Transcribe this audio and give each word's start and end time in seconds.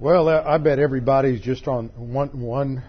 Well, 0.00 0.30
I 0.30 0.56
bet 0.56 0.78
everybody's 0.78 1.42
just 1.42 1.68
on 1.68 1.88
one, 1.88 2.40
one 2.40 2.82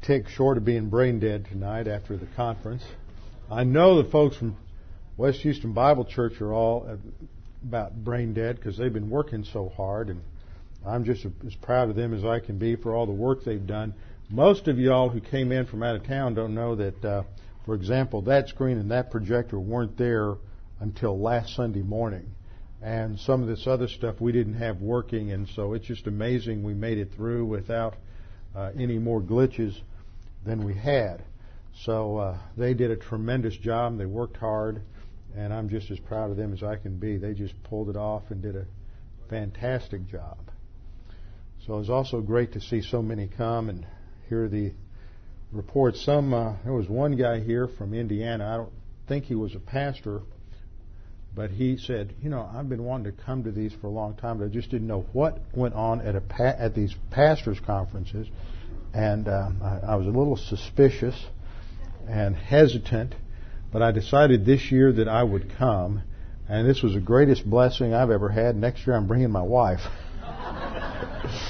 tick 0.00 0.28
short 0.28 0.56
of 0.56 0.64
being 0.64 0.90
brain 0.90 1.18
dead 1.18 1.46
tonight 1.46 1.88
after 1.88 2.16
the 2.16 2.28
conference. 2.36 2.84
I 3.50 3.64
know 3.64 4.00
the 4.00 4.08
folks 4.08 4.36
from 4.36 4.56
West 5.16 5.40
Houston 5.40 5.72
Bible 5.72 6.04
Church 6.04 6.40
are 6.40 6.54
all 6.54 7.00
about 7.64 7.96
brain 8.04 8.32
dead 8.32 8.54
because 8.54 8.78
they've 8.78 8.92
been 8.92 9.10
working 9.10 9.42
so 9.42 9.70
hard, 9.70 10.08
and 10.08 10.22
I'm 10.86 11.04
just 11.04 11.26
as 11.44 11.56
proud 11.56 11.90
of 11.90 11.96
them 11.96 12.14
as 12.14 12.24
I 12.24 12.38
can 12.38 12.58
be 12.58 12.76
for 12.76 12.94
all 12.94 13.06
the 13.06 13.10
work 13.10 13.42
they've 13.42 13.66
done. 13.66 13.92
Most 14.30 14.68
of 14.68 14.78
y'all 14.78 15.08
who 15.08 15.20
came 15.20 15.50
in 15.50 15.66
from 15.66 15.82
out 15.82 15.96
of 15.96 16.06
town 16.06 16.34
don't 16.34 16.54
know 16.54 16.76
that, 16.76 17.04
uh, 17.04 17.22
for 17.66 17.74
example, 17.74 18.22
that 18.22 18.48
screen 18.48 18.78
and 18.78 18.92
that 18.92 19.10
projector 19.10 19.58
weren't 19.58 19.98
there 19.98 20.36
until 20.78 21.18
last 21.18 21.56
Sunday 21.56 21.82
morning. 21.82 22.32
And 22.82 23.18
some 23.20 23.42
of 23.42 23.48
this 23.48 23.66
other 23.66 23.86
stuff 23.86 24.20
we 24.20 24.32
didn't 24.32 24.54
have 24.54 24.80
working, 24.80 25.30
and 25.30 25.48
so 25.48 25.74
it's 25.74 25.86
just 25.86 26.06
amazing 26.08 26.64
we 26.64 26.74
made 26.74 26.98
it 26.98 27.12
through 27.14 27.44
without 27.46 27.94
uh, 28.56 28.70
any 28.76 28.98
more 28.98 29.20
glitches 29.20 29.78
than 30.44 30.64
we 30.64 30.74
had. 30.74 31.22
So 31.84 32.18
uh, 32.18 32.38
they 32.56 32.74
did 32.74 32.90
a 32.90 32.96
tremendous 32.96 33.56
job. 33.56 33.98
They 33.98 34.06
worked 34.06 34.36
hard, 34.36 34.82
and 35.36 35.54
I'm 35.54 35.68
just 35.68 35.90
as 35.90 35.98
proud 36.00 36.30
of 36.30 36.36
them 36.36 36.52
as 36.52 36.62
I 36.62 36.76
can 36.76 36.98
be. 36.98 37.18
They 37.18 37.34
just 37.34 37.54
pulled 37.62 37.88
it 37.88 37.96
off 37.96 38.24
and 38.30 38.42
did 38.42 38.56
a 38.56 38.66
fantastic 39.30 40.06
job. 40.08 40.38
So 41.66 41.74
it 41.74 41.78
was 41.78 41.90
also 41.90 42.20
great 42.20 42.52
to 42.54 42.60
see 42.60 42.82
so 42.82 43.00
many 43.00 43.28
come 43.28 43.68
and 43.68 43.86
hear 44.28 44.48
the 44.48 44.72
reports. 45.52 46.04
Some 46.04 46.34
uh, 46.34 46.56
there 46.64 46.72
was 46.72 46.88
one 46.88 47.16
guy 47.16 47.40
here 47.40 47.68
from 47.68 47.94
Indiana. 47.94 48.52
I 48.52 48.56
don't 48.56 48.72
think 49.06 49.24
he 49.24 49.36
was 49.36 49.54
a 49.54 49.60
pastor, 49.60 50.22
but 51.34 51.50
he 51.50 51.78
said, 51.78 52.14
you 52.22 52.28
know, 52.28 52.48
I've 52.54 52.68
been 52.68 52.84
wanting 52.84 53.10
to 53.14 53.22
come 53.22 53.44
to 53.44 53.50
these 53.50 53.72
for 53.80 53.86
a 53.86 53.90
long 53.90 54.14
time, 54.14 54.38
but 54.38 54.44
I 54.44 54.48
just 54.48 54.70
didn't 54.70 54.86
know 54.86 55.06
what 55.12 55.38
went 55.54 55.74
on 55.74 56.02
at 56.02 56.14
a 56.14 56.20
pa- 56.20 56.56
at 56.58 56.74
these 56.74 56.94
pastors' 57.10 57.58
conferences, 57.60 58.28
and 58.92 59.26
um, 59.28 59.60
I, 59.62 59.92
I 59.92 59.96
was 59.96 60.06
a 60.06 60.10
little 60.10 60.36
suspicious 60.36 61.14
and 62.06 62.36
hesitant, 62.36 63.14
but 63.72 63.80
I 63.80 63.92
decided 63.92 64.44
this 64.44 64.70
year 64.70 64.92
that 64.92 65.08
I 65.08 65.22
would 65.22 65.54
come, 65.56 66.02
and 66.48 66.68
this 66.68 66.82
was 66.82 66.92
the 66.92 67.00
greatest 67.00 67.48
blessing 67.48 67.94
I've 67.94 68.10
ever 68.10 68.28
had. 68.28 68.54
Next 68.54 68.86
year, 68.86 68.94
I'm 68.94 69.06
bringing 69.06 69.30
my 69.30 69.40
wife. 69.42 69.80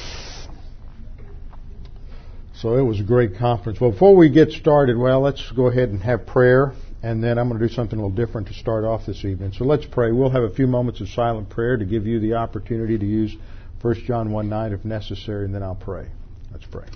so 2.55 2.77
it 2.77 2.83
was 2.83 3.00
a 3.00 3.05
great 3.05 3.36
conference. 3.36 3.80
Well, 3.80 3.91
before 3.91 4.14
we 4.14 4.30
get 4.30 4.52
started, 4.52 4.96
well, 4.96 5.22
let's 5.22 5.50
go 5.50 5.67
ahead 5.67 5.89
and 5.89 6.00
have 6.05 6.24
prayer 6.24 6.72
and 7.03 7.22
then 7.22 7.39
I'm 7.39 7.48
going 7.48 7.61
to 7.61 7.67
do 7.67 7.75
something 7.75 7.98
a 7.98 8.03
little 8.03 8.17
different 8.17 8.48
to 8.48 8.55
start 8.55 8.84
off 8.84 9.06
this 9.06 9.25
evening. 9.25 9.53
So 9.53 9.64
let's 9.64 9.84
pray. 9.86 10.12
We'll 10.12 10.31
have 10.31 10.45
a 10.45 10.55
few 10.55 10.67
moments 10.67 11.00
of 11.00 11.08
silent 11.08 11.50
prayer 11.50 11.77
to 11.77 11.84
give 11.84 12.06
you 12.06 12.20
the 12.20 12.34
opportunity 12.34 12.97
to 12.97 13.06
use 13.06 13.34
1 13.81 13.95
John 14.06 14.31
1 14.31 14.48
9 14.48 14.72
if 14.72 14.84
necessary, 14.84 15.45
and 15.45 15.55
then 15.55 15.62
I'll 15.62 15.75
pray. 15.75 16.08
Let's 16.53 16.67
pray. 16.67 16.86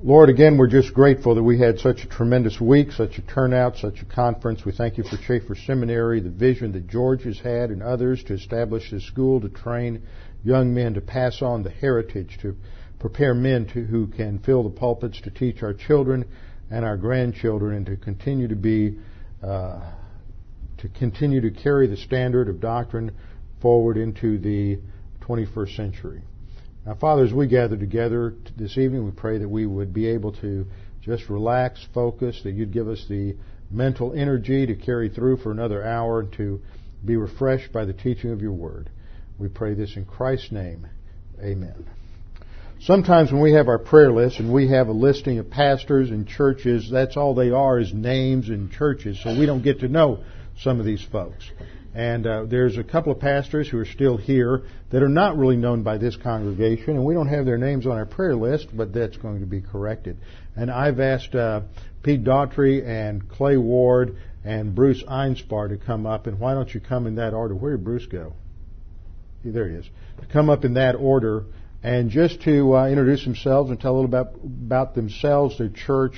Lord, 0.00 0.30
again, 0.30 0.58
we're 0.58 0.68
just 0.68 0.94
grateful 0.94 1.34
that 1.34 1.42
we 1.42 1.58
had 1.58 1.80
such 1.80 2.04
a 2.04 2.06
tremendous 2.06 2.60
week, 2.60 2.92
such 2.92 3.18
a 3.18 3.22
turnout, 3.22 3.78
such 3.78 4.00
a 4.00 4.04
conference. 4.04 4.64
We 4.64 4.70
thank 4.70 4.96
you 4.96 5.02
for 5.02 5.16
Chafer 5.16 5.56
Seminary, 5.56 6.20
the 6.20 6.30
vision 6.30 6.70
that 6.72 6.86
George 6.86 7.24
has 7.24 7.40
had 7.40 7.70
and 7.70 7.82
others 7.82 8.22
to 8.24 8.34
establish 8.34 8.92
this 8.92 9.04
school 9.04 9.40
to 9.40 9.48
train 9.48 10.04
young 10.44 10.72
men 10.72 10.94
to 10.94 11.00
pass 11.00 11.42
on 11.42 11.64
the 11.64 11.70
heritage, 11.70 12.38
to 12.42 12.54
prepare 13.00 13.34
men 13.34 13.66
to, 13.74 13.82
who 13.82 14.06
can 14.06 14.38
fill 14.38 14.62
the 14.62 14.70
pulpits 14.70 15.20
to 15.22 15.30
teach 15.30 15.64
our 15.64 15.74
children 15.74 16.24
and 16.70 16.84
our 16.84 16.96
grandchildren, 16.96 17.78
and 17.78 17.86
to 17.86 17.96
continue 17.96 18.46
to 18.46 18.56
be, 18.56 18.96
uh, 19.42 19.80
to 20.76 20.88
continue 20.90 21.40
to 21.40 21.50
carry 21.50 21.88
the 21.88 21.96
standard 21.96 22.48
of 22.48 22.60
doctrine 22.60 23.10
forward 23.60 23.96
into 23.96 24.38
the 24.38 24.78
21st 25.22 25.74
century. 25.74 26.22
Now, 26.88 26.94
Father, 26.94 27.22
as 27.22 27.34
we 27.34 27.48
gather 27.48 27.76
together 27.76 28.32
this 28.56 28.78
evening, 28.78 29.04
we 29.04 29.10
pray 29.10 29.36
that 29.36 29.48
we 29.48 29.66
would 29.66 29.92
be 29.92 30.06
able 30.06 30.32
to 30.40 30.64
just 31.02 31.28
relax, 31.28 31.86
focus, 31.92 32.40
that 32.44 32.52
you'd 32.52 32.72
give 32.72 32.88
us 32.88 33.04
the 33.10 33.36
mental 33.70 34.14
energy 34.14 34.64
to 34.64 34.74
carry 34.74 35.10
through 35.10 35.36
for 35.36 35.52
another 35.52 35.84
hour, 35.84 36.20
and 36.20 36.32
to 36.32 36.62
be 37.04 37.18
refreshed 37.18 37.74
by 37.74 37.84
the 37.84 37.92
teaching 37.92 38.30
of 38.30 38.40
your 38.40 38.54
word. 38.54 38.88
We 39.38 39.48
pray 39.48 39.74
this 39.74 39.96
in 39.96 40.06
Christ's 40.06 40.50
name. 40.50 40.86
Amen. 41.42 41.84
Sometimes 42.80 43.30
when 43.30 43.42
we 43.42 43.52
have 43.52 43.68
our 43.68 43.78
prayer 43.78 44.10
list 44.10 44.38
and 44.40 44.50
we 44.50 44.68
have 44.70 44.88
a 44.88 44.92
listing 44.92 45.38
of 45.38 45.50
pastors 45.50 46.08
and 46.08 46.26
churches, 46.26 46.88
that's 46.90 47.18
all 47.18 47.34
they 47.34 47.50
are 47.50 47.78
is 47.78 47.92
names 47.92 48.48
and 48.48 48.72
churches. 48.72 49.20
So 49.22 49.38
we 49.38 49.44
don't 49.44 49.62
get 49.62 49.80
to 49.80 49.88
know 49.88 50.24
some 50.60 50.80
of 50.80 50.86
these 50.86 51.04
folks. 51.12 51.44
And 51.94 52.26
uh, 52.26 52.44
there's 52.44 52.76
a 52.76 52.84
couple 52.84 53.12
of 53.12 53.18
pastors 53.18 53.68
who 53.68 53.78
are 53.78 53.86
still 53.86 54.16
here 54.16 54.64
that 54.90 55.02
are 55.02 55.08
not 55.08 55.36
really 55.36 55.56
known 55.56 55.82
by 55.82 55.98
this 55.98 56.16
congregation, 56.16 56.90
and 56.90 57.04
we 57.04 57.14
don't 57.14 57.28
have 57.28 57.44
their 57.44 57.58
names 57.58 57.86
on 57.86 57.92
our 57.92 58.06
prayer 58.06 58.36
list, 58.36 58.68
but 58.76 58.92
that's 58.92 59.16
going 59.16 59.40
to 59.40 59.46
be 59.46 59.60
corrected. 59.60 60.18
And 60.54 60.70
I've 60.70 61.00
asked 61.00 61.34
uh, 61.34 61.62
Pete 62.02 62.24
Daughtry 62.24 62.86
and 62.86 63.28
Clay 63.28 63.56
Ward 63.56 64.16
and 64.44 64.74
Bruce 64.74 65.02
Einspar 65.08 65.68
to 65.70 65.76
come 65.76 66.06
up, 66.06 66.26
and 66.26 66.38
why 66.38 66.54
don't 66.54 66.72
you 66.72 66.80
come 66.80 67.06
in 67.06 67.16
that 67.16 67.34
order? 67.34 67.54
Where 67.54 67.76
did 67.76 67.84
Bruce 67.84 68.06
go? 68.06 68.34
there 69.44 69.68
he 69.68 69.76
is, 69.76 69.86
to 70.20 70.26
come 70.26 70.50
up 70.50 70.64
in 70.64 70.74
that 70.74 70.94
order 70.94 71.44
and 71.82 72.10
just 72.10 72.42
to 72.42 72.76
uh, 72.76 72.88
introduce 72.88 73.24
themselves 73.24 73.70
and 73.70 73.80
tell 73.80 73.92
a 73.92 73.96
little 74.00 74.08
about, 74.08 74.34
about 74.44 74.94
themselves, 74.94 75.58
their 75.58 75.68
church, 75.68 76.14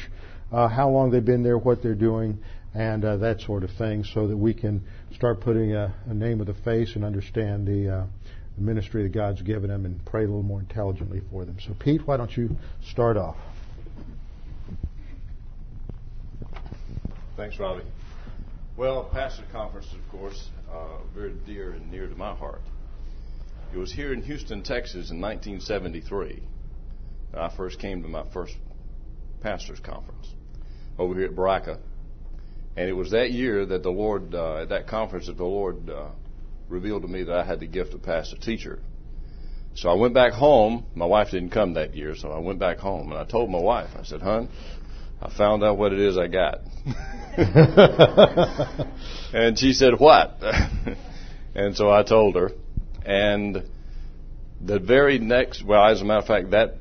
uh, 0.53 0.69
how 0.69 0.89
long 0.89 1.11
they've 1.11 1.25
been 1.25 1.43
there, 1.43 1.59
what 1.59 1.83
they're 1.83 1.95
doing, 1.95 2.39
and 2.75 3.05
uh, 3.05 3.17
that 3.19 3.41
sort 3.41 3.63
of 3.63 3.71
thing, 3.73 4.05
so 4.05 4.29
that 4.29 4.37
we 4.37 4.55
can 4.55 4.83
start 5.21 5.43
putting 5.43 5.75
a, 5.75 5.95
a 6.07 6.15
name 6.15 6.39
with 6.39 6.49
a 6.49 6.55
face 6.55 6.97
and 6.97 7.05
understand 7.05 7.69
the, 7.69 7.95
uh, 7.95 8.07
the 8.57 8.63
ministry 8.63 9.03
that 9.03 9.11
God's 9.11 9.43
given 9.43 9.69
them 9.69 9.85
and 9.85 10.03
pray 10.07 10.23
a 10.23 10.27
little 10.27 10.43
more 10.43 10.61
intelligently 10.61 11.21
for 11.31 11.45
them. 11.45 11.59
So, 11.61 11.75
Pete, 11.79 12.07
why 12.07 12.17
don't 12.17 12.35
you 12.35 12.57
start 12.91 13.19
off? 13.19 13.37
Thanks, 17.37 17.59
Robbie. 17.59 17.85
Well, 18.79 19.11
pastor 19.13 19.45
conferences, 19.53 19.93
of 19.93 20.09
course, 20.11 20.49
uh, 20.73 21.05
very 21.15 21.35
dear 21.45 21.73
and 21.73 21.91
near 21.91 22.09
to 22.09 22.17
my 22.17 22.35
heart. 22.35 22.63
It 23.75 23.77
was 23.77 23.93
here 23.93 24.15
in 24.15 24.23
Houston, 24.23 24.63
Texas 24.63 25.11
in 25.11 25.21
1973 25.21 26.43
that 27.33 27.43
I 27.43 27.55
first 27.55 27.79
came 27.79 28.01
to 28.05 28.09
my 28.09 28.25
first 28.33 28.55
pastor's 29.43 29.81
conference 29.81 30.29
over 30.99 31.15
here 31.15 31.27
at 31.27 31.37
Berachah. 31.37 31.79
And 32.77 32.89
it 32.89 32.93
was 32.93 33.11
that 33.11 33.33
year 33.33 33.67
that 33.67 33.83
the 33.83 33.91
Lord, 33.91 34.35
uh, 34.35 34.63
at 34.63 34.69
that 34.69 34.87
conference, 34.87 35.27
that 35.27 35.37
the 35.37 35.45
Lord 35.45 35.91
uh, 35.91 36.11
revealed 36.69 37.03
to 37.03 37.09
me 37.09 37.25
that 37.25 37.37
I 37.37 37.45
had 37.45 37.61
the 37.61 37.67
gift 37.67 37.95
of 37.95 38.03
pastor 38.03 38.37
teacher. 38.37 38.81
So 39.75 39.89
I 39.89 39.95
went 39.95 40.15
back 40.15 40.33
home. 40.33 40.87
My 40.95 41.07
wife 41.07 41.31
didn't 41.31 41.51
come 41.51 41.75
that 41.75 41.95
year, 41.95 42.15
so 42.17 42.31
I 42.31 42.39
went 42.39 42.59
back 42.59 42.79
home 42.79 43.13
and 43.13 43.19
I 43.21 43.25
told 43.25 43.51
my 43.51 43.61
wife, 43.61 43.91
I 43.99 44.03
said, 44.03 44.21
"Hun, 44.21 44.49
I 45.21 45.31
found 45.31 45.63
out 45.63 45.79
what 45.79 45.93
it 45.93 46.01
is 46.01 46.19
I 46.19 46.27
got." 46.27 46.61
and 49.33 49.59
she 49.59 49.73
said, 49.73 49.99
"What?" 49.99 50.39
and 51.55 51.77
so 51.77 51.91
I 51.91 52.03
told 52.03 52.35
her, 52.35 52.51
and 53.05 53.65
the 54.61 54.79
very 54.79 55.19
next, 55.19 55.65
well, 55.65 55.87
as 55.87 56.03
a 56.03 56.05
matter 56.05 56.21
of 56.21 56.27
fact, 56.27 56.51
that 56.51 56.77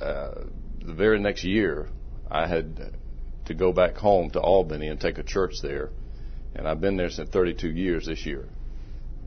uh, 0.00 0.44
the 0.84 0.94
very 0.94 1.20
next 1.20 1.44
year, 1.44 1.88
I 2.30 2.46
had 2.48 2.96
to 3.46 3.54
go 3.54 3.72
back 3.72 3.96
home 3.96 4.30
to 4.30 4.40
Albany 4.40 4.88
and 4.88 5.00
take 5.00 5.18
a 5.18 5.22
church 5.22 5.54
there, 5.62 5.90
and 6.54 6.66
I've 6.66 6.80
been 6.80 6.96
there 6.96 7.10
since 7.10 7.30
32 7.30 7.68
years 7.68 8.06
this 8.06 8.24
year, 8.24 8.48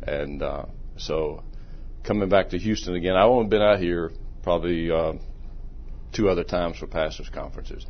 and 0.04 0.42
uh, 0.42 0.66
so 0.98 1.44
coming 2.04 2.30
back 2.30 2.50
to 2.50 2.58
Houston 2.58 2.96
again, 2.96 3.16
I've 3.16 3.30
only 3.30 3.48
been 3.48 3.62
out 3.62 3.80
here 3.80 4.12
probably 4.44 4.92
uh, 4.92 5.14
two 6.14 6.30
other 6.30 6.44
times 6.44 6.78
for 6.78 6.88
pastors' 6.88 7.30
conferences, 7.30 7.86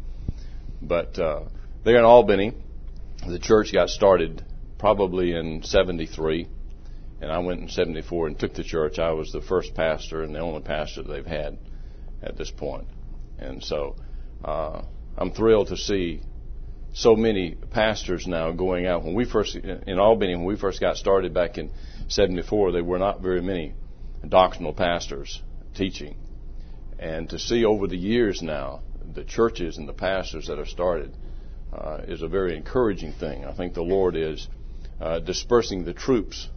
but 0.81 1.18
uh, 1.19 1.44
there 1.83 1.98
in 1.98 2.06
Albany, 2.06 2.54
the 3.28 3.39
church 3.39 3.71
got 3.74 3.89
started 3.89 4.44
probably 4.78 5.33
in 5.33 5.63
'73 5.63 6.48
and 7.21 7.31
I 7.31 7.39
went 7.39 7.62
in 7.62 7.69
74 7.69 8.28
and 8.28 8.39
took 8.39 8.54
the 8.54 8.63
church. 8.63 9.00
I 9.00 9.12
was 9.12 9.31
the 9.31 9.42
first 9.42 9.74
pastor 9.74 10.24
and 10.24 10.36
the 10.36 10.39
only 10.39 10.62
pastor 10.62 11.04
they've 11.04 11.25
had 11.25 11.57
at 12.21 12.38
this 12.38 12.51
point. 12.51 12.88
And 13.39 13.63
so 13.63 13.95
uh, 14.44 14.83
I'm 15.17 15.31
thrilled 15.31 15.67
to 15.67 15.77
see 15.77 16.21
so 16.94 17.15
many 17.15 17.56
pastors 17.71 18.27
now 18.27 18.51
going 18.51 18.85
out. 18.85 19.03
When 19.03 19.13
we 19.13 19.25
first 19.25 19.56
in 19.56 20.00
Albany, 20.00 20.35
when 20.35 20.45
we 20.45 20.57
first 20.57 20.79
got 20.79 20.97
started 20.97 21.33
back 21.33 21.57
in 21.57 21.71
'74, 22.07 22.71
there 22.71 22.83
were 22.83 23.00
not 23.00 23.21
very 23.21 23.41
many 23.41 23.73
doctrinal 24.27 24.73
pastors 24.73 25.41
teaching, 25.75 26.15
and 27.00 27.29
to 27.29 27.39
see 27.39 27.65
over 27.65 27.88
the 27.88 27.97
years 27.97 28.41
now 28.41 28.81
the 29.13 29.23
churches 29.23 29.77
and 29.77 29.88
the 29.88 29.94
pastors 29.94 30.47
that 30.47 30.57
have 30.57 30.67
started 30.67 31.15
uh, 31.73 32.01
is 32.07 32.21
a 32.21 32.27
very 32.27 32.56
encouraging 32.56 33.13
thing. 33.13 33.45
I 33.45 33.53
think 33.53 33.73
the 33.73 33.83
Lord 33.83 34.15
is 34.15 34.47
uh, 35.00 35.19
dispersing 35.19 35.83
the 35.83 35.94
troops 35.94 36.50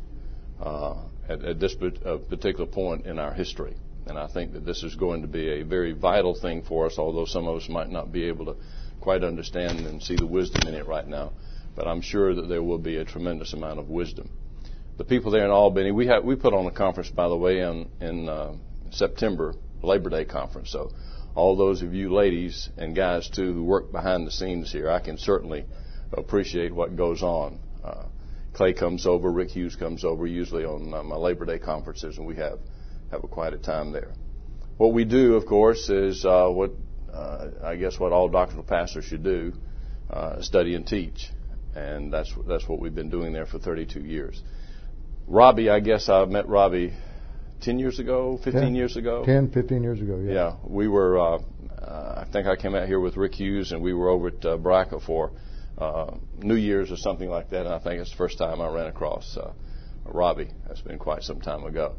uh, 0.60 0.96
at, 1.28 1.44
at, 1.44 1.60
this 1.60 1.76
uh, 1.82 2.18
particular 2.28 2.66
point 2.66 3.06
in 3.06 3.18
our 3.18 3.32
history. 3.32 3.76
And 4.08 4.18
I 4.18 4.26
think 4.26 4.54
that 4.54 4.64
this 4.64 4.82
is 4.82 4.94
going 4.94 5.22
to 5.22 5.28
be 5.28 5.60
a 5.60 5.64
very 5.64 5.92
vital 5.92 6.34
thing 6.34 6.62
for 6.62 6.86
us, 6.86 6.98
although 6.98 7.26
some 7.26 7.46
of 7.46 7.56
us 7.56 7.68
might 7.68 7.90
not 7.90 8.10
be 8.10 8.24
able 8.24 8.46
to 8.46 8.56
quite 9.00 9.22
understand 9.22 9.80
and 9.80 10.02
see 10.02 10.16
the 10.16 10.26
wisdom 10.26 10.66
in 10.66 10.74
it 10.74 10.86
right 10.86 11.06
now. 11.06 11.32
But 11.76 11.86
I'm 11.86 12.00
sure 12.00 12.34
that 12.34 12.48
there 12.48 12.62
will 12.62 12.78
be 12.78 12.96
a 12.96 13.04
tremendous 13.04 13.52
amount 13.52 13.78
of 13.78 13.88
wisdom. 13.88 14.30
The 14.96 15.04
people 15.04 15.30
there 15.30 15.44
in 15.44 15.50
Albany, 15.50 15.92
we 15.92 16.06
have, 16.08 16.24
we 16.24 16.34
put 16.34 16.54
on 16.54 16.66
a 16.66 16.72
conference, 16.72 17.10
by 17.10 17.28
the 17.28 17.36
way, 17.36 17.60
in, 17.60 17.88
in 18.00 18.28
uh, 18.28 18.54
September, 18.90 19.54
Labor 19.82 20.10
Day 20.10 20.24
conference. 20.24 20.72
So 20.72 20.90
all 21.34 21.56
those 21.56 21.82
of 21.82 21.94
you 21.94 22.12
ladies 22.12 22.68
and 22.76 22.96
guys 22.96 23.28
too 23.28 23.52
who 23.52 23.62
work 23.62 23.92
behind 23.92 24.26
the 24.26 24.32
scenes 24.32 24.72
here, 24.72 24.90
I 24.90 25.00
can 25.00 25.18
certainly 25.18 25.66
appreciate 26.12 26.74
what 26.74 26.96
goes 26.96 27.22
on. 27.22 27.60
Uh, 27.84 28.06
Clay 28.54 28.72
comes 28.72 29.06
over, 29.06 29.30
Rick 29.30 29.50
Hughes 29.50 29.76
comes 29.76 30.02
over, 30.02 30.26
usually 30.26 30.64
on 30.64 30.92
uh, 30.92 31.02
my 31.04 31.14
Labor 31.14 31.44
Day 31.44 31.58
conferences, 31.58 32.18
and 32.18 32.26
we 32.26 32.36
have 32.36 32.58
have 33.10 33.24
a 33.24 33.28
quite 33.28 33.54
a 33.54 33.58
time 33.58 33.92
there. 33.92 34.12
What 34.76 34.92
we 34.92 35.04
do, 35.04 35.34
of 35.34 35.46
course, 35.46 35.88
is 35.90 36.24
uh, 36.24 36.48
what 36.48 36.72
uh, 37.12 37.48
I 37.64 37.76
guess 37.76 37.98
what 37.98 38.12
all 38.12 38.28
doctrinal 38.28 38.64
pastors 38.64 39.04
should 39.04 39.24
do: 39.24 39.52
uh, 40.10 40.40
study 40.40 40.74
and 40.74 40.86
teach, 40.86 41.30
and 41.74 42.12
that's 42.12 42.32
that's 42.46 42.68
what 42.68 42.80
we've 42.80 42.94
been 42.94 43.10
doing 43.10 43.32
there 43.32 43.46
for 43.46 43.58
32 43.58 44.00
years. 44.00 44.42
Robbie, 45.26 45.68
I 45.68 45.80
guess 45.80 46.08
I 46.08 46.24
met 46.24 46.48
Robbie 46.48 46.94
10 47.60 47.78
years 47.78 47.98
ago, 47.98 48.38
15 48.42 48.62
10, 48.62 48.74
years 48.74 48.96
ago. 48.96 49.24
10, 49.24 49.50
15 49.50 49.82
years 49.82 50.00
ago, 50.00 50.18
yeah. 50.24 50.32
Yeah, 50.32 50.56
we 50.64 50.88
were. 50.88 51.18
Uh, 51.18 51.38
uh, 51.82 52.24
I 52.26 52.32
think 52.32 52.46
I 52.46 52.56
came 52.56 52.74
out 52.74 52.86
here 52.86 53.00
with 53.00 53.16
Rick 53.16 53.34
Hughes, 53.34 53.72
and 53.72 53.82
we 53.82 53.92
were 53.94 54.08
over 54.08 54.28
at 54.28 54.44
uh, 54.44 54.56
Berachah 54.56 55.02
for 55.02 55.32
uh, 55.76 56.14
New 56.38 56.56
Year's 56.56 56.90
or 56.90 56.96
something 56.96 57.28
like 57.28 57.50
that. 57.50 57.66
And 57.66 57.74
I 57.74 57.78
think 57.78 58.00
it's 58.00 58.10
the 58.10 58.16
first 58.16 58.38
time 58.38 58.60
I 58.60 58.68
ran 58.68 58.86
across 58.86 59.36
uh, 59.36 59.52
Robbie. 60.04 60.50
That's 60.66 60.80
been 60.80 60.98
quite 60.98 61.22
some 61.22 61.40
time 61.40 61.64
ago. 61.64 61.94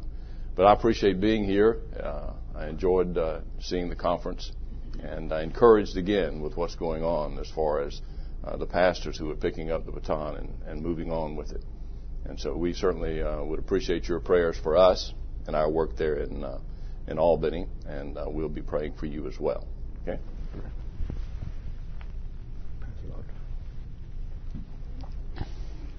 But 0.56 0.66
I 0.66 0.72
appreciate 0.72 1.20
being 1.20 1.44
here. 1.44 1.78
Uh, 1.98 2.32
I 2.54 2.68
enjoyed 2.68 3.16
uh, 3.16 3.40
seeing 3.60 3.88
the 3.88 3.96
conference, 3.96 4.52
and 5.02 5.32
I 5.32 5.42
encouraged 5.42 5.96
again 5.96 6.40
with 6.42 6.56
what's 6.56 6.74
going 6.74 7.02
on 7.02 7.38
as 7.38 7.50
far 7.50 7.80
as 7.82 8.00
uh, 8.44 8.56
the 8.56 8.66
pastors 8.66 9.16
who 9.16 9.30
are 9.30 9.36
picking 9.36 9.70
up 9.70 9.86
the 9.86 9.92
baton 9.92 10.36
and, 10.36 10.54
and 10.66 10.82
moving 10.82 11.10
on 11.10 11.36
with 11.36 11.52
it. 11.52 11.64
And 12.24 12.38
so 12.38 12.56
we 12.56 12.74
certainly 12.74 13.22
uh, 13.22 13.42
would 13.42 13.58
appreciate 13.58 14.08
your 14.08 14.20
prayers 14.20 14.58
for 14.62 14.76
us 14.76 15.12
and 15.46 15.56
our 15.56 15.70
work 15.70 15.96
there 15.96 16.16
in 16.16 16.44
uh, 16.44 16.58
in 17.06 17.18
Albany, 17.18 17.66
and 17.86 18.16
uh, 18.16 18.26
we'll 18.28 18.48
be 18.48 18.62
praying 18.62 18.94
for 18.94 19.06
you 19.06 19.26
as 19.26 19.38
well. 19.38 19.66
Okay. 20.02 20.18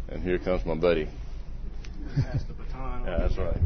And 0.10 0.22
here 0.24 0.40
comes 0.40 0.66
my 0.66 0.76
buddy. 0.76 1.08
Pass 2.16 2.44
the 2.44 2.54
baton. 2.54 3.06
Yeah, 3.06 3.18
that's 3.20 3.38
right. 3.38 3.58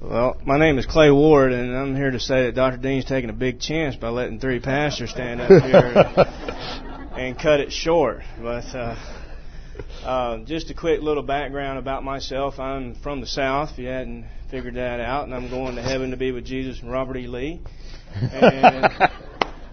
Well, 0.00 0.36
my 0.44 0.58
name 0.58 0.78
is 0.78 0.84
Clay 0.84 1.10
Ward, 1.10 1.52
and 1.52 1.74
I'm 1.74 1.96
here 1.96 2.10
to 2.10 2.20
say 2.20 2.44
that 2.44 2.54
Dr. 2.54 2.76
Dean's 2.76 3.06
taking 3.06 3.30
a 3.30 3.34
big 3.34 3.58
chance 3.58 3.96
by 3.96 4.10
letting 4.10 4.38
three 4.38 4.60
pastors 4.60 5.10
stand 5.10 5.40
up 5.40 5.48
here 5.48 6.04
and 7.16 7.38
cut 7.38 7.60
it 7.60 7.72
short. 7.72 8.20
But 8.38 8.66
uh, 8.74 8.96
uh, 10.04 10.38
just 10.44 10.70
a 10.70 10.74
quick 10.74 11.00
little 11.00 11.22
background 11.22 11.78
about 11.78 12.04
myself. 12.04 12.58
I'm 12.58 12.96
from 12.96 13.20
the 13.20 13.26
South, 13.26 13.70
if 13.72 13.78
you 13.78 13.86
hadn't 13.86 14.26
figured 14.50 14.74
that 14.74 15.00
out, 15.00 15.24
and 15.24 15.34
I'm 15.34 15.48
going 15.48 15.76
to 15.76 15.82
heaven 15.82 16.10
to 16.10 16.16
be 16.16 16.32
with 16.32 16.44
Jesus 16.44 16.80
and 16.80 16.92
Robert 16.92 17.16
E. 17.16 17.26
Lee. 17.26 17.62
And 18.14 18.84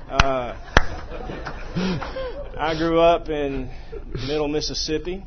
uh, 0.10 0.56
I 2.58 2.76
grew 2.78 3.00
up 3.00 3.30
in 3.30 3.70
Middle 4.28 4.48
Mississippi 4.48 5.26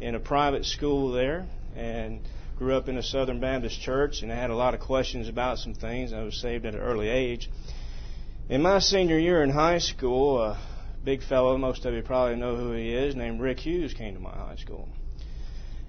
in 0.00 0.14
a 0.14 0.20
private 0.20 0.64
school 0.64 1.12
there, 1.12 1.46
and 1.76 2.20
grew 2.58 2.74
up 2.74 2.88
in 2.88 2.98
a 2.98 3.02
Southern 3.04 3.38
Baptist 3.38 3.80
church, 3.80 4.22
and 4.22 4.32
I 4.32 4.34
had 4.34 4.50
a 4.50 4.56
lot 4.56 4.74
of 4.74 4.80
questions 4.80 5.28
about 5.28 5.58
some 5.58 5.74
things. 5.74 6.12
I 6.12 6.24
was 6.24 6.40
saved 6.40 6.66
at 6.66 6.74
an 6.74 6.80
early 6.80 7.08
age. 7.08 7.48
In 8.48 8.62
my 8.62 8.80
senior 8.80 9.16
year 9.16 9.44
in 9.44 9.50
high 9.50 9.78
school, 9.78 10.42
a 10.42 10.58
big 11.04 11.22
fellow, 11.22 11.56
most 11.56 11.84
of 11.84 11.94
you 11.94 12.02
probably 12.02 12.34
know 12.34 12.56
who 12.56 12.72
he 12.72 12.92
is, 12.92 13.14
named 13.14 13.40
Rick 13.40 13.60
Hughes, 13.60 13.94
came 13.94 14.14
to 14.14 14.20
my 14.20 14.32
high 14.32 14.56
school. 14.56 14.88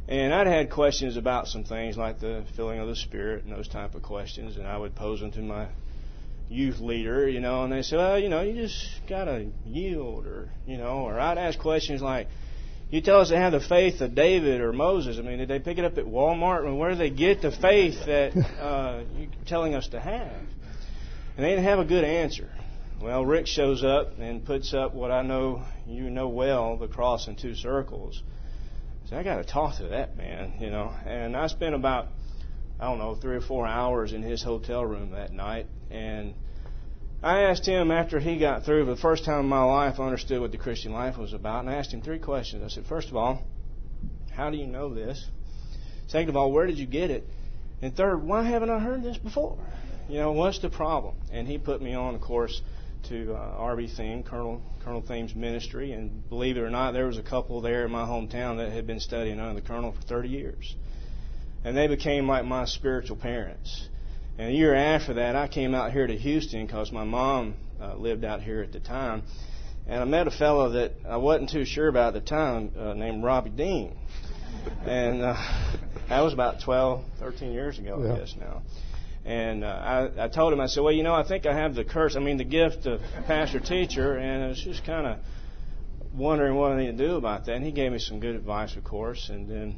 And 0.07 0.31
I'd 0.31 0.45
had 0.45 0.69
questions 0.69 1.18
about 1.18 1.48
some 1.48 1.63
things 1.63 1.98
like 1.98 2.19
the 2.19 2.45
filling 2.56 2.80
of 2.80 2.88
the 2.88 2.95
Spirit 2.95 3.45
and 3.45 3.51
those 3.51 3.68
type 3.68 3.95
of 3.95 4.04
questions, 4.04 4.56
and 4.56 4.68
I 4.68 4.77
would 4.77 4.94
pose 4.94 5.21
them 5.21 5.31
to 5.31 5.42
my 5.42 5.69
youth 6.50 6.80
leader, 6.80 7.27
you 7.27 7.39
know, 7.39 7.63
and 7.63 7.74
they 7.74 7.81
said, 7.81 7.98
well, 7.98 8.19
you 8.19 8.30
know, 8.30 8.44
you 8.44 8.54
just 8.54 8.88
gotta 9.07 9.48
yield, 9.66 10.27
or 10.27 10.50
you 10.68 10.77
know, 10.77 11.00
or 11.00 11.19
I'd 11.19 11.39
ask 11.39 11.57
questions 11.57 12.00
like, 12.00 12.27
you 12.90 13.02
tell 13.02 13.22
us 13.22 13.30
they 13.30 13.38
have 13.38 13.52
the 13.52 13.60
faith 13.60 14.02
of 14.02 14.16
David 14.16 14.62
or 14.62 14.74
Moses. 14.74 15.18
I 15.20 15.22
mean, 15.22 15.38
did 15.38 15.48
they 15.48 15.60
pick 15.60 15.78
it 15.78 15.86
up 15.86 15.98
at 15.98 16.06
Walmart? 16.06 16.62
I 16.62 16.66
mean, 16.66 16.78
where 16.78 16.92
do 16.92 16.98
they 16.98 17.12
get 17.12 17.42
the 17.42 17.52
faith 17.52 18.06
that 18.06 18.36
uh, 18.60 19.04
you're 19.16 19.30
telling 19.46 19.76
us 19.76 19.88
to 19.90 20.00
have? 20.00 20.32
And 21.38 21.46
they 21.46 21.50
didn't 21.50 21.66
have 21.66 21.80
a 21.80 21.86
good 21.86 22.04
answer. 22.04 22.50
Well, 23.02 23.26
Rick 23.26 23.48
shows 23.48 23.84
up 23.84 24.20
and 24.20 24.44
puts 24.44 24.74
up 24.74 24.94
what 24.94 25.12
I 25.12 25.22
know 25.22 25.64
you 25.88 26.10
know 26.10 26.28
well, 26.28 26.78
the 26.78 26.88
cross 26.88 27.28
in 27.28 27.36
two 27.36 27.56
circles. 27.56 28.22
So 29.10 29.16
I 29.16 29.24
got 29.24 29.38
to 29.38 29.44
talk 29.44 29.78
to 29.78 29.88
that 29.90 30.18
man, 30.18 30.56
you 30.60 30.70
know. 30.70 30.94
And 31.06 31.38
I 31.38 31.48
spent 31.48 31.76
about 31.76 32.10
I 32.80 32.86
don't 32.86 32.98
know 32.98 33.16
three 33.16 33.36
or 33.36 33.42
four 33.42 33.66
hours 33.66 34.14
in 34.14 34.22
his 34.22 34.44
hotel 34.44 34.86
room 34.86 35.12
that 35.12 35.32
night, 35.32 35.68
and 35.90 36.34
I 37.21 37.42
asked 37.42 37.66
him 37.66 37.92
after 37.92 38.19
he 38.19 38.39
got 38.39 38.63
through, 38.63 38.86
for 38.86 38.92
the 38.92 39.01
first 39.01 39.25
time 39.25 39.42
in 39.42 39.48
my 39.48 39.63
life, 39.63 40.00
I 40.00 40.06
understood 40.06 40.39
what 40.39 40.51
the 40.51 40.57
Christian 40.57 40.94
life 40.94 41.18
was 41.18 41.33
about, 41.33 41.62
and 41.62 41.69
I 41.69 41.75
asked 41.75 41.94
him 41.94 42.01
three 42.01 42.19
questions. 42.19 42.63
I 42.63 42.74
said, 42.74 42.86
first 42.86 43.10
of 43.10 43.18
all, 43.18 43.44
how 44.31 44.50
do 44.50 44.57
you 44.57 44.68
know 44.68 44.94
this? 44.94 45.25
Second 46.07 46.30
of 46.30 46.38
all, 46.38 46.51
where 46.51 46.66
did 46.66 46.77
you 46.77 46.86
get 46.86 47.12
it? 47.12 47.25
And 47.81 47.95
third, 47.95 48.24
why 48.24 48.44
haven't 48.44 48.69
I 48.69 48.80
heard 48.80 49.04
this 49.04 49.18
before? 49.18 49.57
You 50.07 50.19
know, 50.19 50.31
what's 50.31 50.60
the 50.60 50.69
problem? 50.69 51.16
And 51.31 51.45
he 51.45 51.57
put 51.57 51.81
me 51.81 51.94
on, 51.94 52.16
of 52.16 52.21
course, 52.21 52.62
to 53.10 53.33
uh, 53.33 53.60
RB 53.60 53.89
Thieme, 53.89 54.25
Colonel 54.25 54.62
Colonel 54.83 55.01
Thieme's 55.01 55.36
ministry, 55.36 55.92
and 55.92 56.27
believe 56.30 56.57
it 56.57 56.62
or 56.62 56.69
not, 56.69 56.94
there 56.94 57.06
was 57.06 57.18
a 57.18 57.24
couple 57.24 57.62
there 57.62 57.86
in 57.86 57.92
my 57.92 58.06
hometown 58.06 58.57
that 58.57 58.71
had 58.71 58.88
been 58.88 58.99
studying 58.99 59.40
under 59.40 59.59
the 59.59 59.66
Colonel 59.66 59.92
for 59.92 60.02
30 60.02 60.30
years, 60.30 60.76
and 61.64 61.76
they 61.76 61.88
became 61.88 62.28
like 62.28 62.45
my 62.45 62.66
spiritual 62.66 63.18
parents. 63.18 63.90
And 64.38 64.50
a 64.50 64.54
year 64.54 64.74
after 64.74 65.16
that, 65.16 65.36
I 65.36 65.48
came 65.48 65.76
out 65.76 65.92
here 65.92 66.07
to 66.07 66.18
Houston 66.18 66.66
because 66.66 66.92
my 66.92 67.04
mom 67.04 67.56
uh, 67.81 67.95
lived 67.95 68.24
out 68.24 68.42
here 68.42 68.62
at 68.62 68.71
the 68.71 68.80
time. 68.80 69.24
And 69.88 70.02
I 70.02 70.06
met 70.06 70.28
a 70.28 70.31
fellow 70.31 70.69
that 70.71 70.94
I 71.07 71.18
wasn't 71.18 71.50
too 71.50 71.66
sure 71.66 71.88
about 71.88 72.16
at 72.16 72.24
the 72.24 72.30
time 72.30 72.71
uh, 72.78 72.94
named 72.94 73.24
Robbie 73.24 73.50
Dean. 73.50 73.95
And 74.86 75.21
uh, 75.21 75.36
that 76.09 76.21
was 76.21 76.33
about 76.33 76.62
12, 76.62 77.04
13 77.19 77.52
years 77.52 77.80
ago, 77.80 78.04
yeah. 78.04 78.14
I 78.14 78.18
guess 78.18 78.36
now. 78.40 78.62
And 79.26 79.64
uh, 79.64 79.68
I, 79.68 80.26
I 80.26 80.28
told 80.28 80.54
him, 80.54 80.59
I 80.59 80.68
said, 80.68 80.81
well, 80.83 80.94
you 80.94 81.04
know, 81.04 81.14
I 81.14 81.24
think 81.24 81.45
I 81.45 81.56
have 81.56 81.76
the 81.76 81.86
curse, 81.86 82.16
I 82.16 82.19
mean, 82.19 82.38
the 82.38 82.44
gift 82.44 82.86
of 82.86 83.00
pastor 83.28 83.59
teacher, 83.59 84.18
and 84.18 84.44
I 84.44 84.48
was 84.48 84.62
just 84.62 84.86
kind 84.86 85.07
of 85.07 85.19
wondering 86.14 86.56
what 86.56 86.71
I 86.71 86.78
need 86.78 86.98
to 86.98 87.07
do 87.07 87.16
about 87.16 87.45
that. 87.45 87.56
And 87.56 87.66
he 87.66 87.71
gave 87.71 87.92
me 87.92 88.00
some 88.00 88.19
good 88.19 88.36
advice, 88.36 88.76
of 88.76 88.83
course. 88.83 89.30
And 89.30 89.50
then 89.50 89.76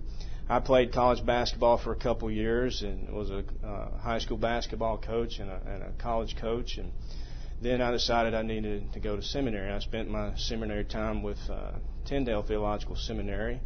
I 0.51 0.59
played 0.59 0.91
college 0.91 1.25
basketball 1.25 1.77
for 1.77 1.93
a 1.93 1.95
couple 1.95 2.29
years 2.29 2.81
and 2.81 3.07
was 3.13 3.29
a 3.29 3.45
uh, 3.65 3.97
high 3.99 4.19
school 4.19 4.35
basketball 4.35 4.97
coach 4.97 5.39
and 5.39 5.49
a, 5.49 5.61
and 5.65 5.81
a 5.81 5.91
college 5.97 6.35
coach. 6.35 6.77
And 6.77 6.91
then 7.61 7.81
I 7.81 7.91
decided 7.91 8.33
I 8.33 8.41
needed 8.41 8.91
to 8.91 8.99
go 8.99 9.15
to 9.15 9.21
seminary. 9.21 9.71
I 9.71 9.79
spent 9.79 10.09
my 10.09 10.35
seminary 10.35 10.83
time 10.83 11.23
with 11.23 11.37
uh, 11.49 11.71
Tyndale 12.03 12.43
Theological 12.43 12.97
Seminary 12.97 13.61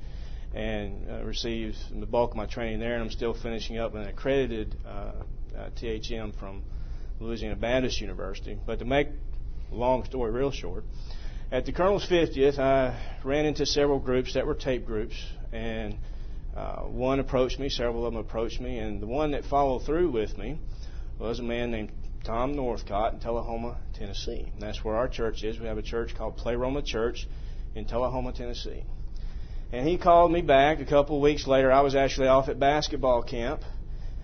and 0.53 1.09
uh, 1.09 1.23
received 1.23 1.75
the 1.99 2.05
bulk 2.05 2.31
of 2.31 2.37
my 2.37 2.45
training 2.45 2.81
there. 2.81 2.93
And 2.93 3.01
I'm 3.01 3.09
still 3.09 3.33
finishing 3.33 3.79
up 3.79 3.95
an 3.95 4.03
accredited 4.03 4.77
uh, 4.85 4.89
uh, 5.57 5.69
THM 5.81 6.37
from 6.37 6.61
Louisiana 7.19 7.55
Baptist 7.55 7.99
University. 7.99 8.59
But 8.63 8.77
to 8.77 8.85
make 8.85 9.07
long 9.71 10.05
story 10.05 10.29
real 10.29 10.51
short, 10.51 10.83
at 11.51 11.65
the 11.65 11.71
Colonel's 11.71 12.07
50th, 12.07 12.59
I 12.59 12.95
ran 13.23 13.47
into 13.47 13.65
several 13.65 13.97
groups 13.97 14.35
that 14.35 14.45
were 14.45 14.53
tape 14.53 14.85
groups 14.85 15.15
and 15.51 15.97
uh, 16.55 16.81
one 16.83 17.19
approached 17.19 17.59
me, 17.59 17.69
several 17.69 18.05
of 18.05 18.13
them 18.13 18.19
approached 18.19 18.61
me, 18.61 18.79
and 18.79 19.01
the 19.01 19.07
one 19.07 19.31
that 19.31 19.43
followed 19.45 19.85
through 19.85 20.11
with 20.11 20.37
me 20.37 20.59
was 21.19 21.39
a 21.39 21.43
man 21.43 21.71
named 21.71 21.91
Tom 22.23 22.53
Northcott 22.53 23.13
in 23.13 23.19
Tullahoma, 23.19 23.77
Tennessee. 23.93 24.47
And 24.53 24.61
that's 24.61 24.83
where 24.83 24.95
our 24.95 25.07
church 25.07 25.43
is. 25.43 25.59
We 25.59 25.67
have 25.67 25.77
a 25.77 25.83
church 25.83 26.15
called 26.15 26.37
Pleroma 26.37 26.81
Church 26.81 27.27
in 27.75 27.85
Tullahoma, 27.85 28.33
Tennessee. 28.33 28.83
And 29.71 29.87
he 29.87 29.97
called 29.97 30.31
me 30.31 30.41
back 30.41 30.79
a 30.79 30.85
couple 30.85 31.17
of 31.17 31.21
weeks 31.21 31.45
later. 31.45 31.71
I 31.71 31.81
was 31.81 31.95
actually 31.95 32.27
off 32.27 32.49
at 32.49 32.59
basketball 32.59 33.23
camp. 33.23 33.61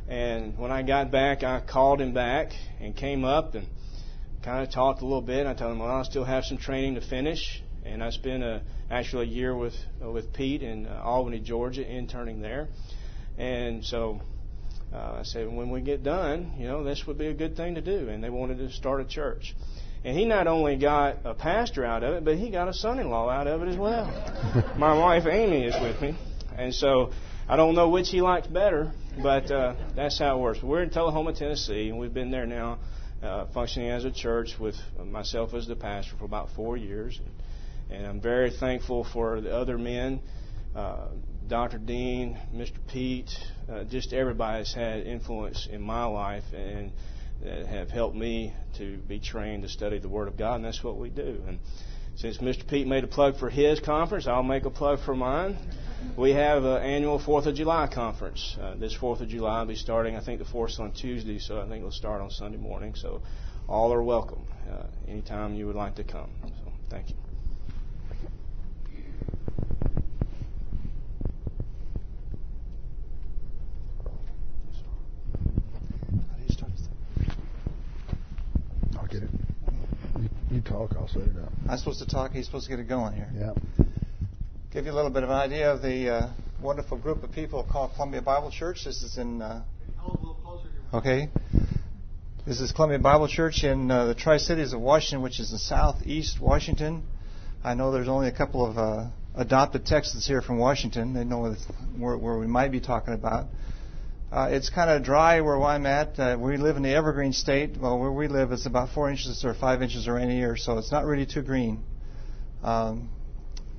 And 0.08 0.58
when 0.58 0.72
I 0.72 0.82
got 0.82 1.12
back, 1.12 1.44
I 1.44 1.62
called 1.62 2.02
him 2.02 2.14
back 2.14 2.52
and 2.80 2.96
came 2.96 3.24
up 3.24 3.56
and 3.56 3.68
kind 4.42 4.66
of 4.66 4.74
talked 4.74 5.02
a 5.02 5.06
little 5.06 5.22
bit. 5.22 5.46
I 5.46 5.54
told 5.54 5.74
him, 5.74 5.80
well, 5.80 5.92
I 5.92 6.04
still 6.04 6.24
have 6.24 6.44
some 6.46 6.58
training 6.58 6.96
to 6.96 7.02
finish, 7.02 7.62
and 7.86 8.04
I 8.04 8.10
spent 8.12 8.44
a, 8.44 8.62
actually 8.90 9.28
a 9.28 9.30
year 9.30 9.56
with 9.56 9.76
uh, 10.04 10.10
with 10.10 10.34
Pete 10.34 10.64
in 10.64 10.86
uh, 10.86 11.02
Albany, 11.04 11.40
Georgia, 11.40 11.88
interning 11.88 12.42
there. 12.42 12.68
And 13.38 13.84
so 13.84 14.22
uh, 14.94 15.20
I 15.20 15.24
said, 15.24 15.48
when 15.48 15.70
we 15.70 15.82
get 15.82 16.04
done, 16.04 16.54
you 16.58 16.68
know, 16.68 16.84
this 16.84 17.06
would 17.08 17.18
be 17.18 17.28
a 17.28 17.34
good 17.34 17.56
thing 17.56 17.76
to 17.76 17.82
do. 17.82 18.10
And 18.10 18.24
they 18.24 18.30
wanted 18.30 18.58
to 18.58 18.72
start 18.72 19.02
a 19.02 19.06
church. 19.06 19.56
And 20.04 20.18
he 20.18 20.26
not 20.26 20.48
only 20.48 20.78
got 20.78 21.18
a 21.26 21.34
pastor 21.34 21.86
out 21.86 22.04
of 22.04 22.16
it, 22.16 22.26
but 22.26 22.36
he 22.36 22.50
got 22.50 22.68
a 22.68 22.74
son-in-law 22.74 23.30
out 23.30 23.48
of 23.48 23.62
it 23.62 23.70
as 23.70 23.78
well. 23.78 24.06
My 24.78 24.98
wife 24.98 25.26
Amy 25.28 25.66
is 25.66 25.76
with 25.80 26.02
me, 26.02 26.18
and 26.58 26.74
so 26.74 27.12
I 27.48 27.56
don't 27.56 27.76
know 27.76 27.90
which 27.90 28.10
he 28.10 28.20
likes 28.20 28.48
better, 28.48 28.92
but 29.22 29.52
uh, 29.52 29.76
that's 29.96 30.18
how 30.18 30.40
it 30.40 30.42
works. 30.42 30.64
We're 30.64 30.82
in 30.82 30.90
Tullahoma, 30.90 31.34
Tennessee, 31.34 31.90
and 31.90 32.00
we've 32.00 32.14
been 32.14 32.32
there 32.32 32.48
now, 32.48 32.80
uh, 33.22 33.46
functioning 33.54 33.90
as 33.92 34.04
a 34.04 34.12
church 34.12 34.56
with 34.60 34.76
myself 35.06 35.54
as 35.54 35.68
the 35.68 35.76
pastor 35.76 36.16
for 36.18 36.26
about 36.26 36.50
four 36.56 36.78
years. 36.78 37.20
And, 37.24 37.32
and 37.92 38.06
I'm 38.06 38.22
very 38.22 38.52
thankful 38.52 39.04
for 39.04 39.42
the 39.42 39.56
other 39.56 39.78
men, 39.78 40.22
uh, 40.76 41.08
Dr. 41.48 41.78
Dean, 41.78 42.40
Mr. 42.56 42.78
Pete, 42.88 43.30
uh, 43.70 43.84
just 43.84 44.14
everybody 44.14 44.60
has 44.60 44.74
had 44.74 45.06
influence 45.06 45.68
in 45.70 45.82
my 45.82 46.06
life 46.06 46.46
and 46.54 46.92
that 47.44 47.66
have 47.66 47.90
helped 47.90 48.16
me 48.16 48.54
to 48.78 48.98
be 49.08 49.20
trained 49.20 49.64
to 49.64 49.70
study 49.70 50.00
the 50.00 50.10
Word 50.10 50.28
of 50.28 50.38
God, 50.38 50.56
and 50.56 50.66
that's 50.66 50.84
what 50.84 50.98
we 50.98 51.10
do. 51.10 51.42
And 51.48 51.60
since 52.16 52.38
Mr. 52.38 52.68
Pete 52.68 52.88
made 52.88 53.04
a 53.04 53.08
plug 53.08 53.38
for 53.38 53.50
his 53.50 53.80
conference, 53.80 54.28
I'll 54.28 54.44
make 54.44 54.66
a 54.66 54.70
plug 54.70 55.00
for 55.00 55.16
mine. 55.16 55.58
We 56.16 56.32
have 56.32 56.64
an 56.64 56.84
annual 56.84 57.20
Fourth 57.20 57.48
of 57.48 57.56
July 57.56 57.88
conference. 57.88 58.58
Uh, 58.62 58.76
this 58.76 58.94
Fourth 58.94 59.22
of 59.22 59.28
July 59.28 59.62
will 59.62 59.68
be 59.68 59.76
starting, 59.76 60.16
I 60.16 60.22
think, 60.22 60.40
the 60.40 60.46
fourth 60.46 60.80
on 60.80 60.92
Tuesday, 60.92 61.40
so 61.40 61.60
I 61.60 61.64
think 61.64 61.78
it'll 61.78 61.92
start 61.92 62.22
on 62.22 62.30
Sunday 62.30 62.58
morning. 62.58 62.96
So 62.96 63.22
all 63.68 63.92
are 63.92 64.04
welcome 64.04 64.46
uh, 64.70 64.84
anytime 65.08 65.56
you 65.56 65.68
would 65.68 65.76
like 65.76 65.96
to 65.96 66.04
come. 66.04 66.30
So 66.44 66.72
thank 66.90 67.10
you. 67.10 67.31
You 80.64 80.72
talk, 80.72 80.96
I'll 80.96 81.08
set 81.08 81.24
it 81.24 81.38
up. 81.42 81.52
I'm 81.68 81.78
supposed 81.78 82.00
to 82.00 82.06
talk. 82.06 82.34
He's 82.34 82.46
supposed 82.46 82.66
to 82.66 82.70
get 82.70 82.80
it 82.80 82.88
going 82.88 83.14
here. 83.14 83.30
Yeah. 83.36 83.54
Give 84.72 84.86
you 84.86 84.92
a 84.92 84.94
little 84.94 85.10
bit 85.10 85.24
of 85.24 85.30
an 85.30 85.36
idea 85.36 85.72
of 85.72 85.82
the 85.82 86.10
uh, 86.10 86.30
wonderful 86.62 87.00
group 87.00 87.24
of 87.24 87.32
people 87.32 87.66
called 87.70 87.94
Columbia 87.96 88.22
Bible 88.22 88.52
Church. 88.52 88.84
This 88.86 89.02
is 89.02 89.18
in. 89.18 89.42
Uh, 89.42 89.64
okay. 90.94 91.30
This 92.46 92.62
is 92.62 92.72
Columbia 92.74 93.00
Bible 93.00 93.28
Church 93.28 93.64
in 93.64 93.90
uh, 93.90 94.06
the 94.06 94.14
Tri 94.14 94.38
Cities 94.38 94.74
of 94.74 94.82
Washington, 94.82 95.24
which 95.24 95.40
is 95.40 95.52
in 95.52 95.58
southeast 95.58 96.40
Washington. 96.40 97.04
I 97.64 97.74
know 97.74 97.92
there's 97.92 98.08
only 98.08 98.28
a 98.28 98.36
couple 98.36 98.64
of 98.64 98.78
uh, 98.78 99.08
adopted 99.34 99.88
Texans 99.88 100.28
here 100.28 100.44
from 100.44 100.60
Washington. 100.60 101.14
They 101.14 101.24
know 101.24 101.56
where, 101.98 102.18
where 102.18 102.38
we 102.38 102.46
might 102.46 102.72
be 102.72 102.82
talking 102.82 103.16
about. 103.16 103.48
Uh, 104.32 104.48
it's 104.50 104.70
kind 104.70 104.90
of 104.90 105.04
dry 105.04 105.42
where 105.42 105.62
I'm 105.62 105.86
at. 105.86 106.18
Uh, 106.18 106.38
we 106.40 106.56
live 106.56 106.78
in 106.78 106.84
the 106.84 106.94
evergreen 106.96 107.34
state. 107.34 107.76
Well, 107.78 108.00
where 108.00 108.14
we 108.14 108.30
live, 108.30 108.54
it's 108.54 108.66
about 108.66 108.94
four 108.94 109.10
inches 109.10 109.44
or 109.44 109.54
five 109.54 109.82
inches 109.82 110.08
of 110.08 110.14
rain 110.14 110.32
a 110.32 110.34
year, 110.34 110.56
so 110.56 110.78
it's 110.78 110.90
not 110.90 111.04
really 111.04 111.26
too 111.26 111.42
green. 111.42 111.84
Um, 112.64 113.10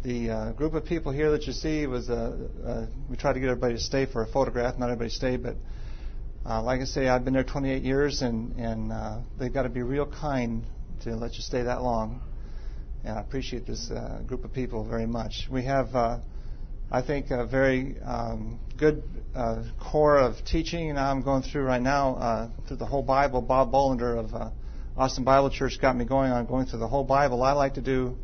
the 0.03 0.29
uh, 0.29 0.53
group 0.53 0.75
of 0.75 0.85
people 0.85 1.11
here 1.11 1.31
that 1.31 1.47
you 1.47 1.55
see 1.55 1.87
was 1.87 2.11
uh, 2.11 2.37
uh, 2.67 2.87
we 3.09 3.17
tried 3.17 3.33
to 3.33 3.41
get 3.41 3.49
everybody 3.49 3.77
to 3.77 3.81
stay 3.81 4.05
for 4.05 4.25
a 4.25 4.27
photograph. 4.27 4.79
Not 4.79 4.91
everybody 4.91 5.09
stayed, 5.09 5.43
but 5.43 5.57
uh, 6.45 6.63
like 6.63 6.83
I 6.83 6.85
say, 6.85 7.09
I've 7.09 7.25
been 7.25 7.33
there 7.33 7.45
28 7.45 7.83
years, 7.83 8.21
and 8.21 8.55
and 8.57 8.93
uh, 8.93 9.21
they've 9.39 9.55
got 9.55 9.63
to 9.63 9.71
be 9.71 9.81
real 9.81 10.05
kind 10.05 10.67
to 11.05 11.17
let 11.17 11.37
you 11.37 11.41
stay 11.41 11.63
that 11.63 11.81
long. 11.81 12.21
And 13.05 13.17
I 13.17 13.23
appreciate 13.23 13.67
this 13.67 13.91
group 14.27 14.45
of 14.45 14.53
people 14.53 14.85
very 14.85 15.07
much. 15.07 15.49
We 15.51 15.65
have. 15.65 16.23
I 16.95 17.01
think, 17.01 17.31
a 17.31 17.47
very 17.47 17.97
um, 18.03 18.61
good 18.77 19.03
uh, 19.35 19.63
core 19.81 20.19
of 20.19 20.35
teaching. 20.45 20.91
And 20.91 20.99
I'm 20.99 21.23
going 21.23 21.43
through 21.43 21.63
right 21.63 21.81
now 21.81 22.17
uh, 22.17 22.51
through 22.69 22.77
the 22.77 22.85
whole 22.85 23.03
Bible. 23.03 23.41
Bob 23.41 23.73
Bollender 23.73 24.19
of 24.19 24.35
uh, 24.35 24.51
Austin 24.95 25.25
Bible 25.25 25.49
Church 25.49 25.79
got 25.81 25.97
me 25.97 26.05
going 26.05 26.31
on 26.31 26.45
going 26.45 26.67
through 26.67 26.81
the 26.81 26.89
whole 26.89 27.05
Bible. 27.05 27.43
I 27.43 27.53
like 27.53 27.75
to 27.75 27.81
do 27.81 28.19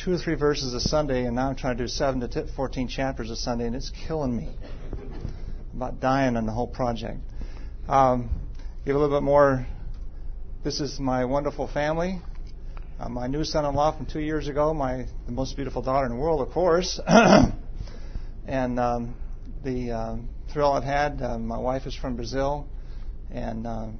two 0.00 0.12
or 0.12 0.18
three 0.18 0.36
verses 0.36 0.74
a 0.74 0.80
Sunday, 0.80 1.24
and 1.24 1.34
now 1.34 1.48
I'm 1.48 1.56
trying 1.56 1.76
to 1.76 1.82
do 1.82 1.88
seven 1.88 2.20
to 2.20 2.28
t- 2.28 2.48
14 2.54 2.86
chapters 2.86 3.30
a 3.30 3.36
Sunday, 3.36 3.66
and 3.66 3.74
it's 3.74 3.90
killing 4.06 4.36
me. 4.36 4.48
I'm 4.92 5.82
about 5.82 5.98
dying 5.98 6.36
on 6.36 6.46
the 6.46 6.52
whole 6.52 6.68
project. 6.68 7.18
Um, 7.88 8.30
give 8.86 8.94
a 8.94 8.98
little 9.00 9.16
bit 9.16 9.24
more. 9.24 9.66
This 10.62 10.78
is 10.78 11.00
my 11.00 11.24
wonderful 11.24 11.66
family. 11.66 12.20
Uh, 13.00 13.08
my 13.08 13.26
new 13.26 13.42
son-in-law 13.42 13.96
from 13.96 14.06
two 14.06 14.20
years 14.20 14.46
ago, 14.46 14.72
my 14.72 15.06
the 15.26 15.32
most 15.32 15.56
beautiful 15.56 15.82
daughter 15.82 16.06
in 16.06 16.12
the 16.12 16.18
world, 16.18 16.46
of 16.46 16.54
course. 16.54 17.00
And 18.48 18.80
um, 18.80 19.14
the 19.62 19.90
um, 19.90 20.30
thrill 20.50 20.72
I've 20.72 20.82
had, 20.82 21.20
uh, 21.20 21.38
my 21.38 21.58
wife 21.58 21.86
is 21.86 21.94
from 21.94 22.16
Brazil, 22.16 22.66
and 23.30 23.66
um, 23.66 23.98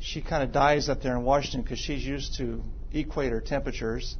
she 0.00 0.20
kind 0.20 0.42
of 0.42 0.50
dies 0.50 0.88
up 0.88 1.00
there 1.00 1.16
in 1.16 1.22
Washington 1.22 1.62
because 1.62 1.78
she's 1.78 2.04
used 2.04 2.34
to 2.38 2.60
equator 2.92 3.40
temperatures. 3.40 4.16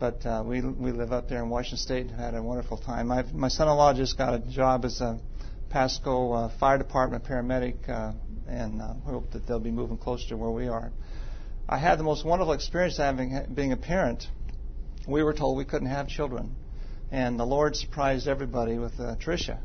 But 0.00 0.24
uh, 0.24 0.42
we 0.46 0.62
we 0.62 0.92
live 0.92 1.12
up 1.12 1.28
there 1.28 1.42
in 1.42 1.50
Washington 1.50 1.76
State 1.76 2.06
and 2.06 2.18
had 2.18 2.34
a 2.34 2.42
wonderful 2.42 2.78
time. 2.78 3.12
I've, 3.12 3.34
my 3.34 3.48
son-in-law 3.48 3.92
just 3.92 4.16
got 4.16 4.32
a 4.32 4.38
job 4.38 4.86
as 4.86 5.02
a 5.02 5.20
Pasco 5.68 6.32
uh, 6.32 6.58
Fire 6.58 6.78
Department 6.78 7.22
paramedic, 7.22 7.86
uh, 7.90 8.12
and 8.48 8.80
uh, 8.80 8.94
hope 9.04 9.30
that 9.32 9.46
they'll 9.46 9.60
be 9.60 9.70
moving 9.70 9.98
closer 9.98 10.26
to 10.30 10.38
where 10.38 10.50
we 10.50 10.68
are. 10.68 10.90
I 11.68 11.76
had 11.76 11.98
the 11.98 12.04
most 12.04 12.24
wonderful 12.24 12.54
experience 12.54 12.96
having 12.96 13.44
being 13.54 13.72
a 13.72 13.76
parent. 13.76 14.26
We 15.06 15.22
were 15.22 15.34
told 15.34 15.58
we 15.58 15.66
couldn't 15.66 15.88
have 15.88 16.08
children 16.08 16.56
and 17.12 17.38
the 17.38 17.44
Lord 17.44 17.76
surprised 17.76 18.26
everybody 18.26 18.78
with 18.78 18.98
uh, 18.98 19.16
Tricia. 19.16 19.58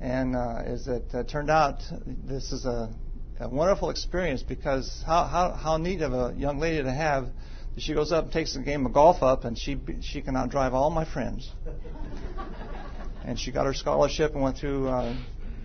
And 0.00 0.36
uh, 0.36 0.62
as 0.64 0.86
it 0.86 1.04
uh, 1.12 1.24
turned 1.24 1.50
out, 1.50 1.82
this 2.06 2.52
is 2.52 2.64
a, 2.64 2.94
a 3.40 3.48
wonderful 3.48 3.90
experience 3.90 4.44
because 4.44 5.02
how, 5.04 5.24
how 5.24 5.50
how 5.50 5.76
neat 5.78 6.00
of 6.00 6.12
a 6.12 6.32
young 6.36 6.60
lady 6.60 6.80
to 6.82 6.92
have. 6.92 7.26
that 7.74 7.82
She 7.82 7.92
goes 7.92 8.12
up 8.12 8.24
and 8.24 8.32
takes 8.32 8.54
a 8.54 8.60
game 8.60 8.86
of 8.86 8.92
golf 8.92 9.20
up, 9.22 9.44
and 9.44 9.58
she 9.58 9.80
she 10.00 10.22
can 10.22 10.34
outdrive 10.34 10.72
all 10.72 10.90
my 10.90 11.04
friends. 11.04 11.50
and 13.24 13.38
she 13.38 13.50
got 13.50 13.66
her 13.66 13.74
scholarship 13.74 14.34
and 14.34 14.42
went 14.42 14.56
through 14.58 14.88
uh, 14.88 15.12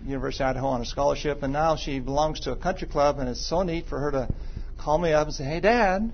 University 0.04 0.42
of 0.42 0.50
Idaho 0.50 0.66
on 0.68 0.80
a 0.80 0.86
scholarship, 0.86 1.44
and 1.44 1.52
now 1.52 1.76
she 1.76 2.00
belongs 2.00 2.40
to 2.40 2.52
a 2.52 2.56
country 2.56 2.88
club, 2.88 3.20
and 3.20 3.28
it's 3.28 3.46
so 3.46 3.62
neat 3.62 3.86
for 3.86 4.00
her 4.00 4.10
to 4.10 4.28
call 4.76 4.98
me 4.98 5.12
up 5.12 5.28
and 5.28 5.36
say, 5.36 5.44
"Hey, 5.44 5.60
Dad, 5.60 6.02
you 6.02 6.10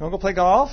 want 0.00 0.12
to 0.12 0.16
go 0.16 0.18
play 0.18 0.32
golf?" 0.32 0.70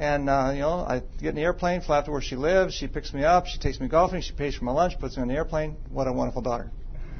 And, 0.00 0.30
uh, 0.30 0.52
you 0.54 0.60
know, 0.60 0.86
I 0.88 1.02
get 1.20 1.28
in 1.28 1.34
the 1.34 1.42
airplane, 1.42 1.82
fly 1.82 1.98
out 1.98 2.06
to 2.06 2.10
where 2.10 2.22
she 2.22 2.34
lives. 2.34 2.72
She 2.72 2.88
picks 2.88 3.12
me 3.12 3.22
up. 3.22 3.44
She 3.44 3.58
takes 3.58 3.78
me 3.78 3.86
golfing. 3.86 4.22
She 4.22 4.32
pays 4.32 4.54
for 4.54 4.64
my 4.64 4.72
lunch, 4.72 4.98
puts 4.98 5.18
me 5.18 5.20
on 5.20 5.28
the 5.28 5.34
airplane. 5.34 5.76
What 5.90 6.08
a 6.08 6.12
wonderful 6.12 6.40
daughter. 6.40 6.70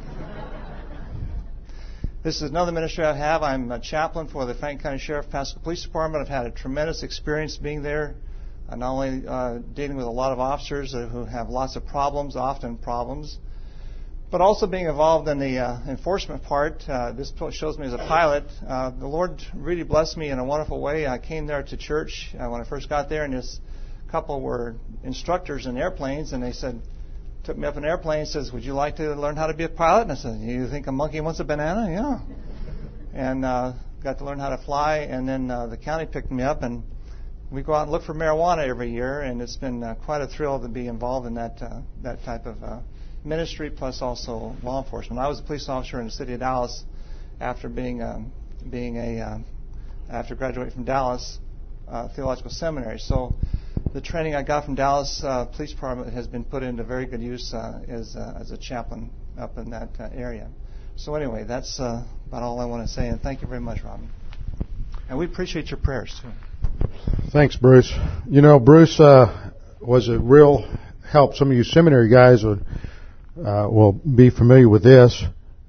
this 2.25 2.37
is 2.37 2.49
another 2.49 2.73
ministry 2.73 3.05
I 3.05 3.15
have. 3.15 3.43
I'm 3.43 3.71
a 3.71 3.79
chaplain 3.79 4.29
for 4.29 4.47
the 4.47 4.55
Franklin 4.55 4.83
County 4.83 4.99
Sheriff 4.99 5.29
Pasco 5.29 5.61
Police 5.61 5.83
Department. 5.83 6.23
I've 6.23 6.31
had 6.31 6.47
a 6.47 6.51
tremendous 6.51 7.03
experience 7.03 7.59
being 7.59 7.83
there, 7.83 8.15
uh, 8.67 8.77
not 8.77 8.93
only 8.93 9.29
uh, 9.29 9.59
dealing 9.75 9.99
with 9.99 10.07
a 10.07 10.11
lot 10.11 10.33
of 10.33 10.41
officers 10.41 10.93
who 10.93 11.27
have 11.27 11.51
lots 11.51 11.77
of 11.77 11.87
problems, 11.87 12.35
often 12.35 12.79
problems, 12.79 13.37
but 14.31 14.41
also 14.41 14.67
being 14.67 14.87
involved 14.87 15.29
in 15.29 15.39
the 15.39 15.59
uh, 15.59 15.81
enforcement 15.89 16.43
part. 16.45 16.83
Uh, 16.89 17.13
this 17.13 17.33
shows 17.53 17.79
me 17.79 17.87
as 17.87 17.93
a 17.93 17.99
pilot. 17.99 18.45
Uh, 18.67 18.91
the 18.91 19.07
Lord 19.07 19.43
really 19.55 19.83
blessed 19.83 20.17
me 20.17 20.29
in 20.29 20.39
a 20.39 20.45
wonderful 20.45 20.81
way. 20.81 21.07
I 21.07 21.19
came 21.19 21.47
there 21.47 21.63
to 21.63 21.77
church 21.77 22.35
uh, 22.39 22.49
when 22.49 22.61
I 22.61 22.65
first 22.65 22.89
got 22.89 23.09
there, 23.09 23.25
and 23.25 23.35
this 23.35 23.59
couple 24.11 24.41
were 24.41 24.77
instructors 25.05 25.67
in 25.67 25.77
airplanes, 25.77 26.33
and 26.33 26.43
they 26.43 26.53
said, 26.53 26.81
took 27.45 27.57
me 27.57 27.67
up 27.67 27.77
in 27.77 27.85
an 27.85 27.91
airplane 27.91 28.21
and 28.21 28.29
says, 28.29 28.53
"Would 28.53 28.65
you 28.65 28.75
like 28.75 28.97
to 28.97 29.15
learn 29.15 29.37
how 29.37 29.47
to 29.47 29.55
be 29.55 29.65
a 29.65 29.69
pilot?" 29.69 30.03
And 30.03 30.13
I 30.13 30.15
said, 30.17 30.41
"You 30.41 30.69
think 30.69 30.87
a 30.87 30.93
monkey 30.93 31.21
wants 31.21 31.41
a 31.41 31.45
banana?" 31.45 31.91
Yeah. 31.91 32.21
And 33.13 33.45
uh, 33.45 33.73
got 34.03 34.19
to 34.19 34.25
learn 34.25 34.39
how 34.39 34.51
to 34.51 34.59
fly, 34.59 34.99
and 34.99 35.29
then 35.29 35.51
uh, 35.51 35.67
the 35.67 35.77
county 35.77 36.07
picked 36.07 36.31
me 36.31 36.43
up, 36.43 36.63
and 36.63 36.85
we 37.51 37.63
go 37.63 37.75
out 37.75 37.83
and 37.83 37.91
look 37.91 38.05
for 38.05 38.15
marijuana 38.15 38.69
every 38.69 38.93
year, 38.93 39.23
and 39.23 39.43
it's 39.43 39.57
been 39.57 39.83
uh, 39.83 39.95
quite 40.05 40.21
a 40.21 40.29
thrill 40.29 40.61
to 40.61 40.69
be 40.69 40.87
involved 40.87 41.27
in 41.27 41.35
that 41.35 41.61
uh, 41.61 41.81
that 42.03 42.23
type 42.25 42.47
of 42.47 42.63
uh, 42.63 42.81
ministry 43.25 43.71
plus 43.71 44.03
also 44.03 44.57
law 44.63 44.83
enforcement. 44.83 45.21
I 45.21 45.29
was 45.29 45.41
a 45.41 45.43
police 45.43 45.69
officer 45.69 46.01
in 46.01 46.07
the 46.07 46.13
city 46.13 46.35
of 46.35 46.41
Dallas 46.41 46.85
after 47.41 47.69
being 47.69 48.03
um, 48.03 48.33
being 48.69 48.97
a 48.97 49.21
uh, 49.21 49.39
after 50.11 50.35
graduating 50.35 50.75
from 50.75 50.85
Dallas 50.85 51.39
uh, 51.89 52.09
Theological 52.15 52.51
Seminary. 52.51 52.99
So 52.99 53.35
the 53.93 54.01
training 54.01 54.35
I 54.35 54.43
got 54.43 54.65
from 54.65 54.75
Dallas 54.75 55.23
uh, 55.25 55.47
Police 55.47 55.73
Department 55.73 56.13
has 56.13 56.27
been 56.27 56.45
put 56.45 56.63
into 56.63 56.85
very 56.85 57.07
good 57.07 57.23
use 57.23 57.53
uh, 57.53 57.83
as 57.89 58.17
uh, 58.17 58.39
as 58.41 58.51
a 58.51 58.59
chaplain 58.59 59.11
up 59.39 59.59
in 59.59 59.71
that 59.71 59.91
uh, 59.99 60.09
area. 60.15 60.49
So 60.97 61.15
anyway, 61.15 61.45
that's 61.45 61.79
about 61.79 62.43
all 62.43 62.61
I 62.61 62.67
want 62.67 62.87
to 62.87 62.93
say, 62.93 63.09
and 63.09 63.21
thank 63.21 63.41
you 63.43 63.49
very 63.49 63.61
much, 63.61 63.83
Robin. 63.83 64.11
And 65.09 65.19
we 65.19 65.25
appreciate 65.25 65.71
your 65.71 65.81
prayers 65.81 66.15
too. 66.21 66.29
Thanks, 67.33 67.57
Bruce. 67.57 67.93
You 68.29 68.43
know, 68.43 68.59
Bruce 68.59 68.99
was 68.99 70.09
a 70.09 70.19
real 70.19 70.69
help. 71.11 71.35
Some 71.35 71.51
of 71.51 71.57
you 71.57 71.65
seminary 71.65 72.11
guys 72.11 72.45
would 72.45 72.65
uh, 73.39 73.69
will 73.71 73.93
be 73.93 74.31
familiar 74.31 74.69
with 74.69 74.83
this. 74.83 75.23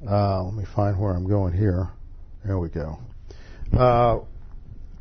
Uh, 0.07 0.43
let 0.43 0.53
me 0.53 0.65
find 0.75 0.99
where 0.99 1.13
I'm 1.13 1.27
going 1.27 1.53
here. 1.53 1.89
There 2.43 2.57
we 2.57 2.69
go. 2.69 2.99
Uh, 3.71 4.19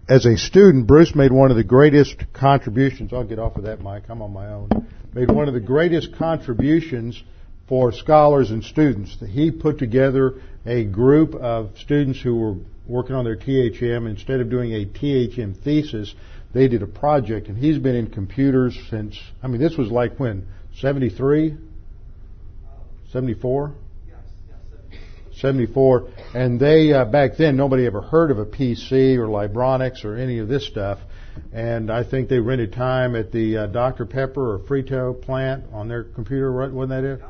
as 0.08 0.26
a 0.26 0.36
student, 0.36 0.86
Bruce 0.86 1.14
made 1.14 1.32
one 1.32 1.50
of 1.50 1.56
the 1.56 1.64
greatest 1.64 2.16
contributions. 2.32 3.12
I'll 3.12 3.24
get 3.24 3.38
off 3.38 3.56
of 3.56 3.64
that 3.64 3.80
mic. 3.80 4.04
I'm 4.08 4.22
on 4.22 4.32
my 4.32 4.48
own. 4.48 4.86
Made 5.14 5.30
one 5.30 5.48
of 5.48 5.54
the 5.54 5.60
greatest 5.60 6.14
contributions 6.16 7.22
for 7.68 7.92
scholars 7.92 8.50
and 8.50 8.62
students. 8.62 9.16
He 9.26 9.50
put 9.50 9.78
together 9.78 10.34
a 10.66 10.84
group 10.84 11.34
of 11.34 11.70
students 11.78 12.20
who 12.20 12.36
were 12.36 12.54
working 12.86 13.14
on 13.14 13.24
their 13.24 13.36
THM. 13.36 14.08
Instead 14.08 14.40
of 14.40 14.50
doing 14.50 14.72
a 14.72 14.84
THM 14.84 15.62
thesis, 15.62 16.14
they 16.52 16.68
did 16.68 16.82
a 16.82 16.86
project, 16.86 17.48
and 17.48 17.56
he's 17.56 17.78
been 17.78 17.94
in 17.94 18.10
computers 18.10 18.76
since. 18.90 19.18
I 19.42 19.46
mean, 19.46 19.60
this 19.60 19.76
was 19.76 19.90
like 19.90 20.18
when 20.18 20.46
73, 20.80 21.56
74. 23.12 23.74
Yes, 24.06 24.18
74, 25.40 26.08
and 26.34 26.60
they 26.60 26.92
uh, 26.92 27.04
back 27.04 27.32
then 27.38 27.56
nobody 27.56 27.86
ever 27.86 28.00
heard 28.00 28.30
of 28.30 28.38
a 28.38 28.46
PC 28.46 29.16
or 29.16 29.26
Libronix 29.26 30.04
or 30.04 30.16
any 30.16 30.38
of 30.38 30.48
this 30.48 30.66
stuff, 30.66 30.98
and 31.52 31.90
I 31.90 32.08
think 32.08 32.28
they 32.28 32.38
rented 32.38 32.72
time 32.72 33.16
at 33.16 33.32
the 33.32 33.56
uh, 33.56 33.66
Dr 33.66 34.06
Pepper 34.06 34.54
or 34.54 34.58
Frito 34.60 35.20
plant 35.20 35.64
on 35.72 35.88
their 35.88 36.04
computer. 36.04 36.52
Wasn't 36.52 36.90
that 36.90 37.04
it? 37.04 37.20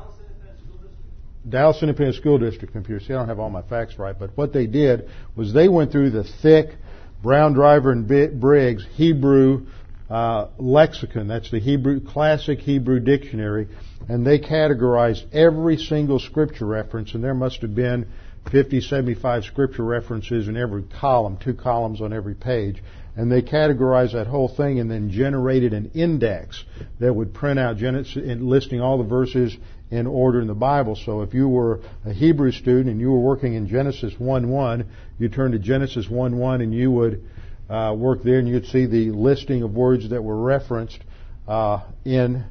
Dallas 1.47 1.81
Independent 1.81 2.15
School 2.17 2.37
District 2.37 2.71
computer. 2.71 3.03
See, 3.03 3.13
I 3.13 3.17
don't 3.17 3.27
have 3.27 3.39
all 3.39 3.49
my 3.49 3.63
facts 3.63 3.97
right, 3.97 4.17
but 4.17 4.37
what 4.37 4.53
they 4.53 4.67
did 4.67 5.09
was 5.35 5.53
they 5.53 5.67
went 5.67 5.91
through 5.91 6.11
the 6.11 6.23
thick 6.23 6.75
Brown 7.23 7.53
Driver 7.53 7.91
and 7.91 8.07
Briggs 8.39 8.85
Hebrew 8.93 9.67
uh, 10.09 10.47
lexicon. 10.59 11.27
That's 11.27 11.49
the 11.49 11.59
Hebrew 11.59 12.01
classic 12.01 12.59
Hebrew 12.59 12.99
dictionary, 12.99 13.69
and 14.07 14.25
they 14.25 14.39
categorized 14.39 15.33
every 15.33 15.77
single 15.77 16.19
scripture 16.19 16.65
reference, 16.65 17.13
and 17.13 17.23
there 17.23 17.33
must 17.33 17.61
have 17.61 17.75
been 17.75 18.07
50, 18.51 18.81
75 18.81 19.43
scripture 19.45 19.83
references 19.83 20.47
in 20.47 20.57
every 20.57 20.83
column, 20.83 21.37
two 21.37 21.53
columns 21.53 22.01
on 22.01 22.11
every 22.11 22.35
page. 22.35 22.81
And 23.15 23.31
they 23.31 23.41
categorized 23.41 24.13
that 24.13 24.27
whole 24.27 24.47
thing 24.47 24.79
and 24.79 24.89
then 24.89 25.11
generated 25.11 25.73
an 25.73 25.91
index 25.93 26.63
that 26.99 27.13
would 27.13 27.33
print 27.33 27.59
out 27.59 27.77
Genesis, 27.77 28.15
listing 28.15 28.81
all 28.81 28.97
the 28.97 29.03
verses 29.03 29.55
in 29.91 30.07
order 30.07 30.39
in 30.39 30.47
the 30.47 30.53
Bible. 30.53 30.95
So 30.95 31.21
if 31.21 31.33
you 31.33 31.49
were 31.49 31.81
a 32.05 32.13
Hebrew 32.13 32.51
student 32.51 32.89
and 32.89 32.99
you 33.01 33.11
were 33.11 33.19
working 33.19 33.53
in 33.55 33.67
Genesis 33.67 34.13
1-1, 34.13 34.85
you 35.19 35.27
turn 35.27 35.51
to 35.51 35.59
Genesis 35.59 36.07
1-1 36.07 36.63
and 36.63 36.73
you 36.73 36.89
would 36.91 37.25
uh, 37.69 37.93
work 37.97 38.23
there 38.23 38.39
and 38.39 38.47
you'd 38.47 38.65
see 38.67 38.85
the 38.85 39.11
listing 39.11 39.61
of 39.61 39.73
words 39.73 40.09
that 40.09 40.23
were 40.23 40.41
referenced 40.41 40.99
uh, 41.47 41.83
in 42.05 42.45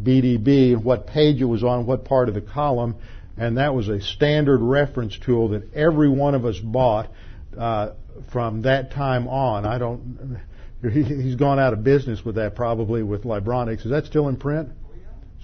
BDB 0.00 0.72
and 0.72 0.84
what 0.84 1.06
page 1.06 1.40
it 1.40 1.44
was 1.44 1.62
on, 1.62 1.86
what 1.86 2.04
part 2.04 2.28
of 2.28 2.34
the 2.34 2.40
column, 2.40 2.96
and 3.36 3.58
that 3.58 3.74
was 3.74 3.88
a 3.88 4.00
standard 4.00 4.60
reference 4.60 5.18
tool 5.18 5.50
that 5.50 5.74
every 5.74 6.08
one 6.08 6.34
of 6.34 6.44
us 6.44 6.58
bought 6.58 7.10
uh, 7.58 7.90
from 8.32 8.62
that 8.62 8.92
time 8.92 9.28
on. 9.28 9.66
I 9.66 9.78
don't. 9.78 10.40
He's 10.92 11.36
gone 11.36 11.58
out 11.58 11.72
of 11.72 11.82
business 11.82 12.24
with 12.24 12.34
that 12.34 12.54
probably 12.54 13.02
with 13.02 13.22
Libronix. 13.22 13.84
Is 13.84 13.90
that 13.90 14.04
still 14.04 14.28
in 14.28 14.36
print? 14.36 14.68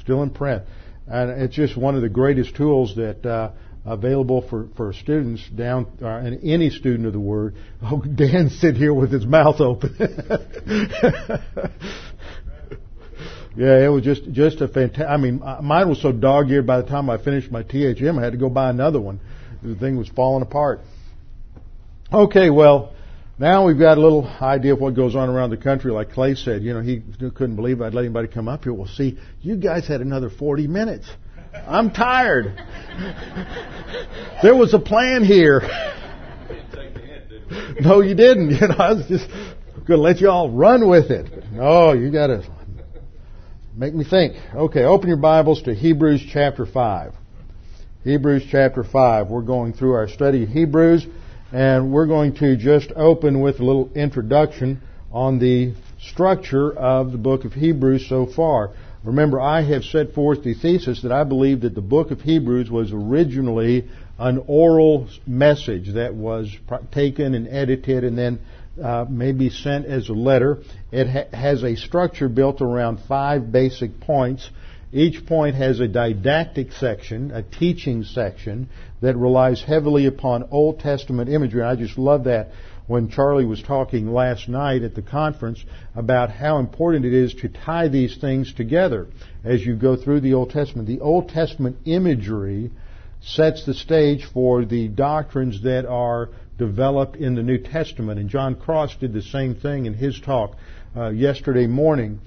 Still 0.01 0.23
in 0.23 0.31
print, 0.31 0.65
and 1.07 1.43
it's 1.43 1.55
just 1.55 1.77
one 1.77 1.95
of 1.95 2.03
the 2.03 2.09
greatest 2.09 2.57
tools 2.57 2.95
that 2.97 3.25
uh, 3.25 3.53
available 3.85 4.47
for, 4.49 4.69
for 4.77 4.93
students 4.93 5.43
down 5.49 5.87
uh, 6.03 6.07
and 6.07 6.41
any 6.45 6.71
student 6.71 7.07
of 7.07 7.13
the 7.13 7.21
word. 7.21 7.55
Oh, 7.83 8.03
Dan 8.03 8.51
sit 8.51 8.77
here 8.77 8.93
with 8.93 9.11
his 9.11 9.25
mouth 9.25 9.59
open. 9.61 9.97
Yeah, 13.61 13.85
it 13.85 13.89
was 13.89 14.03
just 14.03 14.33
just 14.33 14.63
a 14.63 14.69
fantastic. 14.69 15.07
I 15.07 15.19
mean, 15.19 15.43
uh, 15.43 15.61
mine 15.63 15.91
was 15.91 16.01
so 16.01 16.13
dog-eared 16.13 16.67
by 16.67 16.81
the 16.81 16.89
time 16.89 17.11
I 17.11 17.23
finished 17.23 17.51
my 17.51 17.63
THM, 17.63 18.19
I 18.19 18.25
had 18.25 18.33
to 18.33 18.39
go 18.39 18.49
buy 18.49 18.71
another 18.71 18.99
one. 18.99 19.21
The 19.63 19.75
thing 19.75 19.99
was 19.99 20.09
falling 20.09 20.41
apart. 20.41 20.81
Okay, 22.11 22.49
well, 22.49 22.95
now 23.39 23.67
we've 23.67 23.79
got 23.79 23.99
a 23.99 24.01
little 24.01 24.27
idea 24.27 24.73
of 24.73 24.81
what 24.81 24.97
goes 24.97 25.15
on 25.15 25.29
around 25.29 25.51
the 25.51 25.59
country. 25.59 25.93
Like 25.93 26.13
Clay 26.13 26.37
said, 26.37 26.63
you 26.63 26.73
know, 26.73 26.81
he 26.81 27.03
couldn't 27.19 27.57
believe 27.57 27.83
I'd 27.83 27.93
let 27.93 28.07
anybody 28.07 28.29
come 28.29 28.49
up 28.49 28.65
here. 28.65 28.73
Well, 28.73 28.89
see, 28.89 29.19
you 29.43 29.57
guys 29.57 29.87
had 29.87 30.01
another 30.01 30.31
40 30.31 30.67
minutes. 30.67 31.07
I'm 31.53 31.91
tired. 31.91 32.59
there 34.43 34.57
was 34.57 34.73
a 34.73 34.79
plan 34.79 35.23
here. 35.23 35.61
no, 37.81 38.01
you 38.01 38.15
didn't. 38.15 38.51
You 38.59 38.69
know, 38.69 38.77
I 38.79 38.95
was 38.95 39.07
just 39.07 39.29
going 39.87 39.99
to 39.99 39.99
let 39.99 40.23
you 40.23 40.31
all 40.31 40.49
run 40.49 40.89
with 40.89 41.11
it. 41.11 41.53
No, 41.53 41.93
you 41.93 42.11
got 42.11 42.29
to 42.29 42.60
Make 43.81 43.95
me 43.95 44.05
think. 44.05 44.37
Okay, 44.55 44.85
open 44.85 45.09
your 45.09 45.17
Bibles 45.17 45.63
to 45.63 45.75
Hebrews 45.75 46.23
chapter 46.31 46.67
5. 46.67 47.15
Hebrews 48.05 48.43
chapter 48.51 48.85
5. 48.85 49.31
We're 49.31 49.41
going 49.41 49.73
through 49.73 49.93
our 49.93 50.07
study 50.07 50.43
of 50.43 50.51
Hebrews, 50.51 51.07
and 51.51 51.91
we're 51.91 52.07
going 52.07 52.35
to 52.35 52.59
just 52.59 52.93
open 52.95 53.41
with 53.41 53.59
a 53.59 53.65
little 53.65 53.91
introduction 53.95 54.83
on 55.11 55.39
the 55.39 55.73
structure 55.99 56.71
of 56.77 57.11
the 57.11 57.17
book 57.17 57.47
of 57.47 57.55
Hebrews 57.55 58.07
so 58.07 58.27
far. 58.27 58.75
Remember, 59.03 59.41
I 59.41 59.63
have 59.63 59.85
set 59.85 60.13
forth 60.13 60.45
the 60.45 60.53
thesis 60.53 61.01
that 61.01 61.11
I 61.11 61.25
believe 61.25 61.63
that 61.63 61.75
the 61.75 61.81
book 61.81 62.11
of 62.11 62.21
Hebrews 62.21 62.71
was 62.71 62.93
originally 62.93 63.89
an 64.19 64.45
oral 64.47 65.09
message 65.27 65.95
that 65.95 66.15
was 66.15 66.55
taken 66.93 67.33
and 67.33 67.49
edited 67.49 68.05
and 68.05 68.19
then 68.19 68.41
uh, 68.81 69.07
may 69.09 69.33
be 69.33 69.51
sent 69.51 69.87
as 69.87 70.09
a 70.09 70.13
letter. 70.13 70.59
It 70.91 71.09
ha- 71.09 71.37
has 71.37 71.63
a 71.63 71.77
structure 71.77 72.29
built 72.29 72.61
around 72.61 73.01
five 73.07 73.53
basic 73.53 74.01
points. 74.01 74.49
Each 74.93 75.25
point 75.25 75.55
has 75.55 75.79
a 75.79 75.87
didactic 75.87 76.73
section, 76.73 77.31
a 77.31 77.43
teaching 77.43 78.03
section 78.03 78.69
that 79.01 79.17
relies 79.17 79.63
heavily 79.63 80.07
upon 80.07 80.49
Old 80.51 80.81
Testament 80.81 81.31
imagery. 81.31 81.61
And 81.61 81.71
I 81.71 81.77
just 81.77 81.97
love 81.97 82.25
that 82.25 82.49
when 82.91 83.09
Charlie 83.09 83.45
was 83.45 83.63
talking 83.63 84.13
last 84.13 84.49
night 84.49 84.83
at 84.83 84.97
the 84.97 85.03
conference 85.03 85.65
about 85.95 86.29
how 86.29 86.59
important 86.59 87.05
it 87.05 87.15
is 87.15 87.33
to 87.35 87.49
tie 87.49 87.87
these 87.87 88.17
things 88.17 88.53
together 88.53 89.07
as 89.45 89.65
you 89.65 89.77
go 89.77 89.95
through 89.95 90.21
the 90.21 90.35
Old 90.35 90.51
Testament. 90.51 90.89
The 90.89 90.99
Old 90.99 91.29
Testament 91.29 91.77
imagery 91.85 92.73
sets 93.23 93.65
the 93.65 93.75
stage 93.75 94.25
for 94.35 94.65
the 94.65 94.89
doctrines 94.89 95.63
that 95.63 95.87
are 95.87 96.31
developed 96.61 97.17
in 97.17 97.35
the 97.35 97.43
New 97.43 97.57
Testament. 97.57 98.21
And 98.21 98.29
John 98.29 98.55
Cross 98.55 98.97
did 98.97 99.15
the 99.15 99.23
same 99.23 99.55
thing 99.55 99.87
in 99.87 99.95
his 99.95 100.21
talk 100.21 100.57
uh, 100.95 101.09
yesterday 101.09 101.67
morning. 101.67 102.21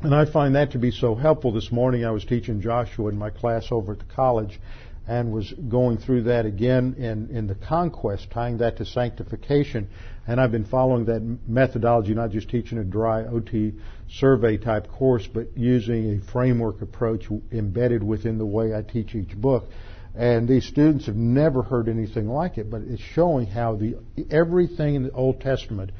And 0.00 0.14
I 0.14 0.24
find 0.24 0.54
that 0.54 0.72
to 0.72 0.78
be 0.78 0.90
so 0.90 1.14
helpful 1.14 1.52
this 1.52 1.70
morning. 1.70 2.06
I 2.06 2.10
was 2.10 2.24
teaching 2.24 2.62
Joshua 2.62 3.10
in 3.10 3.18
my 3.18 3.28
class 3.28 3.68
over 3.70 3.92
at 3.92 3.98
the 3.98 4.06
college 4.06 4.58
and 5.06 5.30
was 5.30 5.52
going 5.52 5.98
through 5.98 6.22
that 6.22 6.46
again 6.46 6.94
in, 6.98 7.28
in 7.36 7.46
the 7.46 7.54
conquest, 7.54 8.30
tying 8.30 8.58
that 8.58 8.78
to 8.78 8.86
sanctification. 8.86 9.88
And 10.26 10.40
I've 10.40 10.50
been 10.50 10.64
following 10.64 11.04
that 11.04 11.20
methodology, 11.46 12.14
not 12.14 12.30
just 12.30 12.48
teaching 12.48 12.78
a 12.78 12.84
dry 12.84 13.24
OT 13.24 13.74
survey 14.08 14.56
type 14.56 14.88
course, 14.88 15.26
but 15.26 15.48
using 15.54 16.16
a 16.16 16.32
framework 16.32 16.80
approach 16.80 17.28
embedded 17.52 18.02
within 18.02 18.38
the 18.38 18.46
way 18.46 18.74
I 18.74 18.80
teach 18.80 19.14
each 19.14 19.36
book. 19.36 19.68
And 20.16 20.48
these 20.48 20.64
students 20.64 21.06
have 21.06 21.16
never 21.16 21.62
heard 21.62 21.88
anything 21.88 22.26
like 22.26 22.56
it, 22.56 22.70
but 22.70 22.82
it's 22.82 23.02
showing 23.02 23.46
how 23.46 23.76
the 23.76 23.96
everything 24.30 24.94
in 24.94 25.02
the 25.02 25.12
Old 25.12 25.40
Testament 25.40 25.90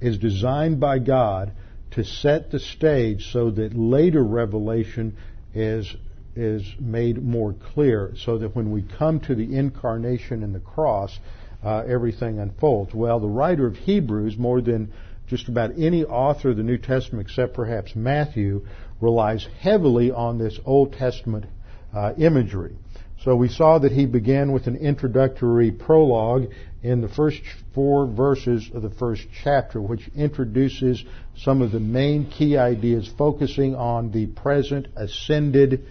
is 0.00 0.18
designed 0.18 0.80
by 0.80 0.98
God 0.98 1.52
to 1.92 2.04
set 2.04 2.50
the 2.50 2.58
stage 2.58 3.30
so 3.32 3.50
that 3.50 3.76
later 3.76 4.24
revelation 4.24 5.16
is 5.54 5.94
is 6.34 6.62
made 6.78 7.22
more 7.22 7.52
clear, 7.52 8.12
so 8.16 8.38
that 8.38 8.54
when 8.54 8.70
we 8.70 8.82
come 8.82 9.20
to 9.20 9.34
the 9.34 9.56
incarnation 9.56 10.42
and 10.42 10.54
the 10.54 10.60
cross, 10.60 11.18
uh, 11.62 11.82
everything 11.86 12.38
unfolds. 12.38 12.94
Well, 12.94 13.20
the 13.20 13.28
writer 13.28 13.66
of 13.66 13.76
Hebrews, 13.76 14.36
more 14.36 14.60
than 14.60 14.92
just 15.26 15.48
about 15.48 15.72
any 15.78 16.04
author 16.04 16.50
of 16.50 16.56
the 16.56 16.62
New 16.62 16.78
Testament, 16.78 17.28
except 17.28 17.54
perhaps 17.54 17.94
Matthew, 17.94 18.66
relies 19.00 19.46
heavily 19.60 20.10
on 20.10 20.38
this 20.38 20.58
Old 20.64 20.92
Testament 20.92 21.46
uh, 21.94 22.14
imagery. 22.16 22.76
So 23.24 23.36
we 23.36 23.48
saw 23.48 23.78
that 23.78 23.92
he 23.92 24.06
began 24.06 24.50
with 24.50 24.66
an 24.66 24.76
introductory 24.76 25.70
prologue 25.70 26.50
in 26.82 27.02
the 27.02 27.08
first 27.08 27.42
four 27.74 28.06
verses 28.06 28.70
of 28.72 28.80
the 28.80 28.90
first 28.90 29.26
chapter, 29.44 29.78
which 29.78 30.08
introduces 30.16 31.04
some 31.36 31.60
of 31.60 31.70
the 31.70 31.80
main 31.80 32.30
key 32.30 32.56
ideas 32.56 33.12
focusing 33.18 33.74
on 33.74 34.10
the 34.10 34.26
present 34.26 34.88
ascended 34.96 35.84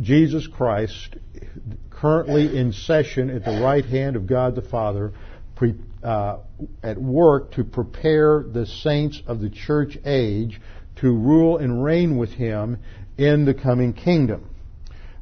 Jesus 0.00 0.48
Christ, 0.48 1.16
currently 1.90 2.58
in 2.58 2.72
session 2.72 3.30
at 3.30 3.44
the 3.44 3.60
right 3.62 3.84
hand 3.84 4.16
of 4.16 4.26
God 4.26 4.56
the 4.56 4.62
Father, 4.62 5.12
pre, 5.54 5.76
uh, 6.02 6.38
at 6.82 6.98
work 6.98 7.52
to 7.52 7.62
prepare 7.62 8.42
the 8.42 8.66
saints 8.66 9.22
of 9.28 9.40
the 9.40 9.50
church 9.50 9.96
age 10.04 10.60
to 10.96 11.12
rule 11.12 11.58
and 11.58 11.84
reign 11.84 12.16
with 12.16 12.30
him 12.30 12.78
in 13.16 13.44
the 13.44 13.54
coming 13.54 13.92
kingdom. 13.92 14.50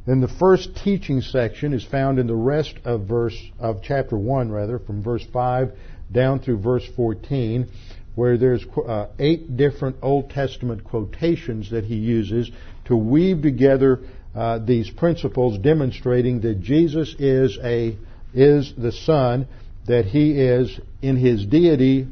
Then 0.06 0.20
the 0.20 0.28
first 0.28 0.76
teaching 0.76 1.20
section 1.20 1.72
is 1.72 1.84
found 1.84 2.18
in 2.20 2.28
the 2.28 2.36
rest 2.36 2.74
of 2.84 3.02
verse 3.06 3.36
of 3.58 3.82
chapter 3.82 4.16
1 4.16 4.50
rather 4.52 4.78
from 4.78 5.02
verse 5.02 5.26
5 5.32 5.72
down 6.12 6.38
through 6.38 6.58
verse 6.58 6.86
14 6.94 7.68
where 8.14 8.38
there's 8.38 8.64
uh, 8.86 9.08
eight 9.18 9.56
different 9.56 9.96
Old 10.02 10.30
Testament 10.30 10.84
quotations 10.84 11.70
that 11.70 11.84
he 11.84 11.96
uses 11.96 12.50
to 12.86 12.96
weave 12.96 13.42
together 13.42 14.00
uh, 14.34 14.58
these 14.58 14.88
principles 14.90 15.58
demonstrating 15.58 16.40
that 16.42 16.60
Jesus 16.60 17.14
is 17.18 17.58
a 17.62 17.96
is 18.32 18.72
the 18.76 18.92
son 18.92 19.48
that 19.86 20.04
he 20.04 20.32
is 20.32 20.78
in 21.02 21.16
his 21.16 21.44
deity 21.46 22.06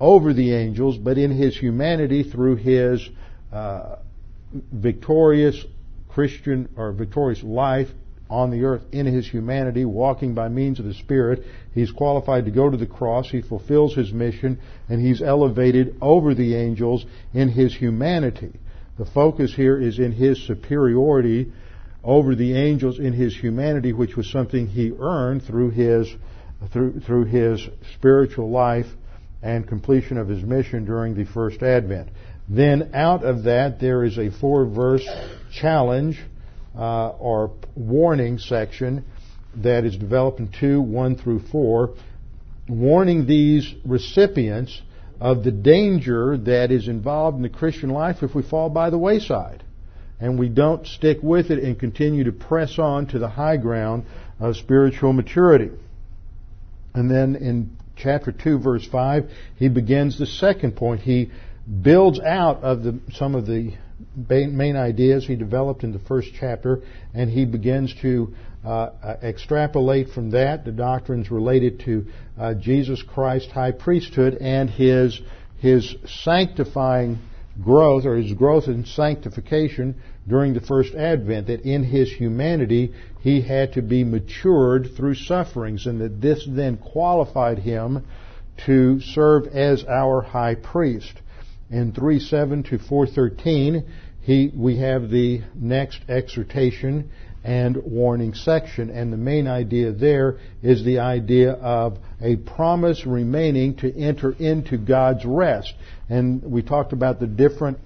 over 0.00 0.32
the 0.32 0.54
angels, 0.54 0.98
but 0.98 1.16
in 1.16 1.30
his 1.30 1.56
humanity 1.56 2.22
through 2.22 2.56
his 2.56 3.08
uh, 3.52 3.96
victorious 4.72 5.64
Christian 6.14 6.68
or 6.76 6.92
victorious 6.92 7.42
life 7.42 7.88
on 8.30 8.50
the 8.50 8.64
earth 8.64 8.82
in 8.92 9.04
his 9.04 9.28
humanity, 9.28 9.84
walking 9.84 10.32
by 10.32 10.48
means 10.48 10.78
of 10.78 10.86
the 10.86 10.94
Spirit. 10.94 11.44
He's 11.74 11.90
qualified 11.90 12.44
to 12.44 12.52
go 12.52 12.70
to 12.70 12.76
the 12.76 12.86
cross. 12.86 13.28
He 13.28 13.42
fulfills 13.42 13.94
his 13.94 14.12
mission, 14.12 14.60
and 14.88 15.00
he's 15.00 15.20
elevated 15.20 15.96
over 16.00 16.34
the 16.34 16.54
angels 16.54 17.04
in 17.32 17.48
his 17.48 17.74
humanity. 17.74 18.52
The 18.96 19.04
focus 19.04 19.52
here 19.54 19.76
is 19.80 19.98
in 19.98 20.12
his 20.12 20.40
superiority 20.46 21.52
over 22.04 22.36
the 22.36 22.54
angels 22.54 23.00
in 23.00 23.12
his 23.12 23.36
humanity, 23.36 23.92
which 23.92 24.16
was 24.16 24.30
something 24.30 24.68
he 24.68 24.92
earned 24.96 25.42
through 25.42 25.70
his 25.70 26.14
through, 26.72 27.00
through 27.00 27.24
his 27.24 27.68
spiritual 27.94 28.50
life 28.50 28.86
and 29.42 29.66
completion 29.66 30.16
of 30.16 30.28
his 30.28 30.42
mission 30.42 30.84
during 30.84 31.14
the 31.14 31.24
first 31.24 31.62
advent. 31.62 32.08
Then 32.48 32.90
out 32.94 33.24
of 33.24 33.44
that 33.44 33.80
there 33.80 34.04
is 34.04 34.18
a 34.18 34.30
four 34.30 34.66
verse 34.66 35.06
challenge 35.52 36.20
uh, 36.76 37.08
or 37.08 37.52
warning 37.74 38.38
section 38.38 39.04
that 39.56 39.84
is 39.84 39.96
developed 39.96 40.40
in 40.40 40.48
2, 40.58 40.80
1 40.80 41.16
through 41.16 41.40
4, 41.50 41.94
warning 42.68 43.26
these 43.26 43.72
recipients 43.84 44.82
of 45.20 45.44
the 45.44 45.52
danger 45.52 46.36
that 46.36 46.70
is 46.70 46.88
involved 46.88 47.36
in 47.36 47.42
the 47.42 47.48
Christian 47.48 47.90
life 47.90 48.22
if 48.22 48.34
we 48.34 48.42
fall 48.42 48.68
by 48.68 48.90
the 48.90 48.98
wayside 48.98 49.62
and 50.20 50.38
we 50.38 50.48
don't 50.48 50.86
stick 50.86 51.18
with 51.22 51.50
it 51.50 51.62
and 51.62 51.78
continue 51.78 52.24
to 52.24 52.32
press 52.32 52.78
on 52.78 53.06
to 53.06 53.18
the 53.18 53.28
high 53.28 53.56
ground 53.56 54.04
of 54.40 54.56
spiritual 54.56 55.12
maturity. 55.12 55.70
And 56.94 57.10
then 57.10 57.36
in 57.36 57.76
chapter 57.96 58.32
2 58.32 58.58
verse 58.58 58.86
5, 58.86 59.30
he 59.56 59.68
begins 59.68 60.18
the 60.18 60.26
second 60.26 60.76
point. 60.76 61.02
He 61.02 61.30
builds 61.82 62.20
out 62.20 62.62
of 62.62 62.82
the, 62.82 63.00
some 63.12 63.34
of 63.34 63.46
the 63.46 63.72
main 64.16 64.76
ideas 64.76 65.26
he 65.26 65.36
developed 65.36 65.82
in 65.84 65.92
the 65.92 65.98
first 65.98 66.28
chapter, 66.38 66.82
and 67.14 67.30
he 67.30 67.44
begins 67.44 67.94
to 68.02 68.34
uh, 68.64 68.68
uh, 68.68 69.16
extrapolate 69.22 70.08
from 70.08 70.30
that 70.30 70.64
the 70.64 70.72
doctrines 70.72 71.30
related 71.30 71.80
to 71.80 72.06
uh, 72.38 72.54
Jesus 72.54 73.02
Christ 73.02 73.50
high 73.50 73.72
priesthood 73.72 74.38
and 74.40 74.70
his 74.70 75.20
his 75.58 75.94
sanctifying 76.06 77.18
growth 77.62 78.04
or 78.06 78.16
his 78.16 78.32
growth 78.32 78.66
in 78.66 78.84
sanctification 78.84 79.94
during 80.26 80.54
the 80.54 80.60
first 80.60 80.94
advent 80.94 81.46
that 81.46 81.60
in 81.60 81.84
his 81.84 82.10
humanity 82.10 82.92
he 83.20 83.42
had 83.42 83.74
to 83.74 83.82
be 83.82 84.02
matured 84.02 84.88
through 84.96 85.14
sufferings 85.14 85.86
and 85.86 86.00
that 86.00 86.20
this 86.20 86.46
then 86.48 86.76
qualified 86.78 87.58
him 87.58 88.04
to 88.66 89.00
serve 89.00 89.46
as 89.48 89.84
our 89.84 90.22
high 90.22 90.54
priest 90.54 91.12
in 91.70 91.92
3:7 91.92 92.64
to 92.68 92.78
4:13 92.78 93.84
he, 94.24 94.50
we 94.56 94.78
have 94.78 95.10
the 95.10 95.42
next 95.54 96.00
exhortation 96.08 97.10
and 97.44 97.76
warning 97.84 98.32
section. 98.32 98.88
And 98.88 99.12
the 99.12 99.18
main 99.18 99.46
idea 99.46 99.92
there 99.92 100.38
is 100.62 100.82
the 100.82 101.00
idea 101.00 101.52
of 101.52 101.98
a 102.22 102.36
promise 102.36 103.04
remaining 103.04 103.76
to 103.76 103.94
enter 103.94 104.32
into 104.32 104.78
God's 104.78 105.26
rest. 105.26 105.74
And 106.08 106.42
we 106.42 106.62
talked 106.62 106.94
about 106.94 107.20
the 107.20 107.26
different 107.26 107.78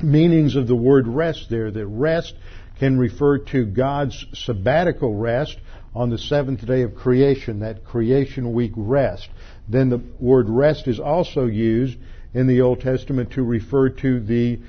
meanings 0.00 0.54
of 0.54 0.68
the 0.68 0.76
word 0.76 1.08
rest 1.08 1.48
there. 1.50 1.72
That 1.72 1.86
rest 1.88 2.34
can 2.78 2.96
refer 2.96 3.38
to 3.38 3.66
God's 3.66 4.24
sabbatical 4.34 5.16
rest 5.16 5.56
on 5.96 6.10
the 6.10 6.18
seventh 6.18 6.64
day 6.64 6.82
of 6.82 6.94
creation, 6.94 7.58
that 7.60 7.84
creation 7.84 8.52
week 8.52 8.72
rest. 8.76 9.28
Then 9.68 9.88
the 9.88 10.00
word 10.20 10.48
rest 10.48 10.86
is 10.86 11.00
also 11.00 11.46
used 11.46 11.98
in 12.34 12.46
the 12.46 12.60
Old 12.60 12.80
Testament 12.80 13.32
to 13.32 13.42
refer 13.42 13.88
to 13.90 14.20
the 14.20 14.60